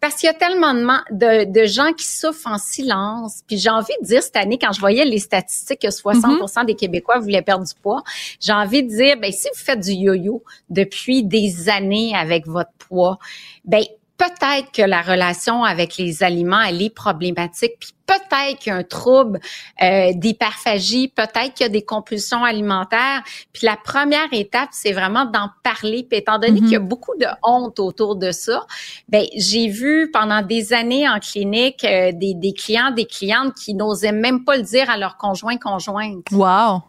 Parce 0.00 0.14
qu'il 0.16 0.26
y 0.26 0.30
a 0.30 0.34
tellement 0.34 0.72
de, 0.72 1.44
de, 1.44 1.66
gens 1.66 1.92
qui 1.92 2.06
souffrent 2.06 2.46
en 2.46 2.58
silence. 2.58 3.42
Puis 3.46 3.58
j'ai 3.58 3.68
envie 3.68 3.92
de 4.00 4.06
dire 4.06 4.22
cette 4.22 4.36
année, 4.36 4.58
quand 4.58 4.72
je 4.72 4.80
voyais 4.80 5.04
les 5.04 5.18
statistiques 5.18 5.80
que 5.82 5.90
60 5.90 6.24
mm-hmm. 6.24 6.66
des 6.66 6.74
Québécois 6.74 7.18
voulaient 7.18 7.42
perdre 7.42 7.66
du 7.66 7.74
poids, 7.74 8.02
j'ai 8.40 8.52
envie 8.52 8.82
de 8.82 8.88
dire, 8.88 9.16
ben 9.20 9.30
si 9.30 9.48
vous 9.48 9.60
faites 9.60 9.80
du 9.80 9.92
yo-yo 9.92 10.42
depuis 10.70 11.22
des 11.22 11.68
années 11.68 12.14
avec 12.16 12.46
votre 12.46 12.72
poids, 12.78 13.18
ben 13.64 13.84
peut-être 14.20 14.70
que 14.70 14.82
la 14.82 15.00
relation 15.00 15.64
avec 15.64 15.96
les 15.96 16.22
aliments, 16.22 16.60
elle 16.60 16.82
est 16.82 16.94
problématique, 16.94 17.72
puis 17.80 17.94
peut-être 18.04 18.58
qu'il 18.58 18.70
y 18.70 18.76
a 18.76 18.78
un 18.78 18.82
trouble 18.82 19.40
euh, 19.82 20.12
d'hyperphagie, 20.14 21.08
peut-être 21.08 21.54
qu'il 21.54 21.64
y 21.64 21.70
a 21.70 21.70
des 21.70 21.84
compulsions 21.84 22.44
alimentaires. 22.44 23.22
Puis 23.54 23.64
la 23.64 23.78
première 23.82 24.28
étape, 24.32 24.68
c'est 24.72 24.92
vraiment 24.92 25.24
d'en 25.24 25.48
parler. 25.62 26.06
Puis 26.08 26.18
étant 26.18 26.38
donné 26.38 26.60
qu'il 26.60 26.72
y 26.72 26.76
a 26.76 26.80
mm-hmm. 26.80 26.88
beaucoup 26.88 27.16
de 27.18 27.26
honte 27.42 27.80
autour 27.80 28.16
de 28.16 28.30
ça, 28.30 28.66
ben 29.08 29.24
j'ai 29.36 29.68
vu 29.68 30.10
pendant 30.12 30.42
des 30.42 30.74
années 30.74 31.08
en 31.08 31.18
clinique 31.18 31.82
euh, 31.84 32.12
des, 32.12 32.34
des 32.34 32.52
clients, 32.52 32.90
des 32.90 33.06
clientes 33.06 33.54
qui 33.54 33.72
n'osaient 33.72 34.12
même 34.12 34.44
pas 34.44 34.58
le 34.58 34.64
dire 34.64 34.90
à 34.90 34.98
leur 34.98 35.16
conjoint 35.16 35.56
conjointe. 35.56 36.26
Wow. 36.30 36.82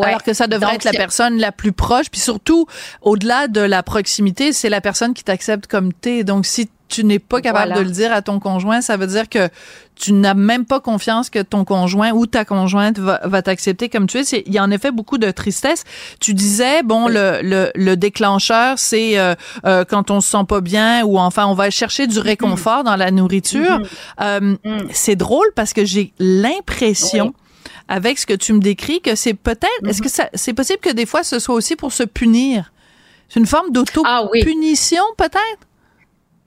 Alors 0.00 0.22
que 0.22 0.32
ça 0.32 0.46
devrait 0.46 0.76
être 0.76 0.84
la 0.84 0.92
personne 0.92 1.38
la 1.38 1.52
plus 1.52 1.72
proche, 1.72 2.10
puis 2.10 2.20
surtout, 2.20 2.66
au-delà 3.00 3.48
de 3.48 3.60
la 3.60 3.82
proximité, 3.82 4.52
c'est 4.52 4.68
la 4.68 4.80
personne 4.80 5.14
qui 5.14 5.24
t'accepte 5.24 5.66
comme 5.66 5.92
t'es. 5.92 6.24
Donc, 6.24 6.46
si 6.46 6.68
tu 6.92 7.04
n'es 7.04 7.18
pas 7.18 7.40
capable 7.40 7.74
de 7.74 7.80
le 7.80 7.90
dire 7.90 8.12
à 8.12 8.20
ton 8.20 8.38
conjoint, 8.38 8.82
ça 8.82 8.98
veut 8.98 9.06
dire 9.06 9.28
que 9.28 9.48
tu 9.96 10.12
n'as 10.12 10.34
même 10.34 10.66
pas 10.66 10.78
confiance 10.78 11.30
que 11.30 11.40
ton 11.40 11.64
conjoint 11.64 12.12
ou 12.12 12.26
ta 12.26 12.44
conjointe 12.44 12.98
va, 12.98 13.20
va 13.24 13.40
t'accepter 13.40 13.88
comme 13.88 14.06
tu 14.06 14.18
es. 14.18 14.42
Il 14.46 14.52
y 14.52 14.58
a 14.58 14.62
en 14.62 14.70
effet 14.70 14.90
beaucoup 14.90 15.16
de 15.16 15.30
tristesse. 15.30 15.84
Tu 16.20 16.34
disais, 16.34 16.82
bon, 16.82 17.08
le, 17.08 17.40
le, 17.42 17.70
le, 17.74 17.96
déclencheur, 17.96 18.78
c'est 18.78 19.18
euh, 19.18 19.34
euh, 19.64 19.84
quand 19.86 20.10
on 20.10 20.20
se 20.20 20.30
sent 20.30 20.44
pas 20.46 20.60
bien 20.60 21.02
ou 21.04 21.18
enfin 21.18 21.46
on 21.46 21.54
va 21.54 21.70
chercher 21.70 22.06
du 22.06 22.18
réconfort 22.18 22.84
dans 22.84 22.96
la 22.96 23.10
nourriture. 23.10 23.80
Mm-hmm. 23.80 23.86
Euh, 24.20 24.56
mm. 24.64 24.88
C'est 24.92 25.16
drôle 25.16 25.46
parce 25.54 25.72
que 25.72 25.84
j'ai 25.84 26.12
l'impression 26.18 27.32
avec 27.92 28.18
ce 28.18 28.24
que 28.24 28.32
tu 28.32 28.54
me 28.54 28.58
décris 28.58 29.02
que 29.02 29.14
c'est 29.14 29.34
peut-être, 29.34 29.86
est-ce 29.86 30.00
que 30.00 30.08
ça, 30.08 30.30
c'est 30.32 30.54
possible 30.54 30.78
que 30.78 30.88
des 30.88 31.04
fois 31.04 31.22
ce 31.22 31.38
soit 31.38 31.54
aussi 31.54 31.76
pour 31.76 31.92
se 31.92 32.04
punir? 32.04 32.72
C'est 33.28 33.38
une 33.38 33.46
forme 33.46 33.70
d'auto-punition 33.70 35.02
ah 35.10 35.14
peut-être? 35.18 35.68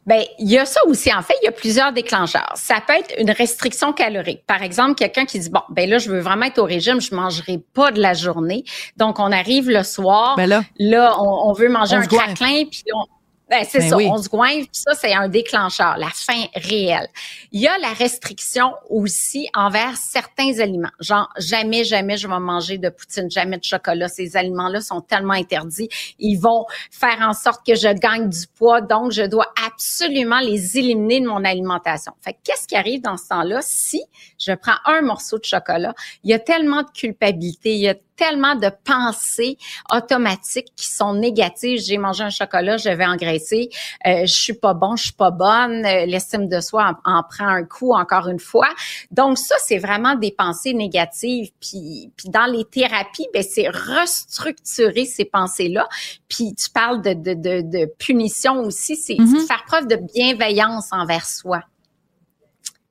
Ben, 0.08 0.24
il 0.40 0.50
y 0.50 0.58
a 0.58 0.66
ça 0.66 0.80
aussi. 0.88 1.14
En 1.14 1.22
fait, 1.22 1.36
il 1.44 1.46
y 1.46 1.48
a 1.48 1.52
plusieurs 1.52 1.94
déclencheurs. 1.94 2.54
Ça 2.56 2.82
peut 2.86 2.94
être 2.94 3.14
une 3.20 3.30
restriction 3.30 3.94
calorique. 3.94 4.44
Par 4.48 4.64
exemple, 4.64 4.96
quelqu'un 4.96 5.26
qui 5.26 5.38
dit 5.38 5.50
bon, 5.52 5.62
ben 5.70 5.88
là, 5.88 6.00
je 6.00 6.10
veux 6.10 6.20
vraiment 6.20 6.46
être 6.46 6.58
au 6.58 6.66
régime, 6.66 7.00
je 7.00 7.14
mangerai 7.14 7.60
pas 7.74 7.92
de 7.92 8.02
la 8.02 8.14
journée. 8.14 8.64
Donc, 8.98 9.20
on 9.20 9.32
arrive 9.32 9.70
le 9.70 9.84
soir. 9.84 10.36
Ben 10.38 10.48
là, 10.48 10.64
là, 10.80 11.16
on, 11.20 11.54
veut 11.54 11.70
manger 11.70 11.96
un 11.96 12.06
craquelin, 12.08 12.66
puis 12.66 12.84
on, 12.92 13.06
Ben, 13.50 13.64
c'est 13.64 13.80
Ben 13.80 13.90
ça, 13.90 13.98
oui. 13.98 14.08
on 14.12 14.18
se 14.18 14.28
goinfre, 14.28 14.68
ça, 14.72 14.96
c'est 14.96 15.14
un 15.14 15.30
déclencheur, 15.30 15.98
la 15.98 16.10
faim 16.10 16.46
réelle. 16.56 17.08
Il 17.52 17.62
y 17.62 17.68
a 17.68 17.78
la 17.78 17.94
restriction 17.94 18.74
aussi 18.90 19.48
envers 19.54 19.98
certains 19.98 20.60
aliments. 20.60 20.90
Genre, 21.00 21.30
jamais, 21.38 21.84
jamais 21.84 22.18
je 22.18 22.28
vais 22.28 22.40
manger 22.40 22.80
de 22.80 22.90
poutine, 22.90 23.30
jamais 23.30 23.58
de 23.58 23.64
chocolat. 23.64 24.08
Ces 24.08 24.36
aliments-là 24.36 24.82
sont 24.82 25.02
tellement 25.02 25.34
interdits. 25.34 25.90
Ils 26.18 26.38
vont 26.38 26.66
faire 26.90 27.20
en 27.22 27.34
sorte 27.34 27.64
que 27.66 27.76
je 27.76 27.94
gagne 27.94 28.30
du 28.30 28.48
poids, 28.58 28.82
donc 28.82 29.12
je 29.12 29.24
dois 29.24 29.54
absolument 29.68 30.40
les 30.40 30.80
éliminer 30.80 31.22
de 31.22 31.28
mon 31.28 31.46
alimentation. 31.46 32.14
Fait 32.22 32.34
que 32.34 32.40
qu'est-ce 32.46 32.68
qui 32.68 32.76
arrive 32.76 33.02
dans 33.02 33.18
ce 33.18 33.28
temps-là 33.28 33.60
si 33.62 34.04
je 34.40 34.54
prends 34.54 34.78
un 34.86 35.02
morceau 35.02 35.38
de 35.38 35.46
chocolat? 35.46 35.94
Il 36.24 36.32
y 36.32 36.34
a 36.34 36.40
tellement 36.40 36.82
de 36.82 36.90
culpabilité, 36.90 37.76
il 37.76 37.82
y 37.82 37.90
a 37.90 37.96
tellement 38.16 38.56
de 38.56 38.70
pensées 38.84 39.58
automatiques 39.94 40.72
qui 40.76 40.88
sont 40.92 41.14
négatives. 41.14 41.80
J'ai 41.82 41.98
mangé 41.98 42.24
un 42.24 42.30
chocolat, 42.30 42.78
je 42.78 42.90
vais 42.90 43.06
engraisser. 43.06 43.70
Euh, 44.08 44.22
je 44.26 44.34
suis 44.34 44.54
pas 44.54 44.74
bon, 44.74 44.96
je 44.96 45.04
suis 45.04 45.14
pas 45.14 45.32
bonne. 45.32 45.86
Euh, 45.86 46.06
L'estime 46.06 46.48
de 46.48 46.60
soi 46.62 46.96
en, 47.06 47.18
en 47.18 47.24
prend 47.24 47.48
un 47.48 47.64
coup 47.64 47.94
encore 47.94 48.28
une 48.28 48.40
fois. 48.40 48.70
Donc 49.12 49.38
ça, 49.38 49.56
c'est 49.60 49.80
vraiment 49.80 50.16
des 50.16 50.32
pensées 50.32 50.74
négatives. 50.74 51.52
Puis, 51.62 52.12
puis 52.16 52.30
dans 52.30 52.46
les 52.46 52.66
thérapies, 52.66 53.28
ben 53.34 53.44
c'est 53.44 53.68
restructurer 53.70 55.06
ces 55.06 55.26
pensées-là. 55.26 55.88
Puis 56.30 56.54
tu 56.56 56.70
parles 56.70 57.02
de, 57.02 57.14
de, 57.14 57.34
de, 57.34 57.62
de 57.62 57.86
punition 58.00 58.60
aussi, 58.62 58.96
c'est 58.96 59.16
Mhm. 59.20 59.40
c'est 59.40 59.48
faire 59.48 59.64
preuve 59.66 59.88
de 59.88 59.96
bienveillance 60.14 60.88
envers 60.92 61.26
soi. 61.26 61.62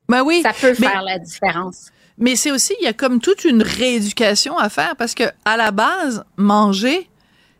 Ben 0.08 0.22
oui. 0.22 0.42
Ça 0.42 0.52
peut 0.52 0.74
mais- 0.78 0.88
faire 0.88 1.02
la 1.02 1.18
différence. 1.18 1.86
Mais 2.18 2.36
c'est 2.36 2.50
aussi, 2.50 2.74
il 2.80 2.84
y 2.84 2.88
a 2.88 2.92
comme 2.92 3.20
toute 3.20 3.44
une 3.44 3.62
rééducation 3.62 4.56
à 4.56 4.68
faire 4.68 4.96
parce 4.96 5.14
que 5.14 5.24
à 5.44 5.56
la 5.56 5.70
base, 5.70 6.24
manger, 6.36 7.08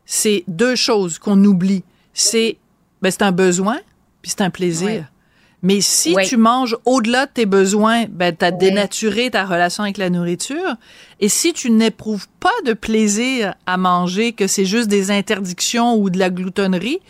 c'est 0.06 0.44
deux 0.46 0.76
choses 0.76 1.18
qu'on 1.18 1.42
oublie. 1.44 1.82
C'est 2.12 2.58
ben, 3.02 3.10
c'est 3.10 3.22
un 3.22 3.32
besoin, 3.32 3.80
puis 4.22 4.30
c'est 4.30 4.42
un 4.42 4.50
plaisir. 4.50 5.06
Mais 5.64 5.80
si 5.80 6.14
tu 6.28 6.36
manges 6.36 6.76
au-delà 6.84 7.24
de 7.24 7.30
tes 7.32 7.46
besoins, 7.46 8.04
ben, 8.08 8.36
tu 8.36 8.44
as 8.44 8.50
dénaturé 8.50 9.30
ta 9.30 9.46
relation 9.46 9.82
avec 9.82 9.96
la 9.96 10.10
nourriture. 10.10 10.76
Et 11.20 11.30
si 11.30 11.54
tu 11.54 11.70
n'éprouves 11.70 12.26
pas 12.38 12.52
de 12.66 12.74
plaisir 12.74 13.54
à 13.66 13.78
manger, 13.78 14.32
que 14.32 14.46
c'est 14.46 14.66
juste 14.66 14.88
des 14.88 15.10
interdictions 15.10 15.96
ou 15.96 16.10
de 16.10 16.18
la 16.18 16.28
gloutonnerie, 16.28 17.00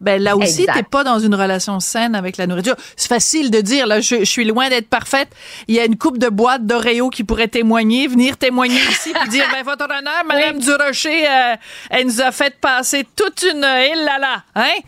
ben 0.00 0.22
là 0.22 0.36
aussi, 0.36 0.66
t'es 0.72 0.82
pas 0.82 1.04
dans 1.04 1.18
une 1.18 1.34
relation 1.34 1.80
saine 1.80 2.14
avec 2.14 2.38
la 2.38 2.46
nourriture. 2.46 2.76
C'est 2.96 3.08
facile 3.08 3.50
de 3.50 3.60
dire, 3.60 3.86
là, 3.86 4.00
je, 4.00 4.20
je 4.20 4.24
suis 4.24 4.46
loin 4.46 4.70
d'être 4.70 4.88
parfaite. 4.88 5.28
Il 5.66 5.74
y 5.74 5.80
a 5.80 5.84
une 5.84 5.98
coupe 5.98 6.16
de 6.16 6.28
boîtes 6.28 6.66
d'Oreo 6.66 7.10
qui 7.10 7.24
pourrait 7.24 7.48
témoigner, 7.48 8.06
venir 8.06 8.38
témoigner 8.38 8.80
ici 8.90 9.12
puis 9.12 9.28
dire, 9.28 9.44
ben, 9.52 9.62
votre 9.64 9.84
honneur, 9.84 10.24
Madame 10.26 10.58
Durocher, 10.58 11.26
euh, 11.26 11.56
elle 11.90 12.06
nous 12.06 12.22
a 12.22 12.32
fait 12.32 12.54
passer 12.58 13.06
toute 13.16 13.42
une, 13.42 13.64
euh, 13.64 13.86
il 13.92 14.04
là 14.04 14.18
là, 14.18 14.42
hein? 14.54 14.80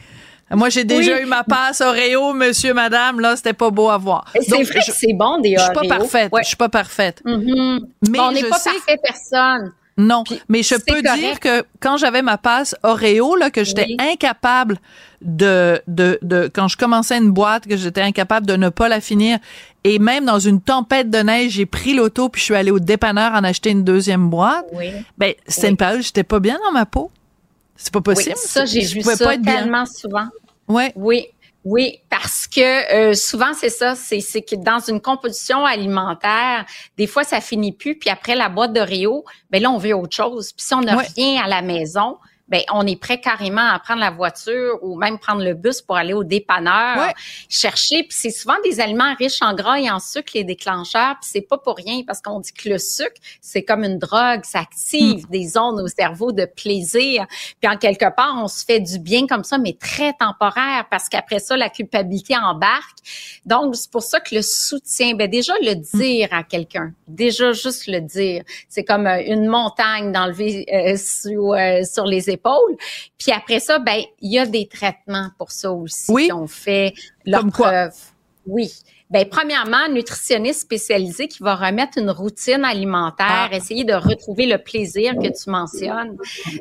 Moi, 0.53 0.69
j'ai 0.69 0.85
déjà 0.85 1.15
Oui. 1.17 1.23
eu 1.23 1.27
ma 1.27 1.45
passe 1.45 1.81
Oreo, 1.81 2.33
monsieur, 2.33 2.75
madame, 2.75 3.21
là, 3.21 3.37
c'était 3.37 3.53
pas 3.53 3.71
beau 3.71 3.89
à 3.89 3.99
voir. 3.99 4.25
C'est 4.35 4.63
vrai 4.63 4.81
je- 4.81 4.91
que 4.91 4.97
c'est 4.97 5.13
bon 5.15 5.39
des 5.41 5.55
je 5.57 5.63
suis 5.63 5.73
pas 5.73 5.83
parfaite. 5.99 6.33
Ouais. 6.33 6.43
Je 6.43 6.49
suis 6.49 6.57
pas 6.57 6.69
parfaite. 6.69 7.23
Mhm. 7.25 7.87
Mais 8.11 8.19
on 8.21 8.33
n'est 8.33 8.43
pas 8.45 8.59
sais- 8.59 8.71
parfait 8.71 8.99
personne. 9.03 9.73
Non, 9.97 10.25
Puis 10.25 10.41
mais 10.49 10.63
je 10.63 10.77
peux 10.77 11.03
correct. 11.03 11.19
dire 11.19 11.41
que 11.41 11.63
quand 11.79 11.99
j'avais 11.99 12.23
ma 12.23 12.39
passe 12.39 12.75
Oreo, 12.83 13.37
là, 13.37 13.51
que 13.51 13.65
j'étais 13.65 13.85
Oui. 13.87 13.97
incapable 14.13 14.79
de, 15.21 15.81
de, 15.87 16.19
de, 16.23 16.51
quand 16.53 16.69
je 16.69 16.77
commençais 16.79 17.19
une 17.19 17.31
boîte, 17.33 17.67
que 17.69 17.77
j'étais 17.77 18.01
incapable 18.01 18.47
de 18.47 18.57
ne 18.57 18.71
pas 18.71 18.89
la 18.89 19.01
finir. 19.03 19.39
Et 19.85 19.99
même 19.99 20.25
dans 20.25 20.39
une 20.39 20.61
tempête 20.63 21.11
de 21.11 21.19
neige, 21.19 21.53
j'ai 21.53 21.67
pris 21.67 21.93
l'auto 21.95 22.29
puis 22.31 22.41
je 22.41 22.45
suis 22.47 22.55
allée 22.55 22.71
au 22.71 22.79
dépanneur 22.81 23.33
en 23.33 23.45
acheter 23.45 23.71
une 23.71 23.85
deuxième 23.85 24.31
boîte. 24.31 24.65
Oui. 24.73 24.91
Ben, 25.19 25.35
c'était 25.47 25.67
Oui. 25.67 25.71
une 25.73 25.77
période 25.77 26.01
où 26.01 26.03
j'étais 26.03 26.25
pas 26.25 26.41
bien 26.41 26.59
dans 26.65 26.73
ma 26.73 26.87
peau. 26.87 27.11
C'est 27.83 27.93
pas 27.93 28.01
Oui, 28.07 28.14
possible. 28.14 28.37
ça, 28.37 28.64
j'ai 28.66 28.81
vu 28.83 29.03
ça 29.03 29.16
pas 29.25 29.35
être 29.35 29.43
bien. 29.43 29.55
tellement 29.62 29.87
souvent. 29.87 30.27
Ouais. 30.69 30.93
Oui, 30.97 31.29
oui, 31.64 32.01
parce 32.11 32.47
que 32.47 33.11
euh, 33.11 33.14
souvent 33.14 33.53
c'est 33.59 33.71
ça, 33.71 33.95
c'est 33.95 34.21
c'est 34.21 34.43
que 34.43 34.55
dans 34.57 34.79
une 34.81 35.01
composition 35.01 35.64
alimentaire, 35.64 36.64
des 36.99 37.07
fois 37.07 37.25
ça 37.25 37.40
finit 37.40 37.73
plus, 37.73 37.97
puis 37.99 38.11
après 38.11 38.35
la 38.35 38.49
boîte 38.49 38.73
d'Oreo, 38.75 39.25
ben 39.51 39.62
là 39.62 39.71
on 39.71 39.79
veut 39.79 39.95
autre 39.95 40.14
chose. 40.14 40.53
Puis 40.53 40.64
si 40.66 40.75
on 40.75 40.81
n'a 40.83 40.97
Ouais. 40.97 41.07
rien 41.16 41.43
à 41.43 41.49
la 41.49 41.62
maison, 41.62 42.19
ben 42.51 42.61
on 42.73 42.87
est 42.87 43.01
prêt 43.01 43.21
carrément 43.21 43.67
à 43.69 43.79
prendre 43.79 44.01
la 44.01 44.11
voiture 44.11 44.79
ou 44.83 44.97
même 44.97 45.19
prendre 45.19 45.43
le 45.43 45.55
bus 45.55 45.81
pour 45.83 45.97
aller 45.97 46.13
au 46.13 46.25
dépanneur 46.25 46.99
Ouais. 46.99 47.15
chercher. 47.49 48.03
Puis 48.03 48.17
c'est 48.21 48.31
souvent 48.31 48.57
des 48.65 48.81
aliments 48.81 49.15
riches 49.15 49.41
en 49.43 49.55
gras 49.55 49.79
et 49.81 49.91
en 49.91 49.99
sucre 50.01 50.33
les 50.35 50.45
déclencheurs. 50.45 51.15
Puis 51.21 51.31
c'est 51.33 51.41
pas 51.41 51.59
pour 51.59 51.77
rien 51.77 52.03
parce 52.07 52.21
qu'on 52.21 52.41
dit 52.41 52.53
que 52.53 52.69
le 52.69 52.79
sucre 52.79 53.15
c'est 53.41 53.63
comme 53.63 53.85
une 53.85 53.99
drogue, 53.99 54.45
ça 54.45 54.61
active 54.61 55.25
Mm. 55.27 55.31
des 55.31 55.49
zones 55.49 55.81
au 55.81 55.87
cerveau 55.89 56.33
de 56.33 56.45
plaisir. 56.45 57.27
Puis 57.61 57.71
en 57.71 57.77
quelque 57.77 58.15
part 58.15 58.35
on 58.43 58.49
se 58.49 58.65
fait 58.65 58.81
du 58.81 58.99
bien 58.99 59.27
comme 59.27 59.45
ça, 59.45 59.57
mais 59.59 59.75
très 59.75 60.13
temporaire 60.15 60.87
parce 60.91 61.09
qu'après 61.09 61.39
ça 61.39 61.57
la 61.57 61.71
culpabilité 61.71 62.37
embarque. 62.37 62.99
Donc 63.47 63.77
c'est 63.77 63.91
pour 63.91 64.03
ça 64.03 64.21
que 64.21 64.35
le 64.35 64.43
soutien, 64.43 65.15
ben 65.15 65.29
déjà 65.31 65.53
le 65.63 65.75
dire 65.75 66.29
à 66.33 66.43
quelqu'un, 66.43 66.93
déjà 67.09 67.53
juste 67.53 67.87
le 67.87 68.01
dire, 68.01 68.43
c'est 68.69 68.85
comme 68.85 69.07
euh, 69.07 69.23
une 69.25 69.47
montagne 69.47 70.13
d'enlever 70.13 70.67
euh, 70.73 70.97
sur 70.97 71.53
euh, 71.55 71.83
sur 71.85 72.05
les 72.07 72.29
épaules. 72.31 72.39
Puis 73.18 73.33
après 73.33 73.61
ça, 73.61 73.79
ben 73.79 74.03
il 74.20 74.33
y 74.33 74.38
a 74.38 74.46
des 74.46 74.66
traitements 74.66 75.29
pour 75.38 75.50
ça 75.53 75.70
aussi 75.72 76.11
Oui. 76.11 76.26
qui 76.26 76.33
ont 76.33 76.46
fait 76.46 76.94
leur 77.24 77.40
Comme 77.40 77.53
quoi? 77.53 77.68
preuve. 77.68 77.94
Oui. 78.46 78.70
Ben, 79.11 79.29
premièrement, 79.29 79.88
nutritionniste 79.88 80.61
spécialisé 80.61 81.26
qui 81.26 81.42
va 81.42 81.57
remettre 81.57 81.98
une 81.98 82.11
routine 82.11 82.64
alimentaire, 82.64 83.48
Ah. 83.50 83.57
essayer 83.57 83.83
de 83.83 83.92
retrouver 83.92 84.46
le 84.46 84.57
plaisir 84.59 85.14
que 85.16 85.26
tu 85.26 85.50
mentionnes. 85.50 86.16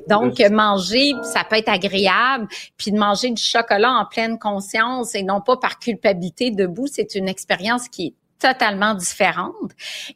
Donc, 0.07 0.39
manger, 0.49 1.11
ça 1.21 1.43
peut 1.47 1.57
être 1.57 1.69
agréable, 1.69 2.47
puis 2.75 2.91
de 2.91 2.97
manger 2.97 3.29
du 3.29 3.41
chocolat 3.41 3.91
en 3.91 4.05
pleine 4.05 4.39
conscience 4.39 5.13
et 5.13 5.21
non 5.21 5.41
pas 5.41 5.57
par 5.57 5.77
culpabilité 5.77 6.49
debout, 6.49 6.87
c'est 6.91 7.13
une 7.13 7.29
expérience 7.29 7.87
qui 7.87 8.07
est 8.07 8.13
totalement 8.39 8.93
différente. 8.93 9.53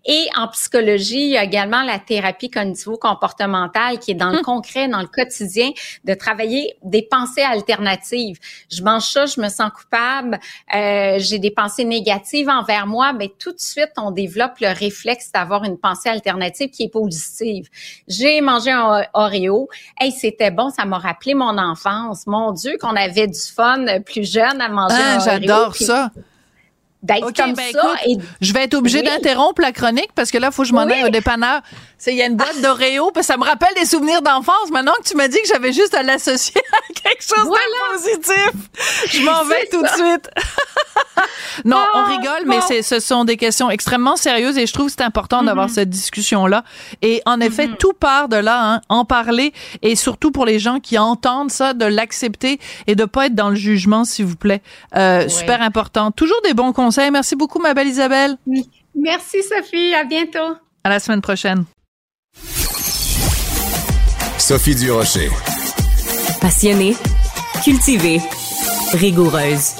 Et 0.05 0.27
en 0.37 0.47
psychologie, 0.47 1.25
il 1.25 1.29
y 1.31 1.37
a 1.37 1.43
également 1.43 1.83
la 1.83 1.99
thérapie 1.99 2.49
cognitivo-comportementale 2.49 3.99
qui 3.99 4.11
est 4.11 4.15
dans 4.15 4.29
le 4.29 4.41
concret, 4.41 4.87
dans 4.87 5.01
le 5.01 5.07
quotidien, 5.07 5.71
de 6.05 6.13
travailler 6.13 6.75
des 6.83 7.01
pensées 7.03 7.41
alternatives. 7.41 8.39
Je 8.71 8.81
mange 8.81 9.03
ça, 9.03 9.25
je 9.25 9.39
me 9.41 9.49
sens 9.49 9.69
coupable, 9.71 10.39
euh, 10.73 11.15
j'ai 11.19 11.39
des 11.39 11.51
pensées 11.51 11.85
négatives 11.85 12.49
envers 12.49 12.87
moi, 12.87 13.13
mais 13.13 13.31
tout 13.37 13.51
de 13.51 13.59
suite, 13.59 13.91
on 13.97 14.11
développe 14.11 14.59
le 14.61 14.69
réflexe 14.73 15.31
d'avoir 15.31 15.63
une 15.63 15.77
pensée 15.77 16.09
alternative 16.09 16.69
qui 16.69 16.83
est 16.83 16.89
positive. 16.91 17.67
J'ai 18.07 18.41
mangé 18.41 18.71
un 18.71 19.05
Oreo, 19.13 19.67
hey, 19.99 20.11
c'était 20.11 20.51
bon, 20.51 20.69
ça 20.69 20.85
m'a 20.85 20.97
rappelé 20.97 21.33
mon 21.33 21.57
enfance. 21.57 22.25
Mon 22.27 22.51
Dieu, 22.51 22.77
qu'on 22.79 22.95
avait 22.95 23.27
du 23.27 23.39
fun 23.39 23.85
plus 24.05 24.31
jeune 24.31 24.61
à 24.61 24.69
manger 24.69 24.95
Ah, 24.97 25.13
un 25.13 25.17
Oreo. 25.17 25.25
j'adore 25.25 25.71
puis 25.73 25.85
ça. 25.85 26.09
D'être 27.03 27.27
OK, 27.27 27.35
comme 27.35 27.53
ben 27.53 27.71
ça 27.71 27.79
écoute, 27.79 27.99
et 28.07 28.17
Je 28.45 28.53
vais 28.53 28.63
être 28.63 28.73
obligée 28.75 28.99
Oui. 28.99 29.05
d'interrompre 29.05 29.61
la 29.61 29.71
chronique 29.73 30.09
parce 30.15 30.31
que 30.31 30.37
là, 30.37 30.47
il 30.51 30.53
faut 30.53 30.61
que 30.63 30.69
je 30.69 30.73
m'en 30.73 30.85
Oui. 30.85 30.93
aille 30.93 31.03
au 31.03 31.09
dépanneur. 31.09 31.61
Il 32.07 32.15
y 32.15 32.21
a 32.21 32.25
une 32.25 32.35
boîte 32.35 32.59
d'Oreo, 32.61 33.11
puis 33.13 33.23
ça 33.23 33.37
me 33.37 33.43
rappelle 33.45 33.73
des 33.75 33.85
souvenirs 33.85 34.21
d'enfance. 34.21 34.69
Maintenant 34.71 34.91
que 35.01 35.07
tu 35.09 35.15
m'as 35.15 35.27
dit 35.29 35.37
que 35.41 35.47
j'avais 35.47 35.71
juste 35.71 35.93
à 35.95 36.03
l'associer 36.03 36.61
à 36.73 36.93
quelque 36.93 37.23
chose 37.23 37.45
Voilà. 37.45 37.63
de 37.63 37.97
positif, 37.97 38.51
je 39.09 39.21
m'en 39.21 39.43
vais 39.45 39.67
tout 39.71 39.81
de 39.81 39.87
suite. 39.87 40.29
non, 41.65 41.77
on 41.93 41.99
Ah, 41.99 42.05
rigole, 42.09 42.43
mais 42.45 42.57
bon. 42.59 42.65
c'est, 42.67 42.81
ce 42.81 42.99
sont 42.99 43.23
des 43.23 43.37
questions 43.37 43.69
extrêmement 43.69 44.15
sérieuses 44.17 44.57
et 44.57 44.65
je 44.65 44.73
trouve 44.73 44.87
que 44.87 44.93
c'est 44.97 45.03
important 45.03 45.43
d'avoir 45.43 45.67
Mm-hmm. 45.67 45.73
cette 45.73 45.89
discussion-là. 45.89 46.63
Et 47.01 47.21
en 47.25 47.39
effet, 47.39 47.69
tout 47.79 47.93
part 47.93 48.27
de 48.27 48.35
là, 48.35 48.59
hein, 48.73 48.81
en 48.89 49.05
parler 49.05 49.53
et 49.81 49.95
surtout 49.95 50.31
pour 50.31 50.45
les 50.45 50.59
gens 50.59 50.79
qui 50.81 50.97
entendent 50.97 51.51
ça, 51.51 51.73
de 51.73 51.85
l'accepter 51.85 52.59
et 52.87 52.95
de 52.95 53.05
pas 53.05 53.27
être 53.27 53.35
dans 53.35 53.49
le 53.49 53.55
jugement, 53.55 54.03
s'il 54.03 54.25
vous 54.25 54.35
plaît. 54.35 54.61
Euh, 54.97 55.29
Super 55.29 55.61
important. 55.61 56.11
Toujours 56.11 56.41
des 56.43 56.53
bons 56.53 56.73
conseils. 56.73 56.92
Merci 57.11 57.35
beaucoup, 57.35 57.59
ma 57.59 57.73
belle 57.73 57.87
Isabelle. 57.87 58.37
Merci 58.95 59.43
Sophie, 59.43 59.93
à 59.93 60.03
bientôt. 60.03 60.57
À 60.83 60.89
la 60.89 60.99
semaine 60.99 61.21
prochaine. 61.21 61.65
Sophie 64.37 64.75
Durocher. 64.75 65.29
Passionnée, 66.41 66.95
cultivée, 67.63 68.21
rigoureuse. 68.91 69.75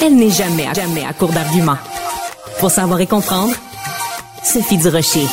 Elle 0.00 0.16
n'est 0.16 0.30
jamais, 0.30 0.66
jamais 0.74 1.04
à 1.04 1.12
court 1.12 1.32
d'arguments. 1.32 1.78
Pour 2.58 2.70
savoir 2.70 3.00
et 3.00 3.06
comprendre, 3.06 3.54
Sophie 4.42 4.78
Durocher. 4.78 5.26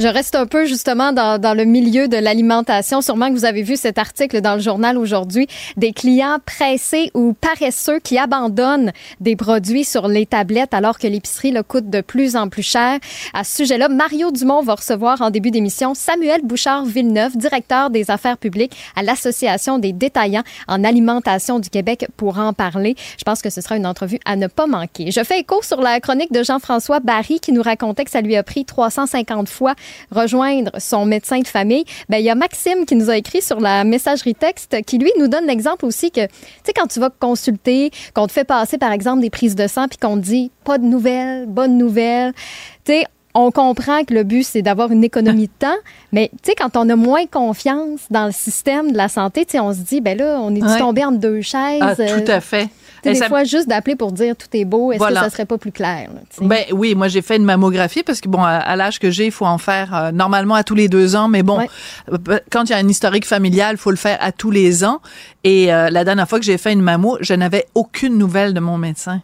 Je 0.00 0.08
reste 0.08 0.34
un 0.34 0.46
peu 0.46 0.64
justement 0.64 1.12
dans, 1.12 1.38
dans 1.38 1.52
le 1.52 1.66
milieu 1.66 2.08
de 2.08 2.16
l'alimentation. 2.16 3.02
Sûrement 3.02 3.28
que 3.28 3.34
vous 3.34 3.44
avez 3.44 3.62
vu 3.62 3.76
cet 3.76 3.98
article 3.98 4.40
dans 4.40 4.54
le 4.54 4.60
journal 4.60 4.96
aujourd'hui. 4.96 5.46
Des 5.76 5.92
clients 5.92 6.38
pressés 6.46 7.10
ou 7.12 7.34
paresseux 7.34 7.98
qui 7.98 8.16
abandonnent 8.16 8.92
des 9.20 9.36
produits 9.36 9.84
sur 9.84 10.08
les 10.08 10.24
tablettes 10.24 10.72
alors 10.72 10.98
que 10.98 11.06
l'épicerie 11.06 11.50
le 11.50 11.62
coûte 11.62 11.90
de 11.90 12.00
plus 12.00 12.34
en 12.34 12.48
plus 12.48 12.62
cher. 12.62 12.98
À 13.34 13.44
ce 13.44 13.56
sujet-là, 13.56 13.90
Mario 13.90 14.30
Dumont 14.30 14.62
va 14.62 14.76
recevoir 14.76 15.20
en 15.20 15.28
début 15.28 15.50
d'émission 15.50 15.92
Samuel 15.92 16.40
Bouchard-Villeneuve, 16.44 17.36
directeur 17.36 17.90
des 17.90 18.10
affaires 18.10 18.38
publiques 18.38 18.74
à 18.96 19.02
l'Association 19.02 19.78
des 19.78 19.92
détaillants 19.92 20.44
en 20.66 20.82
alimentation 20.82 21.58
du 21.58 21.68
Québec 21.68 22.06
pour 22.16 22.38
en 22.38 22.54
parler. 22.54 22.96
Je 23.18 23.24
pense 23.24 23.42
que 23.42 23.50
ce 23.50 23.60
sera 23.60 23.76
une 23.76 23.86
entrevue 23.86 24.18
à 24.24 24.36
ne 24.36 24.46
pas 24.46 24.66
manquer. 24.66 25.10
Je 25.10 25.22
fais 25.22 25.40
écho 25.40 25.60
sur 25.62 25.82
la 25.82 26.00
chronique 26.00 26.32
de 26.32 26.42
Jean-François 26.42 27.00
Barry 27.00 27.38
qui 27.38 27.52
nous 27.52 27.62
racontait 27.62 28.06
que 28.06 28.10
ça 28.10 28.22
lui 28.22 28.36
a 28.36 28.42
pris 28.42 28.64
350 28.64 29.46
fois 29.46 29.74
rejoindre 30.10 30.70
son 30.78 31.04
médecin 31.06 31.40
de 31.40 31.46
famille. 31.46 31.84
Ben, 32.08 32.18
il 32.18 32.24
y 32.24 32.30
a 32.30 32.34
Maxime 32.34 32.86
qui 32.86 32.96
nous 32.96 33.10
a 33.10 33.16
écrit 33.16 33.42
sur 33.42 33.60
la 33.60 33.84
messagerie 33.84 34.34
texte 34.34 34.76
qui, 34.86 34.98
lui, 34.98 35.12
nous 35.18 35.28
donne 35.28 35.46
l'exemple 35.46 35.84
aussi 35.84 36.10
que, 36.10 36.26
tu 36.26 36.32
sais, 36.64 36.72
quand 36.72 36.86
tu 36.86 37.00
vas 37.00 37.10
consulter, 37.10 37.90
qu'on 38.14 38.26
te 38.26 38.32
fait 38.32 38.44
passer, 38.44 38.78
par 38.78 38.92
exemple, 38.92 39.22
des 39.22 39.30
prises 39.30 39.56
de 39.56 39.66
sang, 39.66 39.88
puis 39.88 39.98
qu'on 39.98 40.16
te 40.16 40.24
dit 40.24 40.50
pas 40.64 40.78
de 40.78 40.84
nouvelles, 40.84 41.46
bonne 41.46 41.78
nouvelle, 41.78 42.32
tu 42.84 42.92
sais, 42.92 43.06
on 43.34 43.50
comprend 43.50 44.04
que 44.04 44.12
le 44.12 44.24
but, 44.24 44.44
c'est 44.44 44.62
d'avoir 44.62 44.90
une 44.90 45.04
économie 45.04 45.46
de 45.46 45.52
temps, 45.58 45.76
mais 46.12 46.30
tu 46.42 46.50
sais, 46.50 46.54
quand 46.56 46.76
on 46.76 46.88
a 46.88 46.96
moins 46.96 47.26
confiance 47.26 48.00
dans 48.10 48.26
le 48.26 48.32
système 48.32 48.92
de 48.92 48.96
la 48.96 49.08
santé, 49.08 49.44
tu 49.44 49.52
sais, 49.52 49.60
on 49.60 49.72
se 49.72 49.78
dit, 49.78 50.00
ben 50.00 50.18
là, 50.18 50.38
on 50.40 50.54
est 50.54 50.78
tombé 50.78 51.04
entre 51.04 51.18
deux 51.18 51.40
chaises. 51.40 51.80
Ah, 51.80 51.94
tout 51.94 52.30
à 52.30 52.40
fait. 52.40 52.68
des 53.04 53.14
fois, 53.14 53.44
juste 53.44 53.68
d'appeler 53.68 53.94
pour 53.94 54.12
dire 54.12 54.34
tout 54.36 54.48
est 54.52 54.64
beau, 54.64 54.92
est-ce 54.92 55.04
que 55.04 55.14
ça 55.14 55.30
serait 55.30 55.46
pas 55.46 55.58
plus 55.58 55.72
clair? 55.72 56.10
ben 56.40 56.64
oui, 56.72 56.94
moi 56.94 57.08
j'ai 57.08 57.22
fait 57.22 57.36
une 57.36 57.44
mammographie 57.44 58.02
parce 58.02 58.20
que 58.20 58.28
bon, 58.28 58.42
à, 58.42 58.76
l'âge 58.76 58.98
que 58.98 59.10
j'ai, 59.10 59.26
il 59.26 59.32
faut 59.32 59.46
en 59.46 59.58
faire 59.58 59.94
euh, 59.94 60.10
normalement 60.10 60.54
à 60.54 60.64
tous 60.64 60.74
les 60.74 60.88
deux 60.88 61.16
ans, 61.16 61.28
mais 61.28 61.42
bon, 61.42 61.60
euh, 62.12 62.38
quand 62.50 62.64
il 62.64 62.70
y 62.70 62.74
a 62.74 62.78
un 62.78 62.88
historique 62.88 63.26
familial, 63.26 63.76
il 63.76 63.78
faut 63.78 63.90
le 63.90 63.96
faire 63.96 64.18
à 64.20 64.32
tous 64.32 64.50
les 64.50 64.84
ans. 64.84 65.00
Et 65.44 65.72
euh, 65.72 65.90
la 65.90 66.04
dernière 66.04 66.28
fois 66.28 66.38
que 66.38 66.44
j'ai 66.44 66.58
fait 66.58 66.72
une 66.72 66.82
mammo, 66.82 67.18
je 67.20 67.34
n'avais 67.34 67.66
aucune 67.74 68.18
nouvelle 68.18 68.54
de 68.54 68.60
mon 68.60 68.78
médecin. 68.78 69.22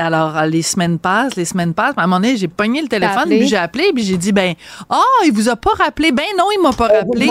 Alors, 0.00 0.42
les 0.46 0.62
semaines 0.62 0.98
passent, 0.98 1.36
les 1.36 1.44
semaines 1.44 1.74
passent. 1.74 1.94
À 1.96 2.02
un 2.02 2.06
moment 2.06 2.20
donné, 2.20 2.36
j'ai 2.36 2.48
pogné 2.48 2.82
le 2.82 2.88
téléphone, 2.88 3.28
puis 3.28 3.46
j'ai 3.46 3.56
appelé, 3.56 3.90
puis 3.94 4.02
j'ai 4.02 4.16
dit, 4.16 4.32
ben, 4.32 4.54
ah, 4.88 4.98
oh, 5.00 5.24
il 5.26 5.32
vous 5.32 5.48
a 5.48 5.56
pas 5.56 5.72
rappelé. 5.72 6.12
Ben 6.12 6.24
non, 6.38 6.46
il 6.56 6.62
m'a 6.62 6.72
pas 6.72 6.88
rappelé. 6.88 7.28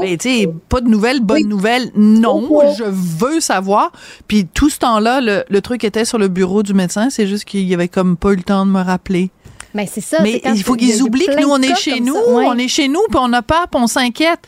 Ben, 0.00 0.16
tu 0.16 0.28
sais, 0.28 0.50
pas 0.68 0.80
de 0.80 0.88
nouvelles, 0.88 1.20
bonnes 1.20 1.48
nouvelles. 1.48 1.90
Non, 1.96 2.46
je 2.76 2.84
veux 2.84 3.40
savoir. 3.40 3.92
Puis 4.28 4.46
tout 4.46 4.70
ce 4.70 4.78
temps-là, 4.78 5.20
le, 5.20 5.44
le, 5.48 5.60
truc 5.60 5.84
était 5.84 6.04
sur 6.04 6.18
le 6.18 6.28
bureau 6.28 6.62
du 6.62 6.74
médecin. 6.74 7.10
C'est 7.10 7.26
juste 7.26 7.44
qu'il 7.44 7.66
y 7.66 7.74
avait 7.74 7.88
comme 7.88 8.16
pas 8.16 8.32
eu 8.32 8.36
le 8.36 8.42
temps 8.42 8.66
de 8.66 8.70
me 8.70 8.80
rappeler. 8.80 9.30
Mais 9.74 9.88
c'est 9.90 10.00
ça. 10.00 10.18
Mais 10.22 10.40
il 10.44 10.62
faut 10.62 10.74
qu'ils 10.74 11.02
oublient 11.02 11.26
que 11.26 11.40
nous, 11.40 11.48
on 11.48 11.60
est 11.62 11.74
chez 11.74 12.00
nous, 12.00 12.14
on 12.14 12.56
est 12.56 12.68
chez 12.68 12.88
nous, 12.88 13.02
puis 13.08 13.18
on 13.20 13.28
n'a 13.28 13.42
pas, 13.42 13.66
puis 13.70 13.80
on 13.80 13.86
s'inquiète. 13.86 14.40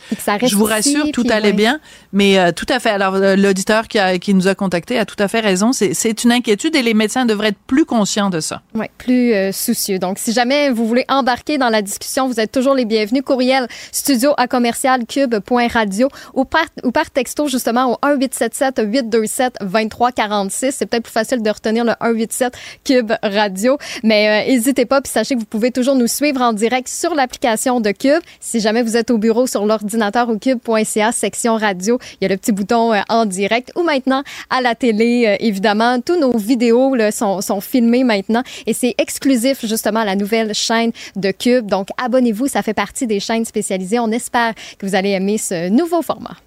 Je 0.43 0.55
vous 0.55 0.65
rassure, 0.65 1.05
tout 1.11 1.25
allait 1.29 1.53
bien. 1.53 1.79
Mais 2.11 2.37
euh, 2.37 2.51
tout 2.51 2.65
à 2.69 2.79
fait. 2.79 2.91
Alors, 2.91 3.15
euh, 3.15 3.35
l'auditeur 3.35 3.87
qui, 3.87 3.97
qui 4.19 4.33
nous 4.33 4.47
a 4.47 4.55
contacté 4.55 4.99
a 4.99 5.05
tout 5.05 5.15
à 5.19 5.27
fait 5.27 5.39
raison. 5.39 5.71
C'est 5.73 6.23
une 6.23 6.31
inquiétude 6.31 6.75
et 6.75 6.81
les 6.81 6.93
médecins 6.93 7.25
devraient 7.25 7.49
être 7.49 7.57
plus 7.67 7.85
conscients 7.85 8.29
de 8.29 8.39
ça. 8.39 8.61
Oui, 8.75 8.85
plus 8.97 9.33
euh, 9.33 9.51
soucieux. 9.51 9.99
Donc, 9.99 10.19
si 10.19 10.31
jamais 10.31 10.69
vous 10.69 10.87
voulez 10.87 11.05
embarquer 11.09 11.57
dans 11.57 11.69
la 11.69 11.81
discussion, 11.81 12.27
vous 12.27 12.39
êtes 12.39 12.51
toujours 12.51 12.75
les 12.75 12.85
bienvenus. 12.85 13.23
Courriel 13.23 13.67
studio 13.91 14.31
à 14.37 14.47
commercial 14.47 15.05
cube.radio 15.05 16.09
ou 16.33 16.45
par, 16.45 16.65
ou 16.83 16.91
par 16.91 17.09
texto, 17.09 17.47
justement, 17.47 17.93
au 17.93 18.07
1877 18.07 18.81
827 18.85 19.57
2346. 19.61 20.75
C'est 20.77 20.85
peut-être 20.85 21.03
plus 21.03 21.11
facile 21.11 21.41
de 21.41 21.49
retenir 21.49 21.83
le 21.83 21.93
187 21.99 22.53
Cube 22.83 23.11
Radio. 23.23 23.77
Mais 24.03 24.45
n'hésitez 24.47 24.85
pas. 24.85 25.01
Puis 25.01 25.11
sachez 25.13 25.35
que 25.35 25.39
vous 25.39 25.45
pouvez 25.45 25.71
toujours 25.71 25.95
nous 25.95 26.07
suivre 26.07 26.41
en 26.41 26.53
direct 26.53 26.87
sur 26.87 27.13
l'application 27.13 27.79
de 27.79 27.91
Cube. 27.91 28.21
Si 28.39 28.59
jamais 28.59 28.81
vous 28.81 28.97
êtes 28.97 29.11
au 29.11 29.19
bureau 29.19 29.45
sur 29.45 29.65
l'ordinateur 29.65 30.27
au 30.27 30.39
cube.ca, 30.39 31.11
section 31.11 31.55
radio, 31.55 31.99
il 32.19 32.23
y 32.23 32.25
a 32.25 32.29
le 32.29 32.37
petit 32.37 32.51
bouton 32.51 32.93
euh, 32.93 33.01
en 33.09 33.25
direct 33.25 33.71
ou 33.75 33.83
maintenant 33.83 34.23
à 34.49 34.61
la 34.61 34.73
télé, 34.73 35.25
euh, 35.27 35.35
évidemment. 35.39 36.01
Tous 36.01 36.19
nos 36.19 36.35
vidéos 36.35 36.95
sont, 37.11 37.41
sont 37.41 37.61
filmées 37.61 38.03
maintenant 38.03 38.41
et 38.65 38.73
c'est 38.73 38.95
exclusif 38.97 39.63
justement 39.65 39.99
à 39.99 40.05
la 40.05 40.15
nouvelle 40.15 40.55
chaîne 40.55 40.91
de 41.15 41.29
Cube. 41.29 41.67
Donc, 41.67 41.89
abonnez-vous, 42.03 42.47
ça 42.47 42.63
fait 42.63 42.73
partie 42.73 43.05
des 43.05 43.19
chaînes 43.19 43.45
spécialisées. 43.45 43.99
On 43.99 44.09
espère 44.09 44.53
que 44.79 44.85
vous 44.87 44.95
allez 44.95 45.11
aimer 45.11 45.37
ce 45.37 45.69
nouveau 45.69 46.01
format. 46.01 46.37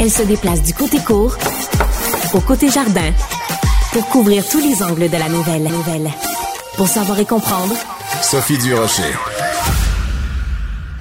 Elle 0.00 0.10
se 0.10 0.22
déplace 0.24 0.62
du 0.62 0.74
côté 0.74 0.98
court 0.98 1.36
au 2.34 2.40
côté 2.40 2.70
jardin 2.70 3.12
pour 3.92 4.06
couvrir 4.08 4.46
tous 4.48 4.60
les 4.60 4.82
angles 4.82 5.08
de 5.08 5.16
la 5.16 5.28
nouvelle. 5.28 6.10
Pour 6.76 6.88
savoir 6.88 7.18
et 7.18 7.26
comprendre, 7.26 7.74
Sophie 8.22 8.58
Durocher. 8.58 9.49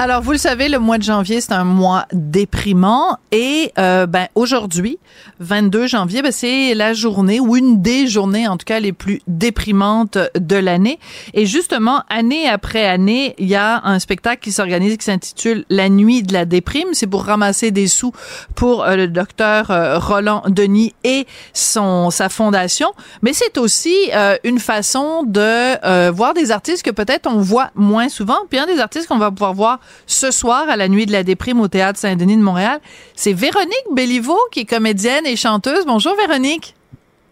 Alors, 0.01 0.21
vous 0.21 0.31
le 0.31 0.37
savez, 0.37 0.69
le 0.69 0.79
mois 0.79 0.97
de 0.97 1.03
janvier, 1.03 1.41
c'est 1.41 1.51
un 1.51 1.65
mois 1.65 2.05
déprimant. 2.13 3.17
Et 3.33 3.73
euh, 3.77 4.05
ben 4.05 4.29
aujourd'hui, 4.33 4.97
22 5.41 5.87
janvier, 5.87 6.21
ben, 6.21 6.31
c'est 6.31 6.73
la 6.73 6.93
journée 6.93 7.41
ou 7.41 7.57
une 7.57 7.81
des 7.81 8.07
journées, 8.07 8.47
en 8.47 8.55
tout 8.55 8.63
cas, 8.63 8.79
les 8.79 8.93
plus 8.93 9.21
déprimantes 9.27 10.17
de 10.39 10.55
l'année. 10.55 10.99
Et 11.33 11.45
justement, 11.45 12.03
année 12.09 12.47
après 12.47 12.85
année, 12.85 13.35
il 13.39 13.49
y 13.49 13.55
a 13.55 13.81
un 13.83 13.99
spectacle 13.99 14.41
qui 14.41 14.53
s'organise 14.53 14.95
qui 14.95 15.03
s'intitule 15.03 15.65
La 15.69 15.89
nuit 15.89 16.23
de 16.23 16.31
la 16.31 16.45
déprime. 16.45 16.87
C'est 16.93 17.05
pour 17.05 17.25
ramasser 17.25 17.71
des 17.71 17.87
sous 17.87 18.13
pour 18.55 18.85
euh, 18.85 18.95
le 18.95 19.09
docteur 19.09 19.69
euh, 19.69 19.99
Roland 19.99 20.43
Denis 20.47 20.93
et 21.03 21.27
son 21.51 22.09
sa 22.09 22.29
fondation. 22.29 22.93
Mais 23.21 23.33
c'est 23.33 23.57
aussi 23.57 23.97
une 24.45 24.59
façon 24.59 25.23
de 25.23 26.09
voir 26.11 26.33
des 26.33 26.51
artistes 26.51 26.83
que 26.83 26.91
peut-être 26.91 27.27
on 27.27 27.41
voit 27.41 27.71
moins 27.75 28.07
souvent. 28.07 28.37
Puis 28.49 28.59
un 28.59 28.65
des 28.65 28.79
artistes 28.79 29.07
qu'on 29.07 29.17
va 29.17 29.29
pouvoir 29.29 29.53
voir 29.53 29.79
ce 30.07 30.31
soir 30.31 30.69
à 30.69 30.75
la 30.75 30.87
Nuit 30.87 31.05
de 31.05 31.11
la 31.11 31.23
déprime 31.23 31.61
au 31.61 31.67
Théâtre 31.67 31.99
Saint-Denis 31.99 32.37
de 32.37 32.41
Montréal. 32.41 32.79
C'est 33.15 33.33
Véronique 33.33 33.85
Béliveau 33.93 34.39
qui 34.51 34.61
est 34.61 34.65
comédienne 34.65 35.25
et 35.25 35.35
chanteuse. 35.35 35.85
Bonjour 35.85 36.15
Véronique. 36.15 36.75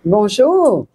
Bonjour. 0.05 0.85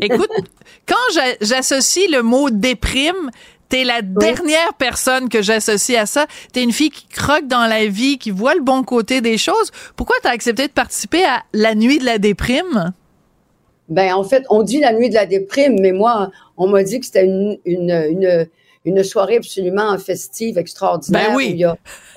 Écoute, 0.00 0.30
quand 0.86 1.22
j'associe 1.40 2.10
le 2.10 2.22
mot 2.22 2.50
déprime, 2.50 3.30
T'es 3.70 3.84
la 3.84 4.02
dernière 4.02 4.74
personne 4.76 5.28
que 5.28 5.42
j'associe 5.42 5.96
à 5.96 6.04
ça. 6.04 6.26
T'es 6.52 6.64
une 6.64 6.72
fille 6.72 6.90
qui 6.90 7.06
croque 7.06 7.46
dans 7.46 7.68
la 7.68 7.86
vie, 7.86 8.18
qui 8.18 8.32
voit 8.32 8.56
le 8.56 8.62
bon 8.62 8.82
côté 8.82 9.20
des 9.20 9.38
choses. 9.38 9.70
Pourquoi 9.94 10.16
t'as 10.24 10.30
accepté 10.30 10.66
de 10.66 10.72
participer 10.72 11.22
à 11.22 11.44
la 11.52 11.76
nuit 11.76 12.00
de 12.00 12.04
la 12.04 12.18
déprime? 12.18 12.92
Ben, 13.88 14.12
en 14.14 14.24
fait, 14.24 14.44
on 14.50 14.64
dit 14.64 14.80
la 14.80 14.92
nuit 14.92 15.08
de 15.08 15.14
la 15.14 15.24
déprime, 15.24 15.78
mais 15.80 15.92
moi, 15.92 16.32
on 16.56 16.66
m'a 16.66 16.82
dit 16.82 16.98
que 16.98 17.06
c'était 17.06 17.24
une, 17.24 17.58
une, 17.64 17.90
une 17.90 18.48
soirée 19.04 19.36
absolument 19.36 19.96
festive, 19.98 20.58
extraordinaire. 20.58 21.30
Ben 21.30 21.36
oui. 21.36 21.64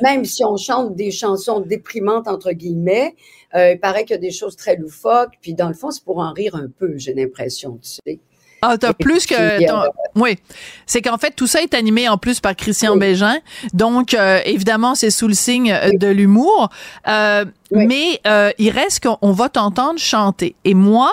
même 0.01 0.25
si 0.25 0.43
on 0.45 0.57
chante 0.57 0.95
des 0.95 1.11
chansons 1.11 1.59
déprimantes, 1.59 2.27
entre 2.27 2.51
guillemets, 2.51 3.15
euh, 3.55 3.73
il 3.73 3.79
paraît 3.79 4.03
qu'il 4.03 4.11
y 4.11 4.17
a 4.17 4.21
des 4.21 4.31
choses 4.31 4.55
très 4.55 4.75
loufoques. 4.75 5.33
Puis 5.41 5.53
dans 5.53 5.67
le 5.67 5.73
fond, 5.73 5.91
c'est 5.91 6.03
pour 6.03 6.19
en 6.19 6.31
rire 6.31 6.55
un 6.55 6.67
peu, 6.79 6.93
j'ai 6.97 7.13
l'impression, 7.13 7.79
tu 7.81 7.97
sais. 8.05 8.19
Ah, 8.65 8.77
t'as 8.77 8.93
plus 8.93 9.25
que. 9.25 9.35
Euh, 9.35 9.89
oui. 10.15 10.37
C'est 10.85 11.01
qu'en 11.01 11.17
fait, 11.17 11.31
tout 11.31 11.47
ça 11.47 11.61
est 11.61 11.73
animé 11.73 12.07
en 12.07 12.17
plus 12.17 12.39
par 12.39 12.55
Christian 12.55 12.95
Bégin. 12.95 13.39
Donc, 13.73 14.13
euh, 14.13 14.39
évidemment, 14.45 14.95
c'est 14.95 15.09
sous 15.09 15.27
le 15.27 15.33
signe 15.33 15.77
de 15.95 16.07
l'humour. 16.07 16.69
Mais 17.05 18.21
il 18.57 18.69
reste 18.69 19.03
qu'on 19.03 19.31
va 19.33 19.49
t'entendre 19.49 19.99
chanter. 19.99 20.55
Et 20.63 20.75
moi, 20.75 21.11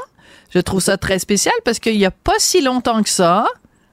je 0.51 0.61
trouve 0.61 0.81
ça 0.81 0.97
très 0.97 1.19
spécial 1.19 1.55
parce 1.65 1.81
qu'il 1.81 1.99
n'y 1.99 2.05
a 2.05 2.13
pas 2.13 2.39
si 2.39 2.61
longtemps 2.61 3.03
que 3.03 3.09
ça, 3.09 3.47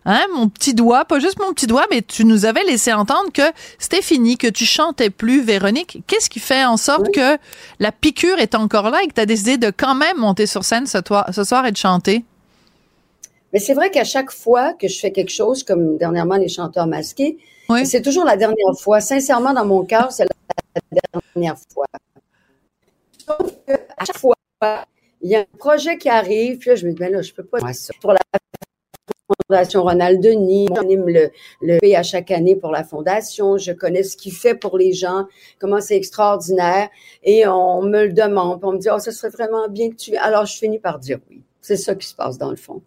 Hein, 0.10 0.26
mon 0.34 0.48
petit 0.48 0.74
doigt, 0.74 1.04
pas 1.04 1.20
juste 1.20 1.38
mon 1.38 1.52
petit 1.54 1.68
doigt, 1.68 1.86
mais 1.92 2.02
tu 2.02 2.24
nous 2.24 2.46
avais 2.46 2.64
laissé 2.64 2.94
entendre 2.94 3.30
que 3.34 3.42
c'était 3.78 4.02
fini, 4.02 4.38
que 4.38 4.48
tu 4.48 4.64
chantais 4.64 5.10
plus, 5.10 5.42
Véronique. 5.42 6.02
Qu'est-ce 6.08 6.30
qui 6.30 6.40
fait 6.40 6.64
en 6.64 6.78
sorte 6.78 7.12
que 7.14 7.38
la 7.80 7.92
piqûre 7.92 8.40
est 8.40 8.56
encore 8.56 8.90
là 8.90 9.04
et 9.04 9.08
que 9.08 9.14
tu 9.14 9.20
as 9.20 9.26
décidé 9.26 9.58
de 9.58 9.70
quand 9.70 9.96
même 9.96 10.16
monter 10.16 10.46
sur 10.46 10.64
scène 10.64 10.88
ce, 10.88 11.00
ce 11.34 11.44
soir 11.44 11.66
et 11.66 11.74
de 11.74 11.78
chanter? 11.78 12.24
Mais 13.52 13.60
c'est 13.60 13.74
vrai 13.74 13.92
qu'à 13.92 14.06
chaque 14.06 14.32
fois 14.32 14.72
que 14.74 14.88
je 14.88 14.98
fais 14.98 15.12
quelque 15.12 15.32
chose, 15.32 15.64
comme 15.64 15.98
dernièrement 15.98 16.38
les 16.38 16.48
chanteurs 16.48 16.88
masqués, 16.88 17.38
c'est 17.84 18.02
toujours 18.02 18.24
la 18.24 18.38
dernière 18.38 18.80
fois. 18.80 19.02
Sincèrement, 19.02 19.54
dans 19.54 19.66
mon 19.66 19.84
cœur, 19.84 20.14
c'est 20.14 20.24
la 20.24 21.20
dernière 21.36 21.58
fois. 21.74 21.86
à 23.98 24.06
chaque 24.06 24.18
fois, 24.18 24.36
il 25.22 25.32
y 25.32 25.36
a 25.36 25.42
un 25.42 25.58
projet 25.58 25.98
qui 25.98 26.08
arrive, 26.08 26.60
puis 26.60 26.70
là, 26.70 26.76
je 26.78 26.86
me 26.86 26.92
dis, 26.92 26.98
ben 26.98 27.12
là, 27.12 27.22
je 27.22 27.34
peux 27.34 27.44
pas 27.44 27.74
ça. 27.74 27.94
Pour 28.00 28.14
la 28.14 28.20
Fondation 29.48 29.84
Ronald 29.84 30.22
Denis. 30.22 30.68
J'anime 30.76 31.08
le, 31.08 31.32
le 31.62 31.96
à 31.96 32.04
chaque 32.04 32.32
année 32.32 32.56
pour 32.56 32.72
la 32.72 32.84
Fondation. 32.84 33.58
Je 33.58 33.72
connais 33.72 34.04
ce 34.04 34.18
qu'il 34.18 34.34
fait 34.34 34.56
pour 34.56 34.78
les 34.78 34.94
gens, 34.94 35.26
comment 35.60 35.82
c'est 35.82 35.98
extraordinaire. 35.98 36.90
Et 37.24 37.48
on 37.48 37.82
me 37.82 38.06
le 38.06 38.14
demande. 38.14 38.60
on 38.64 38.74
me 38.74 38.78
dit, 38.78 38.90
oh, 38.94 39.00
ça 39.00 39.12
serait 39.12 39.30
vraiment 39.30 39.68
bien 39.68 39.90
que 39.90 39.96
tu... 39.96 40.16
Alors, 40.18 40.46
je 40.46 40.58
finis 40.58 40.80
par 40.80 41.00
dire 41.00 41.20
oui. 41.30 41.42
C'est 41.62 41.78
ça 41.78 41.96
qui 41.96 42.08
se 42.08 42.16
passe 42.16 42.38
dans 42.38 42.50
le 42.50 42.56
fond. 42.56 42.82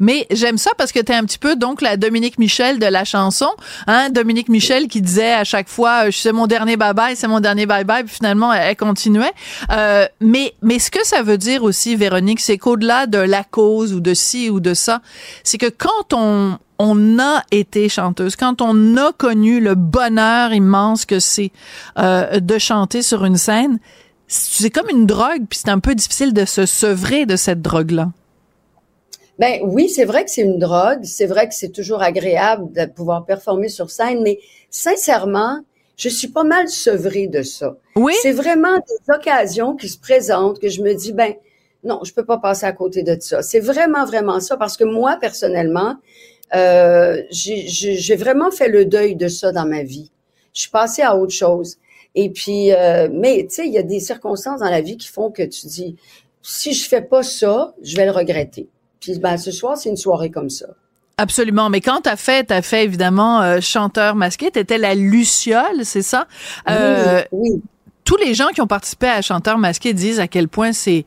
Mais 0.00 0.26
j'aime 0.30 0.58
ça 0.58 0.70
parce 0.76 0.92
que 0.92 1.00
tu 1.00 1.12
es 1.12 1.14
un 1.14 1.24
petit 1.24 1.38
peu 1.38 1.56
donc 1.56 1.82
la 1.82 1.96
Dominique 1.96 2.38
Michel 2.38 2.78
de 2.78 2.86
la 2.86 3.04
chanson, 3.04 3.48
hein, 3.86 4.10
Dominique 4.10 4.48
Michel 4.48 4.88
qui 4.88 5.00
disait 5.00 5.32
à 5.32 5.44
chaque 5.44 5.68
fois 5.68 6.06
euh, 6.06 6.10
c'est 6.12 6.32
mon 6.32 6.46
dernier 6.46 6.76
bye 6.76 6.94
bye, 6.94 7.16
c'est 7.16 7.28
mon 7.28 7.40
dernier 7.40 7.66
bye 7.66 7.84
bye, 7.84 8.04
puis 8.04 8.14
finalement 8.14 8.52
elle, 8.52 8.76
continuait. 8.76 9.32
Euh, 9.70 10.06
mais 10.20 10.54
mais 10.62 10.78
ce 10.78 10.90
que 10.90 11.04
ça 11.04 11.22
veut 11.22 11.38
dire 11.38 11.62
aussi 11.62 11.96
Véronique, 11.96 12.40
c'est 12.40 12.58
qu'au-delà 12.58 13.06
de 13.06 13.18
la 13.18 13.44
cause 13.44 13.94
ou 13.94 14.00
de 14.00 14.14
ci 14.14 14.50
ou 14.50 14.60
de 14.60 14.74
ça, 14.74 15.00
c'est 15.44 15.58
que 15.58 15.70
quand 15.70 16.12
on 16.12 16.58
on 16.78 17.18
a 17.18 17.42
été 17.50 17.88
chanteuse, 17.88 18.36
quand 18.36 18.60
on 18.60 18.96
a 18.96 19.12
connu 19.12 19.60
le 19.60 19.74
bonheur 19.74 20.52
immense 20.52 21.06
que 21.06 21.20
c'est 21.20 21.50
euh, 21.98 22.38
de 22.40 22.58
chanter 22.58 23.02
sur 23.02 23.24
une 23.24 23.38
scène, 23.38 23.78
c'est 24.28 24.70
comme 24.70 24.88
une 24.90 25.06
drogue, 25.06 25.46
puis 25.48 25.60
c'est 25.62 25.70
un 25.70 25.78
peu 25.78 25.94
difficile 25.94 26.32
de 26.32 26.44
se 26.44 26.66
sevrer 26.66 27.26
de 27.26 27.36
cette 27.36 27.62
drogue-là. 27.62 28.10
Ben 29.38 29.60
oui, 29.62 29.88
c'est 29.88 30.04
vrai 30.04 30.24
que 30.24 30.30
c'est 30.30 30.42
une 30.42 30.58
drogue. 30.58 31.04
C'est 31.04 31.26
vrai 31.26 31.48
que 31.48 31.54
c'est 31.54 31.70
toujours 31.70 32.02
agréable 32.02 32.72
de 32.72 32.86
pouvoir 32.86 33.26
performer 33.26 33.68
sur 33.68 33.90
scène, 33.90 34.22
mais 34.22 34.38
sincèrement, 34.70 35.60
je 35.96 36.08
suis 36.08 36.28
pas 36.28 36.44
mal 36.44 36.68
sevrée 36.68 37.26
de 37.26 37.42
ça. 37.42 37.76
Oui? 37.96 38.14
C'est 38.22 38.32
vraiment 38.32 38.76
des 38.76 39.14
occasions 39.14 39.76
qui 39.76 39.88
se 39.88 39.98
présentent 39.98 40.58
que 40.60 40.68
je 40.68 40.82
me 40.82 40.94
dis, 40.94 41.12
ben 41.12 41.34
non, 41.84 42.00
je 42.04 42.12
peux 42.12 42.24
pas 42.24 42.38
passer 42.38 42.66
à 42.66 42.72
côté 42.72 43.02
de 43.02 43.16
ça. 43.20 43.42
C'est 43.42 43.60
vraiment, 43.60 44.04
vraiment 44.04 44.40
ça 44.40 44.56
parce 44.56 44.76
que 44.76 44.84
moi, 44.84 45.16
personnellement, 45.20 45.96
euh, 46.54 47.22
j'ai 47.30 48.16
vraiment 48.16 48.50
fait 48.50 48.68
le 48.68 48.84
deuil 48.84 49.16
de 49.16 49.28
ça 49.28 49.52
dans 49.52 49.66
ma 49.66 49.82
vie. 49.82 50.10
Je 50.54 50.62
suis 50.62 50.70
passée 50.70 51.02
à 51.02 51.16
autre 51.16 51.32
chose. 51.32 51.76
Et 52.14 52.30
puis, 52.30 52.72
euh, 52.72 53.08
mais 53.12 53.46
tu 53.48 53.56
sais, 53.56 53.66
il 53.66 53.72
y 53.72 53.78
a 53.78 53.82
des 53.82 54.00
circonstances 54.00 54.60
dans 54.60 54.70
la 54.70 54.80
vie 54.80 54.96
qui 54.96 55.08
font 55.08 55.30
que 55.30 55.42
tu 55.42 55.66
dis, 55.66 55.96
si 56.42 56.72
je 56.72 56.88
fais 56.88 57.02
pas 57.02 57.22
ça, 57.22 57.74
je 57.82 57.96
vais 57.96 58.06
le 58.06 58.10
regretter. 58.10 58.68
Puis, 59.06 59.20
ben, 59.20 59.36
ce 59.36 59.52
soir, 59.52 59.76
c'est 59.76 59.88
une 59.88 59.96
soirée 59.96 60.32
comme 60.32 60.50
ça. 60.50 60.66
Absolument, 61.16 61.70
mais 61.70 61.80
quand 61.80 62.00
t'as 62.02 62.16
fait, 62.16 62.44
t'as 62.44 62.60
fait 62.60 62.82
évidemment 62.82 63.40
euh, 63.40 63.60
chanteur 63.60 64.16
masqué, 64.16 64.50
t'étais 64.50 64.78
la 64.78 64.96
Luciole, 64.96 65.84
c'est 65.84 66.02
ça? 66.02 66.26
Euh, 66.68 67.22
oui, 67.30 67.50
oui. 67.52 67.62
Tous 68.04 68.16
les 68.16 68.34
gens 68.34 68.48
qui 68.48 68.60
ont 68.60 68.66
participé 68.66 69.06
à 69.06 69.22
chanteur 69.22 69.58
masqué 69.58 69.94
disent 69.94 70.18
à 70.18 70.26
quel 70.26 70.48
point 70.48 70.72
c'est 70.72 71.06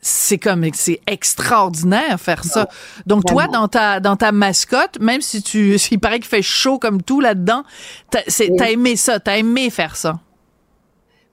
c'est 0.00 0.38
comme 0.38 0.64
c'est 0.74 1.00
extraordinaire 1.06 2.20
faire 2.20 2.44
ça. 2.44 2.68
Donc 3.06 3.24
toi 3.24 3.48
dans 3.48 3.66
ta 3.66 3.98
dans 3.98 4.16
ta 4.16 4.30
mascotte, 4.30 5.00
même 5.00 5.22
si 5.22 5.42
tu 5.42 5.74
il 5.90 5.98
paraît 5.98 6.20
qu'il 6.20 6.28
fait 6.28 6.42
chaud 6.42 6.78
comme 6.78 7.02
tout 7.02 7.20
là-dedans, 7.20 7.64
t'as 8.10 8.20
as 8.28 8.70
aimé 8.70 8.94
ça, 8.94 9.18
t'as 9.18 9.38
aimé 9.38 9.70
faire 9.70 9.96
ça. 9.96 10.20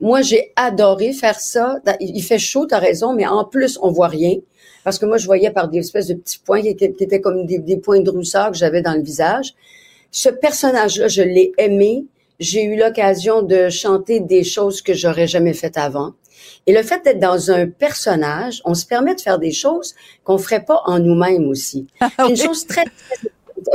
Moi 0.02 0.22
j'ai 0.22 0.52
adoré 0.56 1.14
faire 1.14 1.40
ça. 1.40 1.76
Il 2.00 2.24
fait 2.24 2.40
chaud, 2.40 2.66
t'as 2.66 2.80
raison, 2.80 3.14
mais 3.14 3.28
en 3.28 3.46
plus 3.46 3.78
on 3.82 3.92
voit 3.92 4.08
rien 4.08 4.38
parce 4.84 5.00
que 5.00 5.06
moi, 5.06 5.18
je 5.18 5.26
voyais 5.26 5.52
par 5.52 5.68
des 5.70 5.80
espèces 5.80 6.08
de 6.08 6.16
petits 6.16 6.40
points 6.40 6.62
qui 6.62 6.70
étaient, 6.70 7.22
comme 7.22 7.46
des, 7.46 7.78
points 7.78 8.02
de 8.02 8.10
rousseur 8.10 8.52
que 8.52 8.58
j'avais 8.58 8.82
dans 8.82 8.94
le 8.94 9.02
visage. 9.02 9.54
Ce 10.12 10.30
personnage-là, 10.30 11.08
je 11.08 11.24
l'ai 11.24 11.54
aimé. 11.58 12.06
J'ai 12.40 12.64
eu 12.64 12.76
l'occasion 12.78 13.42
de 13.42 13.70
chanter 13.70 14.20
des 14.20 14.44
choses 14.44 14.82
que 14.82 14.94
j'aurais 14.94 15.28
jamais 15.28 15.54
faites 15.54 15.78
avant. 15.78 16.14
Et 16.68 16.74
le 16.74 16.84
fait 16.84 17.04
d'être 17.04 17.20
dans 17.20 17.52
un 17.52 17.68
personnage, 17.68 18.62
on 18.66 18.74
se 18.74 18.86
permet 18.86 19.16
de 19.16 19.22
faire 19.22 19.40
des 19.40 19.52
choses 19.52 19.96
qu'on 20.24 20.38
ferait 20.38 20.64
pas 20.64 20.82
en 20.86 21.00
nous-mêmes 21.00 21.48
aussi. 21.48 21.88
Ah 22.02 22.28
une 22.30 22.36
chose 22.36 22.66
très, 22.68 22.84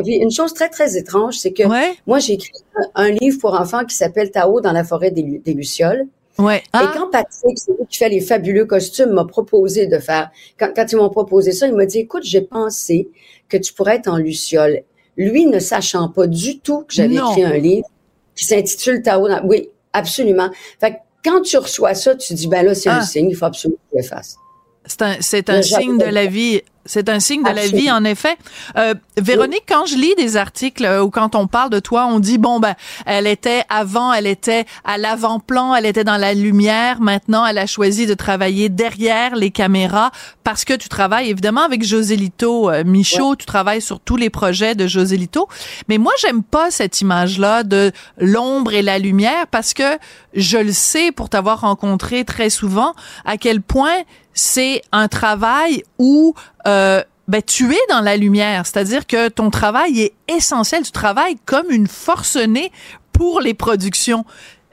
une 0.06 0.30
chose 0.30 0.52
très 0.52 0.68
très 0.68 0.96
étrange, 0.96 1.38
c'est 1.38 1.52
que 1.52 1.62
moi 2.06 2.18
j'ai 2.18 2.34
écrit 2.34 2.52
un, 2.94 3.10
livre 3.10 3.38
pour 3.40 3.58
enfants 3.58 3.84
qui 3.84 3.94
s'appelle 3.94 4.30
Tao 4.30 4.60
dans 4.60 4.72
la 4.72 4.84
forêt 4.84 5.10
des, 5.10 5.22
des 5.22 5.54
lucioles. 5.54 6.06
Ouais. 6.38 6.58
Et 6.58 6.62
ah. 6.72 6.92
quand 6.94 7.10
Patrick, 7.10 7.58
c'est 7.58 7.72
lui 7.72 7.86
qui 7.88 7.98
fait 7.98 8.08
les 8.08 8.20
fabuleux 8.20 8.64
costumes, 8.64 9.10
m'a 9.10 9.24
proposé 9.24 9.86
de 9.86 9.98
faire, 9.98 10.30
quand, 10.58 10.70
quand 10.74 10.86
ils 10.92 10.96
m'ont 10.96 11.10
proposé 11.10 11.52
ça, 11.52 11.66
il 11.66 11.74
m'a 11.74 11.86
dit, 11.86 11.98
écoute, 11.98 12.22
j'ai 12.22 12.42
pensé 12.42 13.08
que 13.48 13.56
tu 13.56 13.72
pourrais 13.72 13.96
être 13.96 14.08
en 14.08 14.18
luciole. 14.18 14.82
Lui 15.16 15.46
ne 15.46 15.58
sachant 15.58 16.08
pas 16.08 16.28
du 16.28 16.60
tout 16.60 16.82
que 16.82 16.94
j'avais 16.94 17.16
écrit 17.16 17.42
un 17.42 17.56
livre 17.56 17.88
qui 18.36 18.44
s'intitule 18.44 19.02
Tao. 19.02 19.28
Oui, 19.44 19.68
absolument. 19.92 20.50
Fait 20.80 20.92
que 20.92 20.96
quand 21.24 21.42
tu 21.42 21.58
reçois 21.58 21.94
ça, 21.94 22.14
tu 22.14 22.34
dis, 22.34 22.46
ben 22.46 22.64
là, 22.64 22.74
c'est 22.74 22.88
un 22.88 22.98
ah. 22.98 23.04
signe, 23.04 23.30
il 23.30 23.34
faut 23.34 23.46
absolument 23.46 23.78
que 23.90 23.98
je 23.98 24.02
le 24.02 24.08
fasse. 24.08 24.36
C'est 24.84 25.02
un, 25.02 25.16
c'est 25.20 25.50
un 25.50 25.60
signe 25.60 25.98
de 25.98 26.04
la 26.04 26.26
vie 26.26 26.62
c'est 26.88 27.08
un 27.08 27.20
signe 27.20 27.42
de 27.42 27.50
la 27.50 27.66
vie, 27.66 27.90
en 27.90 28.02
effet. 28.04 28.36
Euh, 28.76 28.94
Véronique, 29.16 29.64
quand 29.68 29.86
je 29.86 29.94
lis 29.96 30.14
des 30.16 30.36
articles 30.36 30.84
euh, 30.84 31.02
ou 31.02 31.10
quand 31.10 31.34
on 31.34 31.46
parle 31.46 31.70
de 31.70 31.80
toi, 31.80 32.06
on 32.06 32.18
dit 32.18 32.38
bon 32.38 32.60
ben, 32.60 32.74
elle 33.04 33.26
était 33.26 33.62
avant, 33.68 34.12
elle 34.12 34.26
était 34.26 34.64
à 34.84 34.96
l'avant-plan, 34.96 35.74
elle 35.74 35.86
était 35.86 36.04
dans 36.04 36.16
la 36.16 36.34
lumière. 36.34 37.00
Maintenant, 37.00 37.44
elle 37.44 37.58
a 37.58 37.66
choisi 37.66 38.06
de 38.06 38.14
travailler 38.14 38.68
derrière 38.68 39.36
les 39.36 39.50
caméras 39.50 40.10
parce 40.44 40.64
que 40.64 40.72
tu 40.72 40.88
travailles 40.88 41.30
évidemment 41.30 41.62
avec 41.62 41.84
Josélito 41.84 42.70
euh, 42.70 42.84
Michaud. 42.84 43.36
Tu 43.36 43.44
travailles 43.44 43.82
sur 43.82 44.00
tous 44.00 44.16
les 44.16 44.30
projets 44.30 44.74
de 44.74 44.86
Josélito. 44.86 45.46
Mais 45.88 45.98
moi, 45.98 46.12
j'aime 46.20 46.42
pas 46.42 46.70
cette 46.70 47.00
image-là 47.02 47.64
de 47.64 47.92
l'ombre 48.18 48.72
et 48.72 48.82
la 48.82 48.98
lumière 48.98 49.46
parce 49.50 49.74
que 49.74 49.98
je 50.38 50.56
le 50.56 50.72
sais 50.72 51.12
pour 51.12 51.28
t'avoir 51.28 51.60
rencontré 51.60 52.24
très 52.24 52.48
souvent 52.48 52.94
à 53.24 53.36
quel 53.36 53.60
point 53.60 54.04
c'est 54.32 54.82
un 54.92 55.08
travail 55.08 55.82
où 55.98 56.34
euh, 56.66 57.02
ben, 57.26 57.42
tu 57.42 57.72
es 57.74 57.80
dans 57.90 58.00
la 58.00 58.16
lumière, 58.16 58.64
c'est-à-dire 58.64 59.06
que 59.06 59.28
ton 59.28 59.50
travail 59.50 60.00
est 60.00 60.14
essentiel, 60.28 60.82
tu 60.84 60.92
travailles 60.92 61.36
comme 61.44 61.70
une 61.70 61.88
forcenée 61.88 62.72
pour 63.12 63.40
les 63.40 63.52
productions. 63.52 64.24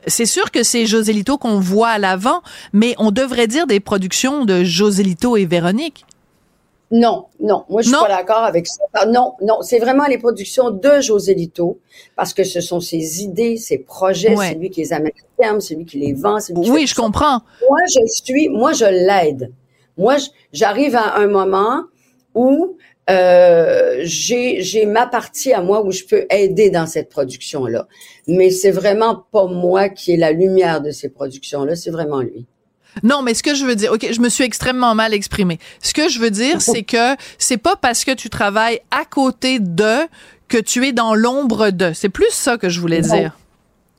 C'est 0.07 0.27
sûr 0.27 0.51
que 0.51 0.61
c'est 0.61 0.85
Joselito 0.85 1.39
qu'on 1.39 1.59
voit 1.59 1.89
à 1.89 1.97
l'avant, 1.97 2.43
mais 2.71 2.93
on 2.99 3.09
devrait 3.09 3.47
dire 3.47 3.65
des 3.65 3.79
productions 3.79 4.45
de 4.45 4.63
Joselito 4.63 5.35
et 5.35 5.45
Véronique. 5.45 6.05
Non, 6.91 7.25
non, 7.39 7.65
moi 7.67 7.81
je 7.81 7.89
suis 7.89 7.97
pas 7.97 8.07
d'accord 8.07 8.43
avec 8.43 8.67
ça. 8.67 8.83
Ah, 8.93 9.05
non, 9.05 9.33
non, 9.41 9.61
c'est 9.61 9.79
vraiment 9.79 10.05
les 10.05 10.19
productions 10.19 10.69
de 10.69 11.01
Joselito 11.01 11.79
parce 12.15 12.33
que 12.33 12.43
ce 12.43 12.61
sont 12.61 12.79
ses 12.79 13.23
idées, 13.23 13.57
ses 13.57 13.79
projets, 13.79 14.35
c'est 14.35 14.53
lui 14.53 14.69
qui 14.69 14.81
les 14.81 14.93
amène 14.93 15.11
à 15.11 15.41
terme, 15.43 15.61
c'est 15.61 15.75
lui 15.75 15.85
qui 15.85 15.97
les 15.97 16.13
vend. 16.13 16.37
oui, 16.55 16.85
je 16.85 16.95
comprends. 16.95 17.41
Moi, 17.67 17.79
je 17.87 18.05
suis, 18.07 18.49
moi 18.49 18.73
je 18.73 18.85
l'aide. 18.85 19.51
Moi, 19.97 20.17
j'arrive 20.53 20.95
à 20.95 21.15
un 21.17 21.27
moment 21.27 21.85
où 22.35 22.77
euh, 23.09 24.01
j'ai 24.03 24.85
ma 24.85 25.07
partie 25.07 25.53
à 25.53 25.61
moi 25.61 25.83
où 25.83 25.91
je 25.91 26.03
peux 26.03 26.25
aider 26.29 26.69
dans 26.69 26.85
cette 26.85 27.09
production 27.09 27.65
là, 27.65 27.87
mais 28.27 28.49
c'est 28.51 28.71
vraiment 28.71 29.25
pas 29.31 29.45
moi 29.47 29.89
qui 29.89 30.13
est 30.13 30.17
la 30.17 30.31
lumière 30.31 30.81
de 30.81 30.91
ces 30.91 31.09
productions 31.09 31.65
là, 31.65 31.75
c'est 31.75 31.91
vraiment 31.91 32.21
lui. 32.21 32.45
Non, 33.03 33.21
mais 33.21 33.33
ce 33.33 33.43
que 33.43 33.55
je 33.55 33.65
veux 33.65 33.75
dire, 33.75 33.91
ok, 33.91 34.07
je 34.11 34.19
me 34.21 34.29
suis 34.29 34.43
extrêmement 34.43 34.95
mal 34.95 35.13
exprimée. 35.13 35.59
Ce 35.81 35.93
que 35.93 36.09
je 36.09 36.19
veux 36.19 36.31
dire, 36.31 36.61
c'est 36.61 36.83
que 36.83 37.15
c'est 37.37 37.57
pas 37.57 37.75
parce 37.75 38.03
que 38.03 38.11
tu 38.11 38.29
travailles 38.29 38.79
à 38.91 39.05
côté 39.05 39.59
de 39.59 40.07
que 40.47 40.57
tu 40.57 40.85
es 40.87 40.93
dans 40.93 41.15
l'ombre 41.15 41.71
de. 41.71 41.91
C'est 41.93 42.09
plus 42.09 42.31
ça 42.31 42.57
que 42.57 42.69
je 42.69 42.79
voulais 42.79 43.01
dire. 43.01 43.37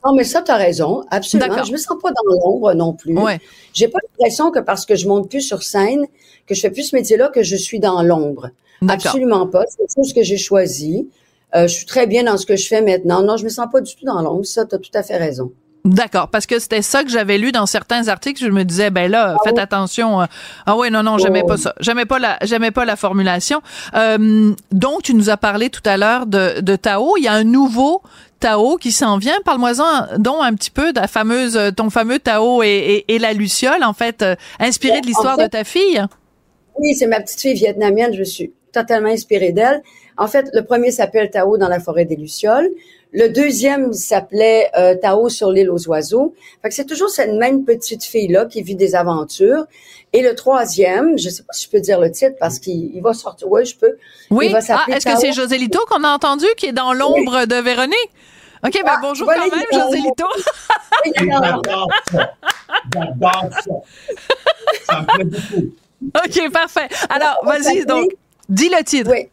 Non, 0.05 0.15
mais 0.15 0.25
ça, 0.25 0.41
tu 0.41 0.53
as 0.53 0.57
raison, 0.57 1.03
absolument. 1.11 1.65
Je 1.65 1.73
me 1.73 1.77
sens 1.77 1.97
pas 2.01 2.11
dans 2.11 2.45
l'ombre 2.45 2.75
non 2.75 2.93
plus. 2.93 3.19
Ouais. 3.19 3.41
J'ai 3.75 3.89
pas 3.89 3.99
l'impression 4.03 4.53
que 4.53 4.61
parce 4.61 4.87
que 4.87 4.95
je 4.95 5.09
monte 5.09 5.29
plus 5.29 5.41
sur 5.41 5.65
scène, 5.65 6.07
que 6.47 6.55
je 6.55 6.61
fais 6.61 6.71
plus 6.71 6.91
ce 6.91 6.97
métier-là, 6.97 7.29
que 7.29 7.43
je 7.43 7.57
suis 7.57 7.81
dans 7.81 8.03
l'ombre. 8.03 8.51
Absolument 8.89 9.47
pas. 9.49 9.65
C'est 9.69 9.87
chose 9.95 10.13
que 10.13 10.23
j'ai 10.23 10.37
choisi. 10.37 11.09
Euh, 11.55 11.67
je 11.67 11.75
suis 11.75 11.87
très 11.87 12.07
bien 12.07 12.25
dans 12.25 12.37
ce 12.37 12.47
que 12.47 12.57
je 12.57 12.67
fais 12.67 12.83
maintenant. 12.83 13.23
Non, 13.23 13.37
je 13.37 13.45
me 13.45 13.49
sens 13.49 13.67
pas 13.73 13.81
du 13.81 13.95
tout 13.97 14.05
dans 14.05 14.21
l'ombre. 14.21 14.45
Ça, 14.45 14.65
tu 14.65 14.75
as 14.75 14.79
tout 14.79 14.91
à 14.95 15.03
fait 15.03 15.17
raison. 15.17 15.53
D'accord, 15.87 16.29
parce 16.29 16.47
que 16.47 16.59
c'était 16.59 16.83
ça 16.83 17.05
que 17.05 17.11
j'avais 17.11 17.39
lu 17.39 17.53
dans 17.53 17.67
certains 17.67 18.09
articles. 18.09 18.45
Je 18.45 18.51
me 18.51 18.65
disais, 18.65 18.91
ben 18.91 19.09
là, 19.09 19.37
ah 19.37 19.43
faites 19.45 19.59
attention. 19.59 20.21
Euh, 20.21 20.27
ah 20.67 20.77
oui, 20.77 20.91
non, 20.91 21.05
non, 21.05 21.17
j'aimais 21.17 21.45
pas 21.47 21.57
ça. 21.57 21.75
J'aimais 21.79 22.07
pas 22.07 22.19
la, 22.19 22.39
j'aimais 22.43 22.73
pas 22.73 22.85
la 22.85 22.97
formulation. 22.97 23.63
Euh, 23.95 24.53
donc, 24.73 25.05
tu 25.05 25.15
nous 25.15 25.31
as 25.31 25.37
parlé 25.37 25.71
tout 25.71 25.83
à 25.85 25.97
l'heure 25.97 26.27
de, 26.27 26.61
de 26.61 26.75
Tao. 26.75 27.17
Il 27.19 27.23
y 27.23 27.29
a 27.29 27.33
un 27.35 27.45
nouveau 27.45 28.03
Tao 28.41 28.79
qui 28.79 28.91
s'en 28.91 29.19
vient. 29.19 29.37
Parle-moi-en 29.45 30.19
donc 30.19 30.39
un 30.43 30.55
petit 30.55 30.73
peu 30.73 30.93
de 30.93 31.01
la 31.01 31.07
fameuse, 31.07 31.59
ton 31.77 31.89
fameux 31.89 32.19
Tao 32.19 32.65
et, 32.65 33.05
et, 33.07 33.19
la 33.21 33.33
Luciole, 33.33 33.85
en 33.85 33.93
fait, 33.93 34.23
euh, 34.23 34.35
inspiré 34.59 35.01
de 35.01 35.07
l'histoire 35.07 35.37
de 35.37 35.47
ta 35.47 35.63
fille? 35.63 36.05
Oui, 36.81 36.97
c'est 36.97 37.07
ma 37.07 37.21
petite 37.21 37.41
fille 37.41 37.55
vietnamienne. 37.55 38.13
Je 38.13 38.25
suis 38.25 38.53
totalement 38.73 39.11
inspirée 39.11 39.53
d'elle. 39.53 39.83
En 40.19 40.27
fait, 40.27 40.49
le 40.53 40.63
premier 40.63 40.91
s'appelle 40.91 41.31
Tao 41.31 41.59
dans 41.59 41.69
la 41.69 41.79
forêt 41.79 42.07
des 42.07 42.17
Lucioles. 42.17 42.71
Le 43.17 43.29
deuxième 43.29 43.95
s'appelait 43.95 44.71
euh, 44.77 44.95
Tao 44.95 45.31
sur 45.31 45.51
l'île 45.51 45.71
aux 45.71 45.89
oiseaux. 45.89 46.35
Fait 46.61 46.69
que 46.69 46.75
c'est 46.75 46.85
toujours 46.85 47.09
cette 47.09 47.33
même 47.33 47.65
petite 47.65 48.05
fille-là 48.05 48.45
qui 48.45 48.61
vit 48.61 48.75
des 48.75 48.95
aventures. 48.95 49.65
Et 50.13 50.21
le 50.21 50.35
troisième, 50.35 51.17
je 51.17 51.31
sais 51.31 51.43
pas 51.43 51.55
si 51.55 51.65
je 51.65 51.71
peux 51.71 51.81
dire 51.81 51.99
le 51.99 52.11
titre 52.11 52.37
parce 52.39 52.59
qu'il 52.59 53.01
va 53.01 53.15
sortir. 53.15 53.51
Oui, 53.51 53.65
je 53.65 53.75
peux. 53.75 53.97
Oui. 54.31 54.55
ah, 54.55 54.85
est-ce 54.89 55.07
que 55.07 55.17
c'est 55.19 55.33
Josélito 55.33 55.79
qu'on 55.89 56.05
a 56.05 56.11
entendu 56.11 56.45
qui 56.59 56.67
est 56.67 56.73
dans 56.73 56.93
l'ombre 56.93 57.47
de 57.47 57.57
Véronique? 57.57 58.11
OK, 58.63 58.73
ben 58.75 58.83
ah, 58.85 58.99
bonjour 59.01 59.27
quand 59.27 59.57
même, 59.57 59.65
Josélito. 59.73 60.27
J'adore 61.17 61.63
ça. 62.13 62.35
J'adore 62.93 63.49
ça. 63.51 63.73
Ça 64.85 65.01
me 65.01 65.07
plaît 65.07 65.25
beaucoup. 65.25 65.73
OK, 66.03 66.53
parfait. 66.53 66.89
Alors, 67.09 67.41
vas-y, 67.45 67.87
donc, 67.87 68.11
dis 68.51 68.69
le 68.69 68.85
titre. 68.85 69.11
Oui. 69.11 69.31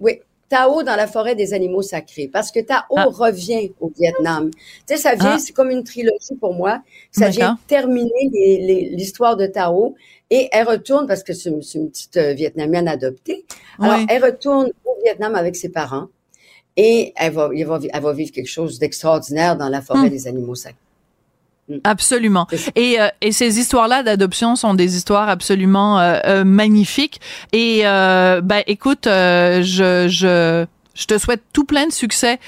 Oui. 0.00 0.20
Tao 0.48 0.82
dans 0.82 0.96
la 0.96 1.06
forêt 1.06 1.34
des 1.34 1.52
animaux 1.52 1.82
sacrés, 1.82 2.28
parce 2.28 2.50
que 2.50 2.60
Tao 2.60 2.82
ah. 2.96 3.04
revient 3.04 3.72
au 3.80 3.92
Vietnam. 3.96 4.50
Tu 4.50 4.58
sais, 4.86 4.96
ça 4.96 5.14
vient, 5.14 5.34
ah. 5.34 5.38
c'est 5.38 5.52
comme 5.52 5.70
une 5.70 5.84
trilogie 5.84 6.34
pour 6.40 6.54
moi. 6.54 6.82
Ça 7.10 7.28
vient 7.28 7.58
terminer 7.66 8.90
l'histoire 8.92 9.36
de 9.36 9.46
Tao 9.46 9.94
et 10.30 10.48
elle 10.52 10.66
retourne, 10.66 11.06
parce 11.06 11.22
que 11.22 11.32
c'est 11.32 11.50
une, 11.50 11.60
petite 11.60 12.16
euh, 12.16 12.32
Vietnamienne 12.32 12.88
adoptée. 12.88 13.44
Alors, 13.78 13.98
elle 14.08 14.24
retourne 14.24 14.70
au 14.84 15.02
Vietnam 15.04 15.34
avec 15.34 15.56
ses 15.56 15.68
parents 15.68 16.08
et 16.76 17.12
elle 17.16 17.32
va, 17.32 17.50
elle 17.54 17.66
va, 17.66 17.80
elle 17.92 18.02
va 18.02 18.12
vivre 18.12 18.30
quelque 18.30 18.48
chose 18.48 18.78
d'extraordinaire 18.78 19.56
dans 19.56 19.68
la 19.68 19.82
forêt 19.82 20.06
hmm. 20.06 20.10
des 20.10 20.28
animaux 20.28 20.54
sacrés. 20.54 20.78
Mm. 21.68 21.76
Absolument. 21.84 22.46
Et, 22.76 23.00
euh, 23.00 23.08
et 23.20 23.32
ces 23.32 23.58
histoires-là 23.58 24.02
d'adoption 24.02 24.56
sont 24.56 24.74
des 24.74 24.96
histoires 24.96 25.28
absolument 25.28 26.00
euh, 26.00 26.18
euh 26.24 26.44
magnifiques. 26.44 27.20
Et 27.52 27.82
euh, 27.84 28.40
ben, 28.40 28.62
écoute, 28.66 29.04
je, 29.04 30.06
je 30.08 30.66
je 30.94 31.06
te 31.06 31.16
souhaite 31.16 31.42
tout 31.52 31.62
plein 31.62 31.86
de 31.86 31.92
succès 31.92 32.40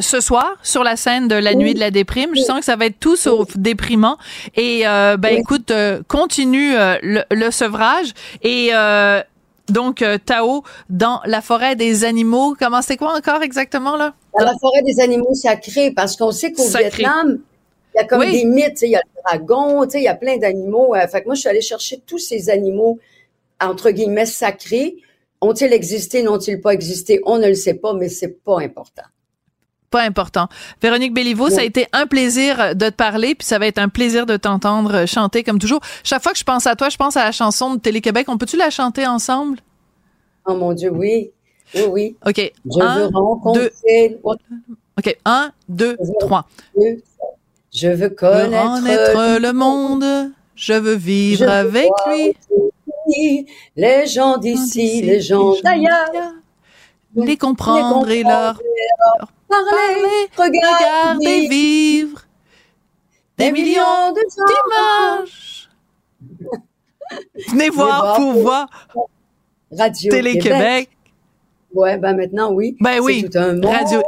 ce 0.00 0.20
soir 0.20 0.56
sur 0.64 0.82
la 0.82 0.96
scène 0.96 1.28
de 1.28 1.36
la 1.36 1.54
nuit 1.54 1.72
de 1.72 1.78
la 1.78 1.92
déprime. 1.92 2.30
Je 2.34 2.40
sens 2.40 2.58
que 2.58 2.64
ça 2.64 2.74
va 2.74 2.86
être 2.86 2.98
tout 2.98 3.14
sauf 3.14 3.56
déprimant. 3.56 4.18
Et 4.56 4.82
ben 4.82 5.28
écoute, 5.30 5.72
continue 6.08 6.72
le, 6.74 7.22
le, 7.30 7.50
sevrage 7.52 8.12
et 8.42 8.72
donc 9.68 10.04
Tao 10.26 10.64
dans 10.90 11.20
la 11.26 11.40
forêt 11.40 11.76
des 11.76 12.02
animaux. 12.02 12.56
Comment 12.58 12.82
c'est 12.82 12.96
quoi 12.96 13.16
encore 13.16 13.44
exactement 13.44 13.96
là? 13.96 14.14
Dans 14.36 14.46
la 14.46 14.54
forêt 14.60 14.82
des 14.82 14.98
animaux 15.00 15.34
sacrés 15.34 15.92
parce 15.92 16.16
qu'on 16.16 16.32
sait 16.32 16.50
qu'au 16.50 16.66
Vietnam 16.66 17.38
il 17.94 17.98
y 17.98 18.00
a 18.00 18.04
comme 18.04 18.30
des 18.30 18.44
mythes, 18.44 18.82
il 18.82 18.90
y 18.90 18.96
a 18.96 19.00
le 19.00 19.22
dragon, 19.22 19.84
il 19.84 20.02
y 20.02 20.08
a 20.08 20.14
plein 20.14 20.36
d'animaux. 20.36 20.94
Euh, 20.94 21.06
fait 21.06 21.20
que 21.20 21.26
moi, 21.26 21.34
je 21.34 21.40
suis 21.40 21.48
allée 21.48 21.60
chercher 21.60 22.02
tous 22.06 22.18
ces 22.18 22.50
animaux, 22.50 22.98
entre 23.60 23.90
guillemets, 23.90 24.26
sacrés, 24.26 24.96
Ont-ils 25.42 25.72
existé, 25.72 26.22
n'ont-ils 26.22 26.60
pas 26.60 26.72
existé? 26.72 27.20
On 27.26 27.36
ne 27.36 27.48
le 27.48 27.54
sait 27.54 27.74
pas, 27.74 27.94
mais 27.94 28.08
c'est 28.08 28.42
pas 28.44 28.60
important 28.60 29.02
pas 29.92 30.02
important. 30.02 30.48
Véronique 30.80 31.12
Béliveau, 31.12 31.50
ça 31.50 31.60
a 31.60 31.64
été 31.64 31.86
un 31.92 32.06
plaisir 32.06 32.74
de 32.74 32.88
te 32.88 32.94
parler, 32.94 33.34
puis 33.34 33.46
ça 33.46 33.58
va 33.58 33.66
être 33.66 33.76
un 33.78 33.90
plaisir 33.90 34.24
de 34.24 34.38
t'entendre 34.38 35.06
chanter 35.06 35.44
comme 35.44 35.58
toujours. 35.58 35.80
Chaque 36.02 36.22
fois 36.22 36.32
que 36.32 36.38
je 36.38 36.44
pense 36.44 36.66
à 36.66 36.74
toi, 36.76 36.88
je 36.88 36.96
pense 36.96 37.16
à 37.18 37.24
la 37.24 37.30
chanson 37.30 37.74
de 37.74 37.78
Télé-Québec. 37.78 38.26
On 38.28 38.38
peut-tu 38.38 38.56
la 38.56 38.70
chanter 38.70 39.06
ensemble? 39.06 39.58
Oh 40.46 40.54
mon 40.54 40.72
Dieu, 40.72 40.90
oui. 40.90 41.30
Oui, 41.74 41.82
oui. 41.90 42.16
OK. 42.26 42.52
Je 42.64 42.82
veux 42.82 43.06
rencontrer... 43.12 44.18
OK. 44.98 45.18
Un, 45.26 45.52
deux, 45.68 45.96
trois. 46.20 46.46
Je 47.72 47.88
veux 47.88 48.10
connaître 48.10 49.38
le 49.40 49.52
monde. 49.52 50.32
Je 50.54 50.74
veux 50.74 50.94
vivre 50.94 51.48
avec 51.48 51.88
lui. 52.06 53.46
Les 53.76 54.06
gens 54.06 54.36
d'ici, 54.36 55.00
les 55.02 55.20
gens 55.20 55.54
d'ailleurs. 55.64 56.34
Les 57.16 57.36
comprendre 57.36 58.08
et 58.10 58.22
leur 58.22 58.60
parler, 59.48 60.28
regarder, 60.36 61.48
vivre 61.48 62.22
des 63.38 63.52
millions 63.52 64.12
d'images. 64.12 65.68
Venez 67.48 67.68
voir 67.70 68.16
pour 68.16 68.32
voir 68.34 68.68
Radio 69.70 70.10
Télé-Québec. 70.10 70.90
Ouais, 71.74 71.98
ben 71.98 72.16
maintenant, 72.16 72.52
oui. 72.52 72.76
Ben 72.80 73.00
oui. 73.00 73.28
Tout 73.30 73.38
un 73.38 73.54
monde 73.54 73.64
Radio. 73.64 74.02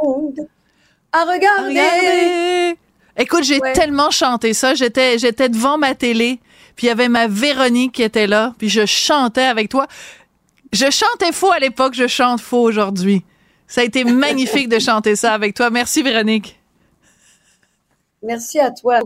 À 1.11 1.25
regarder. 1.25 2.77
Écoute, 3.17 3.43
j'ai 3.43 3.59
tellement 3.73 4.11
chanté 4.11 4.53
ça. 4.53 4.73
J'étais, 4.73 5.17
j'étais 5.17 5.49
devant 5.49 5.77
ma 5.77 5.95
télé, 5.95 6.39
puis 6.75 6.87
il 6.87 6.89
y 6.89 6.91
avait 6.91 7.09
ma 7.09 7.27
Véronique 7.27 7.93
qui 7.93 8.03
était 8.03 8.27
là, 8.27 8.53
puis 8.57 8.69
je 8.69 8.85
chantais 8.85 9.45
avec 9.45 9.69
toi. 9.69 9.87
Je 10.73 10.89
chantais 10.91 11.31
faux 11.31 11.51
à 11.51 11.59
l'époque, 11.59 11.93
je 11.93 12.07
chante 12.07 12.41
faux 12.41 12.61
aujourd'hui. 12.61 13.23
Ça 13.67 13.81
a 13.81 13.83
été 13.83 14.03
magnifique 14.03 14.69
de 14.69 14.79
chanter 14.79 15.15
ça 15.15 15.33
avec 15.33 15.55
toi. 15.55 15.69
Merci, 15.69 16.03
Véronique. 16.03 16.59
Merci 18.21 18.59
à 18.59 18.71
toi. 18.71 18.99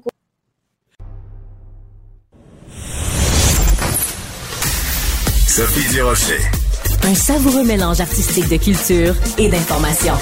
Sophie 5.47 5.93
Durocher. 5.93 6.39
Un 7.03 7.15
savoureux 7.15 7.63
mélange 7.63 7.99
artistique 7.99 8.47
de 8.49 8.57
culture 8.57 9.15
et 9.37 9.49
d'information. 9.49 10.13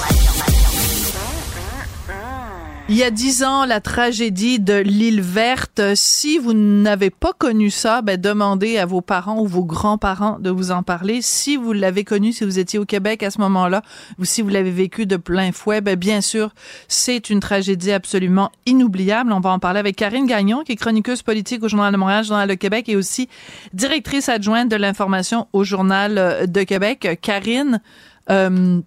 Il 2.90 2.96
y 2.96 3.04
a 3.04 3.12
dix 3.12 3.44
ans, 3.44 3.66
la 3.66 3.82
tragédie 3.82 4.62
de 4.62 4.76
l'île 4.76 5.20
verte. 5.20 5.82
Si 5.96 6.38
vous 6.38 6.54
n'avez 6.54 7.10
pas 7.10 7.34
connu 7.38 7.70
ça, 7.70 8.02
ben, 8.02 8.20
demandez 8.20 8.78
à 8.78 8.86
vos 8.86 9.02
parents 9.02 9.42
ou 9.42 9.46
vos 9.46 9.66
grands-parents 9.66 10.40
de 10.40 10.50
vous 10.50 10.72
en 10.72 10.84
parler. 10.84 11.22
Si 11.22 11.58
vous 11.58 11.74
l'avez 11.74 12.06
connu, 12.06 12.32
si 12.32 12.46
vous 12.46 12.60
étiez 12.60 12.80
au 12.80 12.86
Québec 12.86 13.24
à 13.24 13.30
ce 13.30 13.42
moment-là, 13.42 13.82
ou 14.20 14.24
si 14.24 14.42
vous 14.42 14.48
l'avez 14.48 14.72
vécu 14.72 15.06
de 15.06 15.18
plein 15.18 15.52
fouet, 15.52 15.82
ben, 15.82 15.98
bien 15.98 16.22
sûr, 16.22 16.54
c'est 16.88 17.30
une 17.30 17.42
tragédie 17.42 17.92
absolument 17.92 18.54
inoubliable. 18.66 19.34
On 19.34 19.42
va 19.42 19.50
en 19.50 19.60
parler 19.60 19.82
avec 19.82 19.98
Karine 19.98 20.26
Gagnon, 20.26 20.64
qui 20.64 20.72
est 20.72 20.78
chroniqueuse 20.78 21.24
politique 21.24 21.64
au 21.64 21.68
Journal 21.68 21.92
de 21.92 21.98
Montréal, 21.98 22.24
Journal 22.24 22.48
de 22.48 22.54
Québec, 22.54 22.88
et 22.88 22.96
aussi 22.96 23.28
directrice 23.74 24.30
adjointe 24.30 24.70
de 24.72 24.78
l'information 24.78 25.50
au 25.52 25.66
Journal 25.66 26.50
de 26.50 26.64
Québec. 26.64 27.20
Karine, 27.22 27.82
euh, 28.30 28.80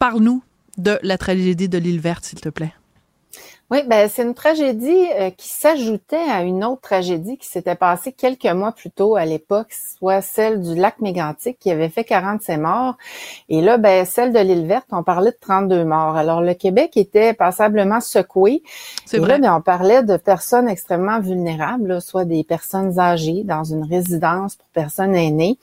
parle-nous 0.00 0.42
de 0.76 0.98
la 1.04 1.16
tragédie 1.18 1.68
de 1.68 1.78
l'île 1.78 2.00
verte, 2.00 2.24
s'il 2.24 2.40
te 2.40 2.48
plaît. 2.48 2.72
Oui, 3.70 3.82
ben 3.86 4.08
c'est 4.08 4.22
une 4.22 4.32
tragédie 4.32 5.08
euh, 5.20 5.28
qui 5.28 5.46
s'ajoutait 5.46 6.16
à 6.16 6.42
une 6.42 6.64
autre 6.64 6.80
tragédie 6.80 7.36
qui 7.36 7.46
s'était 7.46 7.74
passée 7.74 8.12
quelques 8.12 8.46
mois 8.46 8.72
plus 8.72 8.90
tôt 8.90 9.14
à 9.14 9.26
l'époque, 9.26 9.74
soit 9.98 10.22
celle 10.22 10.62
du 10.62 10.74
lac 10.74 11.00
Mégantic 11.00 11.58
qui 11.58 11.70
avait 11.70 11.90
fait 11.90 12.04
47 12.04 12.58
morts. 12.58 12.96
Et 13.50 13.60
là, 13.60 13.76
ben 13.76 14.06
celle 14.06 14.32
de 14.32 14.38
l'île 14.38 14.66
verte, 14.66 14.86
on 14.90 15.02
parlait 15.02 15.32
de 15.32 15.36
32 15.38 15.84
morts. 15.84 16.16
Alors 16.16 16.40
le 16.40 16.54
Québec 16.54 16.96
était 16.96 17.34
passablement 17.34 18.00
secoué. 18.00 18.62
C'est 19.04 19.18
vrai. 19.18 19.32
Là, 19.32 19.38
ben, 19.38 19.56
on 19.56 19.60
parlait 19.60 20.02
de 20.02 20.16
personnes 20.16 20.66
extrêmement 20.66 21.20
vulnérables, 21.20 22.00
soit 22.00 22.24
des 22.24 22.44
personnes 22.44 22.98
âgées 22.98 23.42
dans 23.44 23.64
une 23.64 23.84
résidence 23.84 24.56
pour 24.56 24.68
personnes 24.68 25.14
aînées. 25.14 25.58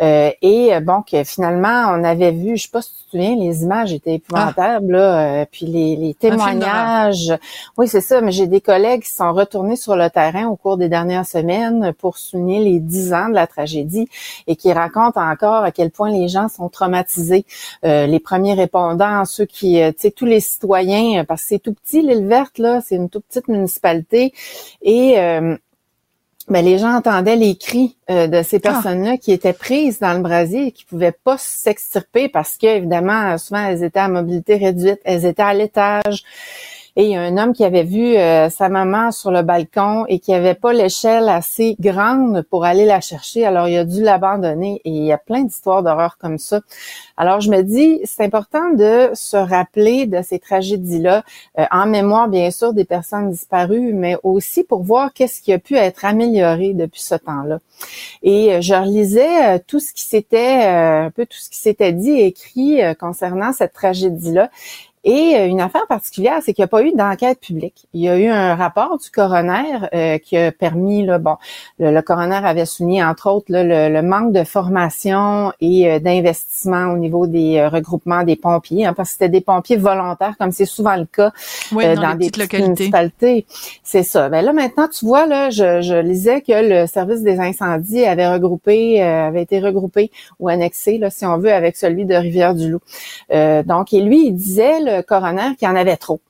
Euh, 0.00 0.30
et 0.40 0.80
bon, 0.80 1.02
que 1.02 1.22
finalement, 1.24 1.90
on 1.90 2.04
avait 2.04 2.32
vu, 2.32 2.56
je 2.56 2.62
sais 2.62 2.68
pas 2.72 2.80
si 2.80 2.90
tu 2.96 3.04
te 3.04 3.10
souviens, 3.10 3.36
les 3.36 3.64
images 3.64 3.92
étaient 3.92 4.14
épouvantables, 4.14 4.92
là, 4.92 5.42
euh, 5.42 5.46
puis 5.50 5.66
les, 5.66 5.96
les 5.96 6.14
témoignages 6.14 7.33
oui, 7.76 7.88
c'est 7.88 8.00
ça, 8.00 8.20
mais 8.20 8.32
j'ai 8.32 8.46
des 8.46 8.60
collègues 8.60 9.02
qui 9.02 9.10
sont 9.10 9.32
retournés 9.32 9.76
sur 9.76 9.96
le 9.96 10.10
terrain 10.10 10.46
au 10.46 10.56
cours 10.56 10.76
des 10.76 10.88
dernières 10.88 11.26
semaines 11.26 11.92
pour 11.98 12.18
souligner 12.18 12.64
les 12.64 12.80
dix 12.80 13.12
ans 13.12 13.28
de 13.28 13.34
la 13.34 13.46
tragédie 13.46 14.08
et 14.46 14.56
qui 14.56 14.72
racontent 14.72 15.20
encore 15.20 15.64
à 15.64 15.70
quel 15.70 15.90
point 15.90 16.10
les 16.10 16.28
gens 16.28 16.48
sont 16.48 16.68
traumatisés. 16.68 17.44
Euh, 17.84 18.06
les 18.06 18.20
premiers 18.20 18.54
répondants, 18.54 19.24
ceux 19.24 19.46
qui, 19.46 19.80
euh, 19.80 19.92
tu 19.92 20.02
sais, 20.02 20.10
tous 20.10 20.26
les 20.26 20.40
citoyens, 20.40 21.20
euh, 21.20 21.24
parce 21.24 21.42
que 21.42 21.48
c'est 21.48 21.58
tout 21.58 21.74
petit, 21.74 22.02
l'île 22.02 22.26
verte, 22.26 22.58
là, 22.58 22.80
c'est 22.84 22.96
une 22.96 23.08
toute 23.08 23.24
petite 23.26 23.48
municipalité 23.48 24.32
et 24.82 25.16
ben, 26.48 26.62
les 26.62 26.78
gens 26.78 26.94
entendaient 26.94 27.36
les 27.36 27.56
cris 27.56 27.96
de 28.08 28.42
ces 28.42 28.58
personnes-là 28.58 29.16
qui 29.16 29.32
étaient 29.32 29.54
prises 29.54 29.98
dans 29.98 30.12
le 30.12 30.20
brasier 30.20 30.66
et 30.66 30.72
qui 30.72 30.84
pouvaient 30.84 31.16
pas 31.24 31.36
s'extirper 31.38 32.28
parce 32.28 32.56
que 32.58 32.66
évidemment 32.66 33.38
souvent 33.38 33.64
elles 33.66 33.82
étaient 33.82 34.00
à 34.00 34.08
mobilité 34.08 34.56
réduite, 34.56 35.00
elles 35.04 35.24
étaient 35.24 35.42
à 35.42 35.54
l'étage. 35.54 36.22
Et 36.96 37.06
il 37.06 37.10
y 37.10 37.16
a 37.16 37.22
un 37.22 37.38
homme 37.38 37.52
qui 37.52 37.64
avait 37.64 37.82
vu 37.82 38.16
euh, 38.16 38.48
sa 38.50 38.68
maman 38.68 39.10
sur 39.10 39.32
le 39.32 39.42
balcon 39.42 40.04
et 40.08 40.20
qui 40.20 40.32
avait 40.32 40.54
pas 40.54 40.72
l'échelle 40.72 41.28
assez 41.28 41.74
grande 41.80 42.42
pour 42.42 42.64
aller 42.64 42.84
la 42.84 43.00
chercher. 43.00 43.44
Alors, 43.44 43.66
il 43.66 43.76
a 43.76 43.84
dû 43.84 44.00
l'abandonner. 44.00 44.80
Et 44.84 44.90
il 44.90 45.04
y 45.04 45.12
a 45.12 45.18
plein 45.18 45.42
d'histoires 45.42 45.82
d'horreur 45.82 46.18
comme 46.18 46.38
ça. 46.38 46.60
Alors, 47.16 47.40
je 47.40 47.50
me 47.50 47.62
dis, 47.62 48.00
c'est 48.04 48.22
important 48.22 48.70
de 48.70 49.10
se 49.12 49.36
rappeler 49.36 50.06
de 50.06 50.22
ces 50.22 50.38
tragédies-là, 50.38 51.24
euh, 51.58 51.64
en 51.72 51.86
mémoire, 51.86 52.28
bien 52.28 52.52
sûr, 52.52 52.72
des 52.72 52.84
personnes 52.84 53.30
disparues, 53.30 53.92
mais 53.92 54.16
aussi 54.22 54.62
pour 54.62 54.84
voir 54.84 55.12
qu'est-ce 55.12 55.42
qui 55.42 55.52
a 55.52 55.58
pu 55.58 55.74
être 55.74 56.04
amélioré 56.04 56.74
depuis 56.74 57.02
ce 57.02 57.16
temps-là. 57.16 57.58
Et 58.22 58.54
euh, 58.54 58.60
je 58.60 58.72
relisais 58.72 59.58
tout 59.66 59.80
ce 59.80 59.92
qui 59.92 60.02
s'était, 60.04 60.64
un 60.64 61.10
peu 61.10 61.26
tout 61.26 61.38
ce 61.38 61.50
qui 61.50 61.58
s'était 61.58 61.92
dit 61.92 62.10
et 62.10 62.26
écrit 62.26 62.80
concernant 63.00 63.52
cette 63.52 63.72
tragédie-là. 63.72 64.48
Et 65.04 65.36
euh, 65.36 65.46
une 65.46 65.60
affaire 65.60 65.86
particulière, 65.86 66.38
c'est 66.42 66.54
qu'il 66.54 66.62
n'y 66.62 66.64
a 66.64 66.68
pas 66.68 66.82
eu 66.82 66.92
d'enquête 66.92 67.38
publique. 67.38 67.86
Il 67.92 68.00
y 68.00 68.08
a 68.08 68.16
eu 68.16 68.26
un 68.26 68.54
rapport 68.54 68.98
du 68.98 69.10
coroner 69.10 69.78
euh, 69.94 70.18
qui 70.18 70.36
a 70.36 70.50
permis, 70.50 71.04
là, 71.04 71.18
bon, 71.18 71.36
le, 71.78 72.00
coroner 72.00 72.40
avait 72.42 72.64
souligné 72.64 73.04
entre 73.04 73.30
autres 73.30 73.46
le, 73.50 74.00
manque 74.00 74.32
de 74.32 74.44
formation 74.44 75.52
et 75.60 75.90
euh, 75.90 75.98
d'investissement 75.98 76.86
au 76.86 76.96
niveau 76.96 77.26
des 77.26 77.66
regroupements 77.66 78.24
des 78.24 78.36
pompiers, 78.36 78.86
hein, 78.86 78.94
parce 78.94 79.10
que 79.10 79.12
c'était 79.12 79.28
des 79.28 79.42
pompiers 79.42 79.76
volontaires, 79.76 80.36
comme 80.38 80.52
c'est 80.52 80.64
souvent 80.64 80.96
le 80.96 81.04
cas 81.04 81.32
dans, 81.72 82.16
des 82.16 82.30
petites 82.30 82.52
municipalités. 82.54 83.46
C'est 83.82 84.02
ça. 84.02 84.30
Ben 84.30 84.42
là 84.42 84.52
maintenant, 84.54 84.88
tu 84.88 85.04
vois 85.04 85.26
là, 85.26 85.50
je, 85.50 85.82
je, 85.82 85.94
lisais 85.94 86.40
que 86.40 86.52
le 86.52 86.86
service 86.86 87.22
des 87.22 87.40
incendies 87.40 88.04
avait 88.04 88.28
regroupé, 88.28 89.02
avait 89.02 89.42
été 89.42 89.60
regroupé 89.60 90.10
ou 90.40 90.48
annexé, 90.48 90.98
là, 90.98 91.10
si 91.10 91.26
on 91.26 91.38
veut, 91.38 91.52
avec 91.52 91.76
celui 91.76 92.04
de 92.06 92.14
Rivière-du-Loup. 92.14 92.80
donc, 93.64 93.92
et 93.92 94.00
lui, 94.00 94.28
il 94.28 94.32
disait 94.32 94.80
coroner 95.02 95.56
qu'il 95.56 95.68
y 95.68 95.70
en 95.70 95.76
avait 95.76 95.96
trop. 95.96 96.20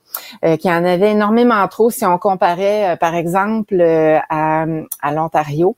Euh, 0.45 0.57
qu'il 0.57 0.71
y 0.71 0.75
en 0.75 0.85
avait 0.85 1.13
énormément 1.13 1.67
trop 1.69 1.91
si 1.91 2.05
on 2.05 2.19
comparait, 2.19 2.93
euh, 2.93 2.97
par 2.97 3.15
exemple, 3.15 3.81
euh, 3.81 4.19
à, 4.29 4.65
à 5.03 5.13
l'Ontario. 5.13 5.77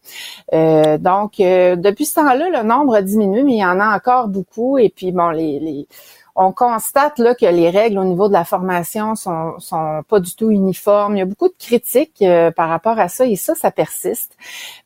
donc, 0.53 1.37
depuis 1.39 2.07
ce 2.07 2.15
temps-là, 2.17 2.49
le 2.51 2.63
nombre 2.63 2.97
a 2.97 3.03
diminué, 3.03 3.43
mais 3.43 3.53
il 3.53 3.59
y 3.59 3.65
en 3.65 3.81
a 3.81 3.97
encore 3.97 4.29
beaucoup. 4.29 4.79
Et 4.79 4.89
puis, 4.89 5.13
bon, 5.13 5.31
les, 5.31 5.59
les 5.61 5.87
on 6.37 6.53
constate 6.53 7.19
là 7.19 7.35
que 7.35 7.47
les 7.47 7.71
règles 7.71 7.99
au 7.99 8.05
niveau 8.05 8.29
de 8.29 8.35
la 8.35 8.45
formation 8.45 9.15
sont, 9.15 9.59
sont 9.59 10.03
pas 10.07 10.21
du 10.21 10.35
tout 10.35 10.51
uniformes. 10.51 11.17
Il 11.17 11.21
y 11.21 11.23
a 11.23 11.25
beaucoup 11.25 11.49
de 11.49 11.55
critiques 11.59 12.21
euh, 12.21 12.51
par 12.51 12.69
rapport 12.69 12.99
à 12.99 13.09
ça 13.09 13.25
et 13.25 13.37
ça, 13.37 13.55
ça 13.55 13.71
persiste. 13.71 14.37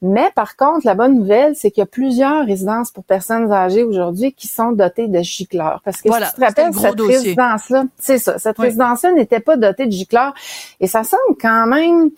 Mais 0.01 0.31
par 0.37 0.57
contre, 0.57 0.87
la 0.87 0.95
bonne 0.95 1.17
nouvelle, 1.17 1.57
c'est 1.57 1.73
qu'il 1.73 1.81
y 1.81 1.83
a 1.83 1.87
plusieurs 1.87 2.47
résidences 2.47 2.93
pour 2.93 3.03
personnes 3.03 3.51
âgées 3.51 3.83
aujourd'hui 3.83 4.33
qui 4.33 4.47
sont 4.47 4.71
dotées 4.71 5.09
de 5.09 5.21
gicleurs. 5.23 5.81
Parce 5.85 6.01
que 6.01 6.09
voilà, 6.09 6.27
si 6.27 6.35
tu 6.35 6.41
te 6.41 6.47
rappelles, 6.47 6.73
cette 6.73 7.01
résidence-là, 7.01 7.85
c'est 7.99 8.19
ça, 8.19 8.39
cette 8.39 8.59
résidence-là 8.59 9.13
n'était 9.13 9.41
pas 9.41 9.57
dotée 9.57 9.87
de 9.87 9.93
gicleurs. 9.93 10.35
Et 10.79 10.87
ça 10.87 11.03
semble 11.03 11.37
quand 11.41 11.67
même 11.67 12.11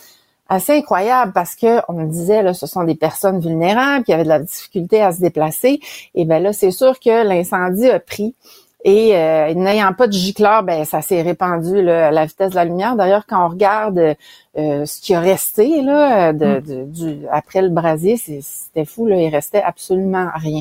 assez 0.50 0.74
incroyable 0.74 1.32
parce 1.32 1.54
que 1.54 1.80
on 1.88 2.04
disait 2.04 2.42
là 2.42 2.52
ce 2.52 2.66
sont 2.66 2.84
des 2.84 2.94
personnes 2.94 3.40
vulnérables 3.40 4.04
qui 4.04 4.12
avaient 4.12 4.24
de 4.24 4.28
la 4.28 4.40
difficulté 4.40 5.00
à 5.00 5.12
se 5.12 5.20
déplacer 5.20 5.80
et 6.14 6.24
ben 6.26 6.42
là 6.42 6.52
c'est 6.52 6.72
sûr 6.72 7.00
que 7.00 7.26
l'incendie 7.26 7.88
a 7.88 8.00
pris 8.00 8.34
et 8.84 9.16
euh, 9.16 9.54
n'ayant 9.54 9.92
pas 9.92 10.06
de 10.08 10.12
gicleur, 10.12 10.62
ben 10.64 10.84
ça 10.84 11.02
s'est 11.02 11.22
répandu 11.22 11.88
à 11.88 12.10
la 12.10 12.24
vitesse 12.26 12.50
de 12.50 12.56
la 12.56 12.64
lumière. 12.64 12.96
D'ailleurs, 12.96 13.26
quand 13.28 13.44
on 13.46 13.48
regarde 13.48 14.16
euh, 14.58 14.84
ce 14.84 15.00
qui 15.00 15.14
a 15.14 15.20
resté 15.20 15.80
là, 15.82 16.32
de, 16.32 16.44
Mm. 16.58 16.60
de- 16.60 16.84
du, 16.84 17.26
après 17.30 17.62
le 17.62 17.68
brasier, 17.70 18.16
c'était 18.18 18.84
fou, 18.84 19.06
là, 19.06 19.16
il 19.16 19.28
restait 19.28 19.62
absolument 19.62 20.28
rien. 20.34 20.60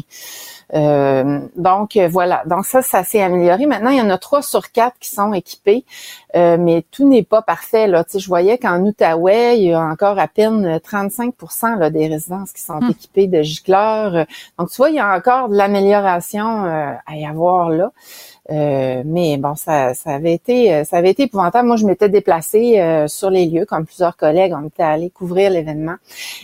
Euh, 0.73 1.39
donc 1.57 1.97
voilà, 2.09 2.43
donc 2.45 2.65
ça, 2.65 2.81
ça 2.81 3.03
s'est 3.03 3.21
amélioré. 3.21 3.65
Maintenant, 3.65 3.89
il 3.89 3.97
y 3.97 4.01
en 4.01 4.09
a 4.09 4.17
trois 4.17 4.41
sur 4.41 4.71
quatre 4.71 4.97
qui 4.99 5.09
sont 5.09 5.33
équipés, 5.33 5.83
euh, 6.35 6.57
mais 6.57 6.85
tout 6.91 7.07
n'est 7.09 7.23
pas 7.23 7.41
parfait. 7.41 7.87
Là. 7.87 8.03
Tu 8.05 8.11
sais, 8.11 8.19
je 8.19 8.27
voyais 8.29 8.57
qu'en 8.57 8.79
Outaouais, 8.81 9.57
il 9.57 9.63
y 9.65 9.73
a 9.73 9.81
encore 9.81 10.17
à 10.17 10.27
peine 10.29 10.79
35 10.81 11.33
là, 11.77 11.89
des 11.89 12.07
résidences 12.07 12.53
qui 12.53 12.61
sont 12.61 12.79
Hmm. 12.79 12.91
équipées 12.91 13.27
de 13.27 13.41
gicleurs. 13.41 14.25
Donc 14.57 14.69
tu 14.69 14.77
vois, 14.77 14.89
il 14.89 14.95
y 14.95 14.99
a 14.99 15.13
encore 15.13 15.49
de 15.49 15.55
l'amélioration 15.57 16.65
euh, 16.65 16.93
à 17.05 17.15
y 17.17 17.25
avoir 17.25 17.69
là. 17.69 17.91
Euh, 18.51 19.01
mais 19.05 19.37
bon, 19.37 19.55
ça, 19.55 19.93
ça 19.93 20.11
avait 20.11 20.33
été, 20.33 20.73
euh, 20.73 20.83
ça 20.83 20.97
avait 20.97 21.11
été 21.11 21.23
épouvantable. 21.23 21.67
Moi, 21.67 21.77
je 21.77 21.85
m'étais 21.85 22.09
déplacée 22.09 22.79
euh, 22.79 23.07
sur 23.07 23.29
les 23.29 23.45
lieux, 23.45 23.65
comme 23.65 23.85
plusieurs 23.85 24.17
collègues, 24.17 24.53
on 24.53 24.67
était 24.67 24.83
allés 24.83 25.09
couvrir 25.09 25.51
l'événement. 25.51 25.95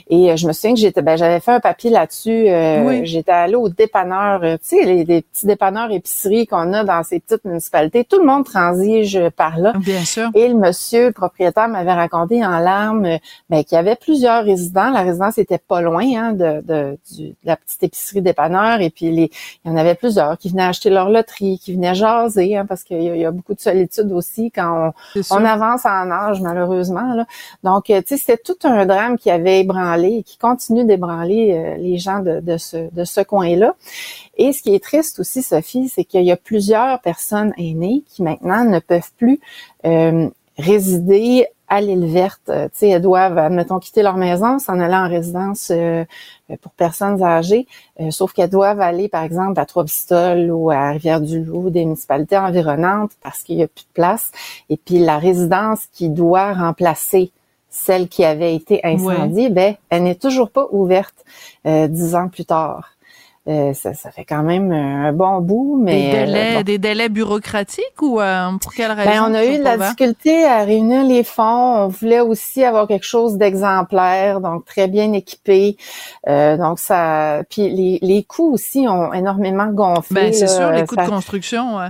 Et 0.09 0.31
euh, 0.31 0.37
je 0.37 0.47
me 0.47 0.53
souviens 0.53 0.73
que 0.73 0.79
j'étais, 0.79 1.01
ben, 1.01 1.17
j'avais 1.17 1.41
fait 1.41 1.51
un 1.51 1.59
papier 1.59 1.89
là-dessus. 1.89 2.47
euh, 2.49 2.83
Oui. 2.85 3.05
J'étais 3.05 3.31
allée 3.33 3.55
au 3.55 3.67
dépanneur, 3.67 4.39
tu 4.41 4.57
sais, 4.61 4.85
les, 4.85 5.03
les 5.03 5.21
petits 5.21 5.45
dépanneurs 5.45 5.91
épiceries 5.91 6.47
qu'on 6.47 6.71
a 6.73 6.85
dans 6.85 7.03
ces 7.03 7.19
petites 7.19 7.43
municipalités. 7.43 8.05
Tout 8.05 8.19
le 8.19 8.25
monde 8.25 8.45
transige 8.45 9.19
par 9.35 9.57
là. 9.57 9.73
Bien 9.77 10.05
sûr. 10.05 10.29
Et 10.33 10.47
le 10.47 10.55
monsieur, 10.55 11.07
le 11.07 11.11
propriétaire, 11.13 11.67
m'avait 11.67 11.93
raconté 11.93 12.45
en 12.45 12.59
larmes 12.59 13.17
ben, 13.49 13.63
qu'il 13.65 13.75
y 13.75 13.79
avait 13.79 13.97
plusieurs 13.97 14.45
résidents. 14.45 14.91
La 14.91 15.01
résidence 15.01 15.37
était 15.37 15.57
pas 15.57 15.81
loin 15.81 16.05
hein, 16.15 16.31
de, 16.31 16.61
de, 16.61 16.97
du- 17.13 17.29
de 17.29 17.35
la 17.43 17.57
petite 17.57 17.83
épicerie 17.83 18.21
dépanneur. 18.21 18.79
Et 18.79 18.89
puis, 18.91 19.11
les, 19.11 19.29
il 19.65 19.71
y 19.71 19.73
en 19.73 19.75
avait 19.77 19.95
plusieurs 19.95 20.37
qui 20.37 20.47
venaient 20.49 20.63
acheter 20.63 20.89
leur 20.89 21.09
loterie, 21.09 21.59
qui 21.61 21.73
venaient 21.73 21.95
jaser, 21.97 22.55
hein, 22.57 22.65
parce 22.65 22.83
qu'il 22.83 23.01
y, 23.03 23.09
a- 23.09 23.15
il 23.15 23.21
y 23.21 23.25
a 23.25 23.31
beaucoup 23.31 23.53
de 23.53 23.59
solitude 23.59 24.11
aussi 24.13 24.51
quand 24.51 24.93
on, 25.15 25.45
avance 25.45 25.85
en 25.85 26.09
âge, 26.11 26.41
malheureusement. 26.41 27.13
Là. 27.13 27.25
Donc, 27.63 27.89
euh, 27.89 28.01
tu 28.01 28.09
sais, 28.09 28.17
c'était 28.17 28.37
tout 28.37 28.57
un 28.63 28.85
drame 28.85 29.17
qui 29.17 29.29
avait 29.29 29.59
ébranlé 29.61 30.17
et 30.19 30.23
qui 30.23 30.37
continue 30.37 30.85
d'ébranler 30.85 31.53
euh, 31.53 31.77
les 31.77 31.97
gens 31.97 32.19
de, 32.19 32.39
de 32.39 32.57
ce, 32.57 32.77
de 32.93 33.03
ce 33.03 33.21
coin-là. 33.21 33.75
Et 34.37 34.53
ce 34.53 34.61
qui 34.61 34.73
est 34.75 34.83
triste 34.83 35.19
aussi, 35.19 35.41
Sophie, 35.43 35.89
c'est 35.89 36.03
qu'il 36.05 36.23
y 36.23 36.31
a 36.31 36.37
plusieurs 36.37 37.01
personnes 37.01 37.53
aînées 37.57 38.03
qui 38.07 38.23
maintenant 38.23 38.63
ne 38.63 38.79
peuvent 38.79 39.11
plus 39.17 39.39
euh, 39.85 40.29
résider 40.57 41.47
à 41.68 41.82
l'île 41.82 42.05
verte. 42.05 42.49
Euh, 42.49 42.65
tu 42.65 42.80
sais, 42.80 42.89
elles 42.89 43.01
doivent, 43.01 43.38
admettons, 43.38 43.80
quitter 43.80 44.03
leur 44.03 44.18
maison, 44.18 44.59
s'en 44.59 44.80
aller 44.80 44.95
en 44.95 45.07
résidence 45.07 45.72
euh, 45.72 46.05
pour 46.61 46.72
personnes 46.72 47.22
âgées, 47.22 47.68
euh, 47.99 48.11
sauf 48.11 48.34
qu'elles 48.34 48.49
doivent 48.49 48.82
aller, 48.82 49.09
par 49.09 49.24
exemple, 49.24 49.59
à 49.59 49.65
Trois-Pistoles 49.65 50.51
ou 50.51 50.72
à 50.72 50.89
Rivière-du-Loup, 50.91 51.70
des 51.70 51.86
municipalités 51.86 52.38
environnantes, 52.38 53.11
parce 53.22 53.43
qu'il 53.43 53.57
n'y 53.57 53.63
a 53.63 53.68
plus 53.68 53.84
de 53.84 53.93
place. 53.93 54.32
Et 54.70 54.78
puis 54.78 54.99
la 54.99 55.18
résidence 55.18 55.88
qui 55.91 56.09
doit 56.09 56.53
remplacer 56.53 57.32
celle 57.70 58.07
qui 58.07 58.24
avait 58.24 58.55
été 58.55 58.80
incendiée, 58.84 59.49
ben, 59.49 59.76
elle 59.89 60.03
n'est 60.03 60.15
toujours 60.15 60.49
pas 60.49 60.68
ouverte 60.72 61.15
euh, 61.65 61.88
dix 61.88 62.15
ans 62.15 62.30
plus 62.30 62.45
tard. 62.45 62.96
Euh, 63.47 63.73
ça, 63.73 63.93
ça 63.93 64.11
fait 64.11 64.25
quand 64.25 64.43
même 64.43 64.73
un 64.73 65.13
bon 65.13 65.39
bout, 65.39 65.79
mais 65.81 66.11
Des 66.11 66.17
euh, 66.17 66.25
délais, 66.25 66.53
bon. 66.55 66.61
des 66.63 66.77
délais 66.77 67.07
bureaucratiques 67.09 68.01
ou 68.01 68.19
euh, 68.19 68.49
pour 68.61 68.73
quelle 68.73 68.91
raison? 68.91 69.09
Ben, 69.09 69.23
on 69.29 69.33
a 69.33 69.45
eu 69.45 69.57
de 69.59 69.63
la 69.63 69.75
ouverts? 69.75 69.87
difficulté 69.95 70.43
à 70.43 70.63
réunir 70.65 71.05
les 71.05 71.23
fonds. 71.23 71.85
On 71.85 71.87
voulait 71.87 72.19
aussi 72.19 72.65
avoir 72.65 72.87
quelque 72.87 73.05
chose 73.05 73.37
d'exemplaire, 73.37 74.41
donc 74.41 74.65
très 74.65 74.87
bien 74.89 75.13
équipé. 75.13 75.77
Euh, 76.27 76.57
donc 76.57 76.79
ça, 76.79 77.41
puis 77.49 77.69
les, 77.69 77.99
les 78.01 78.23
coûts 78.23 78.51
aussi 78.51 78.85
ont 78.89 79.13
énormément 79.13 79.67
gonflé. 79.67 80.23
Ben, 80.23 80.33
c'est 80.33 80.47
sûr, 80.47 80.69
les 80.71 80.85
coûts 80.85 80.95
Ça- 80.95 81.05
de 81.05 81.09
construction. 81.09 81.77
ouais. 81.77 81.87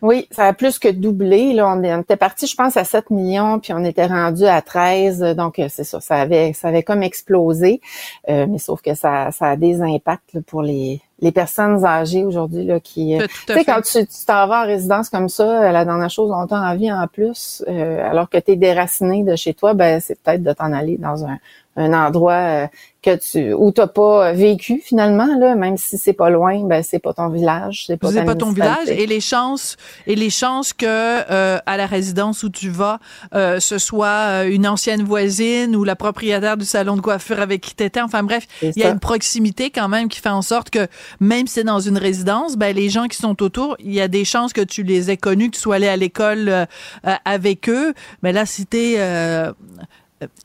Oui, 0.00 0.28
ça 0.30 0.46
a 0.46 0.52
plus 0.52 0.78
que 0.78 0.88
doublé. 0.88 1.52
Là, 1.52 1.68
on, 1.76 2.00
était 2.00 2.16
parti, 2.16 2.46
je 2.46 2.54
pense, 2.54 2.76
à 2.76 2.84
7 2.84 3.10
millions, 3.10 3.58
puis 3.58 3.72
on 3.72 3.84
était 3.84 4.06
rendu 4.06 4.44
à 4.44 4.62
13. 4.62 5.20
Donc, 5.36 5.58
euh, 5.58 5.66
c'est 5.68 5.84
ça, 5.84 6.00
ça 6.00 6.16
avait, 6.16 6.52
ça 6.52 6.68
avait 6.68 6.82
comme 6.82 7.02
explosé. 7.02 7.80
Euh, 8.28 8.46
mais 8.48 8.58
sauf 8.58 8.80
que 8.80 8.94
ça, 8.94 9.30
ça 9.32 9.46
a 9.46 9.56
des 9.56 9.82
impacts 9.82 10.34
là, 10.34 10.40
pour 10.46 10.62
les, 10.62 11.00
les 11.20 11.32
personnes 11.32 11.84
âgées 11.84 12.24
aujourd'hui 12.24 12.64
là, 12.64 12.80
qui. 12.80 13.20
euh, 13.20 13.26
tu 13.46 13.52
sais, 13.52 13.64
quand 13.64 13.80
tu 13.80 14.06
tu 14.06 14.24
t'en 14.26 14.46
vas 14.46 14.62
en 14.62 14.66
résidence 14.66 15.08
comme 15.08 15.28
ça, 15.28 15.64
euh, 15.64 15.72
la 15.72 15.84
dernière 15.84 16.10
chose 16.10 16.30
dont 16.30 16.46
tu 16.46 16.54
as 16.54 16.60
envie 16.60 16.92
en 16.92 17.06
plus, 17.08 17.64
euh, 17.68 18.08
alors 18.08 18.28
que 18.28 18.38
tu 18.38 18.52
es 18.52 18.56
déraciné 18.56 19.24
de 19.24 19.34
chez 19.34 19.54
toi, 19.54 19.74
ben 19.74 20.00
c'est 20.00 20.20
peut-être 20.20 20.42
de 20.42 20.52
t'en 20.52 20.72
aller 20.72 20.96
dans 20.96 21.24
un, 21.24 21.38
un 21.78 21.92
endroit 21.92 22.32
euh, 22.32 22.66
que 23.00 23.16
tu 23.16 23.52
où 23.54 23.70
t'as 23.70 23.86
pas 23.86 24.32
vécu 24.32 24.82
finalement 24.84 25.38
là, 25.38 25.54
même 25.54 25.76
si 25.76 25.96
c'est 25.98 26.12
pas 26.12 26.30
loin, 26.30 26.64
ben 26.64 26.82
c'est 26.82 26.98
pas 26.98 27.14
ton 27.14 27.28
village, 27.28 27.84
c'est 27.86 27.96
pas 27.96 28.10
pas 28.10 28.34
ton 28.34 28.50
village 28.50 28.88
et 28.88 29.06
les 29.06 29.20
chances 29.20 29.76
et 30.06 30.16
les 30.16 30.30
chances 30.30 30.72
que 30.72 30.86
euh, 30.86 31.58
à 31.64 31.76
la 31.76 31.86
résidence 31.86 32.42
où 32.42 32.50
tu 32.50 32.68
vas, 32.68 32.98
euh, 33.34 33.60
ce 33.60 33.78
soit 33.78 34.44
une 34.44 34.66
ancienne 34.66 35.02
voisine 35.02 35.76
ou 35.76 35.84
la 35.84 35.96
propriétaire 35.96 36.56
du 36.56 36.64
salon 36.64 36.96
de 36.96 37.00
coiffure 37.00 37.40
avec 37.40 37.60
qui 37.60 37.74
t'étais. 37.74 38.00
Enfin 38.00 38.22
bref, 38.22 38.46
il 38.62 38.76
y 38.76 38.82
a 38.82 38.90
une 38.90 39.00
proximité 39.00 39.70
quand 39.70 39.88
même 39.88 40.08
qui 40.08 40.20
fait 40.20 40.28
en 40.28 40.42
sorte 40.42 40.70
que 40.70 40.88
même 41.20 41.46
si 41.46 41.54
c'est 41.54 41.64
dans 41.64 41.80
une 41.80 41.98
résidence, 41.98 42.56
ben 42.56 42.74
les 42.74 42.90
gens 42.90 43.06
qui 43.06 43.16
sont 43.16 43.42
autour, 43.42 43.76
il 43.78 43.92
y 43.92 44.00
a 44.00 44.08
des 44.08 44.24
chances 44.24 44.52
que 44.52 44.60
tu 44.60 44.82
les 44.82 45.10
aies 45.10 45.16
connus, 45.16 45.50
que 45.50 45.56
tu 45.56 45.60
sois 45.60 45.76
allé 45.76 45.88
à 45.88 45.96
l'école 45.96 46.66
euh, 47.06 47.14
avec 47.24 47.68
eux. 47.68 47.94
Mais 48.22 48.32
là, 48.32 48.46
si 48.46 48.66
t'es 48.66 48.94
euh, 48.98 49.52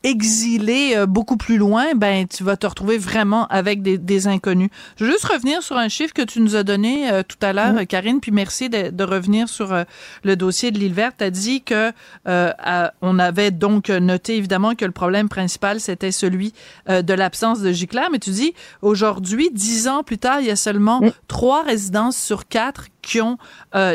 exilé 0.04 0.92
euh, 0.94 1.06
beaucoup 1.06 1.36
plus 1.36 1.56
loin, 1.58 1.94
ben 1.96 2.26
tu 2.28 2.44
vas 2.44 2.56
te 2.56 2.66
retrouver 2.66 2.96
vraiment 2.98 3.46
avec 3.48 3.82
des, 3.82 3.98
des 3.98 4.28
inconnus. 4.28 4.70
Je 4.96 5.04
veux 5.04 5.10
juste 5.12 5.24
revenir 5.24 5.62
sur 5.62 5.76
un 5.76 5.88
chiffre 5.88 6.14
que 6.14 6.22
tu 6.22 6.40
nous 6.40 6.54
as 6.54 6.62
donné 6.62 7.10
euh, 7.10 7.22
tout 7.26 7.38
à 7.42 7.52
l'heure, 7.52 7.74
Karine, 7.88 8.20
puis 8.20 8.30
merci 8.30 8.68
de, 8.68 8.90
de 8.90 9.04
revenir 9.04 9.48
sur 9.48 9.72
euh, 9.72 9.82
le 10.22 10.36
dossier 10.36 10.70
de 10.70 10.78
l'île 10.78 10.92
verte. 10.92 11.16
Tu 11.18 11.24
as 11.24 11.30
dit 11.30 11.62
que 11.62 11.92
euh, 12.28 12.52
à- 12.58 12.92
on 13.02 13.18
avait 13.18 13.50
donc 13.50 13.88
noté 13.88 14.36
évidemment 14.36 14.74
que 14.74 14.84
le 14.84 14.92
problème 14.92 15.28
principal 15.28 15.80
c'était 15.80 16.12
celui 16.12 16.52
de 16.88 17.14
l'absence 17.14 17.60
de 17.60 17.72
gicleurs, 17.72 18.10
mais 18.12 18.18
tu 18.18 18.30
dis 18.30 18.54
aujourd'hui, 18.82 19.50
dix 19.52 19.88
ans 19.88 20.02
plus 20.02 20.18
tard, 20.18 20.40
il 20.40 20.46
y 20.46 20.50
a 20.50 20.56
seulement 20.56 21.00
trois 21.28 21.62
résidences 21.62 22.16
sur 22.16 22.46
quatre 22.48 22.86
qui 23.02 23.20
ont 23.20 23.38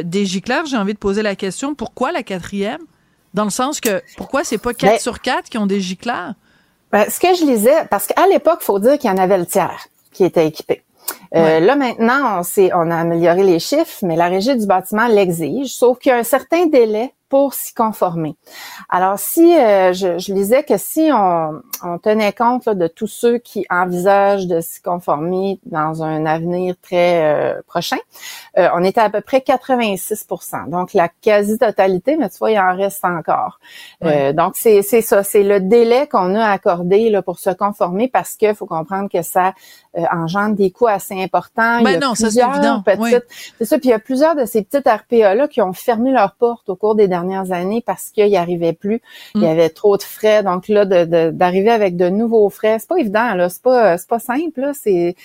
des 0.03 0.25
gicleurs. 0.25 0.65
J'ai 0.65 0.77
envie 0.77 0.93
de 0.93 0.99
poser 0.99 1.21
la 1.21 1.35
question 1.35 1.75
pourquoi 1.75 2.11
la 2.11 2.23
quatrième? 2.23 2.79
Dans 3.33 3.43
le 3.43 3.49
sens 3.49 3.79
que 3.81 4.01
pourquoi 4.17 4.43
c'est 4.43 4.57
pas 4.57 4.73
quatre 4.73 4.91
Ben- 4.93 4.99
sur 4.99 5.21
quatre 5.21 5.49
qui 5.49 5.57
ont 5.57 5.65
des 5.67 5.79
gicleurs? 5.81 6.33
Ben, 6.91 7.09
ce 7.09 7.19
que 7.19 7.33
je 7.35 7.45
lisais, 7.45 7.85
parce 7.89 8.07
qu'à 8.07 8.25
l'époque, 8.27 8.61
faut 8.61 8.79
dire 8.79 8.97
qu'il 8.97 9.09
y 9.09 9.13
en 9.13 9.17
avait 9.17 9.37
le 9.37 9.45
tiers 9.45 9.87
qui 10.11 10.23
était 10.23 10.47
équipé. 10.47 10.83
Euh, 11.35 11.41
Ouais. 11.43 11.59
Là 11.59 11.75
maintenant, 11.75 12.41
on, 12.41 12.69
on 12.73 12.91
a 12.91 12.95
amélioré 12.97 13.43
les 13.43 13.59
chiffres, 13.59 13.99
mais 14.03 14.15
la 14.15 14.27
régie 14.27 14.55
du 14.57 14.65
bâtiment 14.65 15.07
l'exige, 15.07 15.73
sauf 15.73 15.99
qu'il 15.99 16.11
y 16.11 16.13
a 16.13 16.17
un 16.17 16.23
certain 16.23 16.65
délai 16.67 17.13
pour 17.29 17.53
s'y 17.53 17.73
conformer. 17.73 18.35
Alors, 18.89 19.19
si 19.19 19.55
euh, 19.57 19.93
je, 19.93 20.17
je 20.17 20.33
lisais 20.33 20.63
que 20.63 20.77
si 20.77 21.09
on, 21.13 21.61
on 21.83 21.97
tenait 21.99 22.33
compte 22.33 22.65
là, 22.65 22.73
de 22.73 22.87
tous 22.87 23.07
ceux 23.07 23.37
qui 23.37 23.65
envisagent 23.69 24.47
de 24.47 24.61
s'y 24.61 24.81
conformer 24.81 25.59
dans 25.65 26.03
un 26.03 26.25
avenir 26.25 26.75
très 26.81 27.23
euh, 27.23 27.61
prochain, 27.67 27.97
euh, 28.57 28.67
on 28.75 28.83
était 28.83 29.01
à 29.01 29.09
peu 29.09 29.21
près 29.21 29.39
86% 29.39 30.69
Donc, 30.69 30.93
la 30.93 31.09
quasi-totalité, 31.09 32.17
mais 32.17 32.29
tu 32.29 32.37
vois, 32.39 32.51
il 32.51 32.59
en 32.59 32.75
reste 32.75 33.03
encore. 33.05 33.59
Euh, 34.03 34.33
donc, 34.33 34.53
c'est 34.55 34.81
ça, 34.81 35.23
c'est 35.23 35.43
le 35.43 35.59
délai 35.59 36.07
qu'on 36.07 36.35
a 36.35 36.45
accordé 36.49 37.09
là, 37.09 37.21
pour 37.21 37.39
se 37.39 37.49
conformer 37.51 38.07
parce 38.07 38.35
qu'il 38.35 38.55
faut 38.55 38.65
comprendre 38.65 39.09
que 39.11 39.21
ça 39.21 39.53
euh, 39.97 40.03
engendre 40.11 40.55
des 40.55 40.71
coûts 40.71 40.87
assez 40.87 41.21
importants. 41.21 41.77
Il 41.79 41.81
y 41.81 41.83
Ben 41.85 42.03
a 42.03 42.07
non, 42.07 42.15
ça, 42.15 42.29
c'est 42.31 42.39
évident, 42.41 42.81
petites- 42.83 42.99
oui. 43.01 43.15
c'est 43.57 43.65
ça. 43.65 43.77
Puis 43.77 43.89
il 43.89 43.91
y 43.91 43.93
a 43.93 43.99
plusieurs 43.99 44.35
de 44.35 44.45
ces 44.45 44.63
petites 44.63 44.87
RPA-là 44.87 45.47
qui 45.47 45.61
ont 45.61 45.73
fermé 45.73 46.11
leurs 46.11 46.33
portes 46.35 46.69
au 46.69 46.75
cours 46.75 46.95
des 46.95 47.07
dernières 47.07 47.18
années 47.51 47.83
parce 47.85 48.09
qu'ils 48.09 48.27
n'y 48.27 48.37
arrivaient 48.37 48.73
plus. 48.73 49.01
Il 49.35 49.41
y 49.41 49.45
Mm. 49.45 49.49
avait 49.49 49.69
trop 49.69 49.97
de 49.97 50.03
frais. 50.03 50.43
Donc 50.43 50.67
là, 50.67 50.85
de- 50.85 51.05
de- 51.05 51.31
d'arriver 51.31 51.69
avec 51.71 51.95
de 51.97 52.09
nouveaux 52.09 52.49
frais, 52.49 52.77
c'est 52.79 52.87
pas 52.87 52.97
évident. 52.97 53.33
Là, 53.35 53.49
c'est 53.49 53.61
pas, 53.61 53.97
c'est 53.97 54.07
pas 54.09 54.19
simple. 54.19 54.61
Là. 54.61 54.71
C'est 54.73 55.15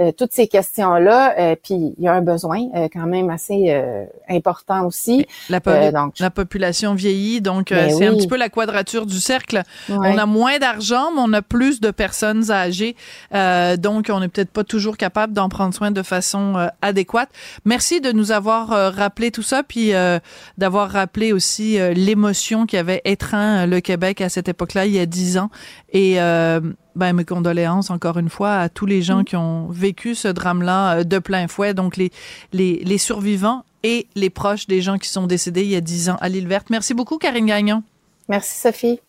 euh, 0.00 0.12
toutes 0.12 0.32
ces 0.32 0.48
questions-là. 0.48 1.34
euh, 1.38 1.56
puis 1.62 1.94
il 1.98 2.04
y 2.04 2.08
a 2.08 2.12
un 2.14 2.20
besoin 2.20 2.60
euh, 2.74 2.88
quand 2.92 3.06
même 3.06 3.30
assez 3.30 3.66
euh, 3.68 4.04
important 4.28 4.86
aussi. 4.86 5.26
la, 5.48 5.60
Euh, 5.66 5.92
donc, 5.92 6.18
la 6.18 6.30
population 6.30 6.94
vieillit, 6.94 7.40
donc 7.40 7.70
euh, 7.72 7.86
Ben 7.86 7.90
c'est 7.96 8.06
un 8.06 8.10
oui. 8.12 8.18
petit 8.18 8.26
peu 8.28 8.36
la 8.36 8.48
quadrature 8.48 9.06
du 9.06 9.18
cercle. 9.20 9.62
Ouais. 9.88 9.96
On 10.14 10.18
a 10.18 10.26
moins 10.26 10.58
d'argent, 10.58 11.10
mais 11.14 11.20
on 11.24 11.32
a 11.32 11.42
plus 11.42 11.80
de 11.80 11.90
personnes 11.90 12.50
âgées, 12.50 12.96
donc 13.78 14.06
on 14.10 14.20
n'est 14.20 14.28
peut-être 14.28 14.50
pas 14.50 14.64
toujours 14.64 14.96
capable 14.96 15.32
d'en 15.32 15.48
prendre 15.48 15.74
soin 15.74 15.90
de 15.90 16.02
façon 16.02 16.68
adéquate. 16.82 17.28
Merci 17.64 18.00
de 18.00 18.12
nous 18.12 18.32
avoir 18.32 18.68
rappelé 18.94 19.30
tout 19.30 19.42
ça, 19.42 19.62
puis 19.62 19.92
d'avoir 20.58 20.90
rappelé 20.90 21.32
aussi 21.32 21.43
euh, 21.78 21.92
l'émotion 21.92 22.66
qui 22.66 22.76
avait 22.76 23.00
étreint 23.04 23.62
euh, 23.62 23.66
le 23.66 23.80
Québec 23.80 24.20
à 24.20 24.28
cette 24.28 24.48
époque-là, 24.48 24.86
il 24.86 24.92
y 24.92 24.98
a 24.98 25.06
dix 25.06 25.38
ans. 25.38 25.50
Et 25.92 26.20
euh, 26.20 26.60
ben, 26.96 27.12
mes 27.12 27.24
condoléances 27.24 27.90
encore 27.90 28.18
une 28.18 28.28
fois 28.30 28.56
à 28.56 28.68
tous 28.68 28.86
les 28.86 29.02
gens 29.02 29.20
Mm. 29.20 29.24
qui 29.24 29.36
ont 29.36 29.68
vécu 29.68 30.14
ce 30.14 30.28
drame-là 30.28 31.04
de 31.04 31.18
plein 31.18 31.48
fouet, 31.48 31.74
donc 31.74 31.96
les, 31.96 32.10
les, 32.52 32.80
les 32.84 32.98
survivants 32.98 33.64
et 33.82 34.06
les 34.14 34.30
proches 34.30 34.66
des 34.66 34.80
gens 34.80 34.98
qui 34.98 35.08
sont 35.08 35.26
décédés 35.26 35.62
il 35.62 35.70
y 35.70 35.76
a 35.76 35.80
dix 35.80 36.08
ans 36.08 36.16
à 36.20 36.28
l'île 36.28 36.48
verte. 36.48 36.68
Merci 36.70 36.94
beaucoup, 36.94 37.18
Karine 37.18 37.46
Gagnon. 37.46 37.82
merci 38.28 38.58
Sophie. 38.60 39.00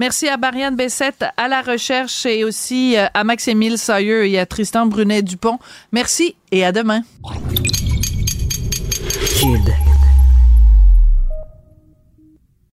Merci 0.00 0.26
à 0.28 0.36
Marianne 0.36 0.74
Bessette 0.74 1.24
à 1.36 1.46
la 1.46 1.62
recherche 1.62 2.26
et 2.26 2.42
aussi 2.42 2.96
à 2.96 3.22
Max-Émile 3.22 3.78
Sayer 3.78 4.28
et 4.28 4.40
à 4.40 4.44
Tristan 4.46 4.86
Brunet-Dupont. 4.86 5.58
Merci 5.92 6.34
et 6.50 6.64
à 6.64 6.72
demain. 6.72 7.02
Kid. 9.36 9.93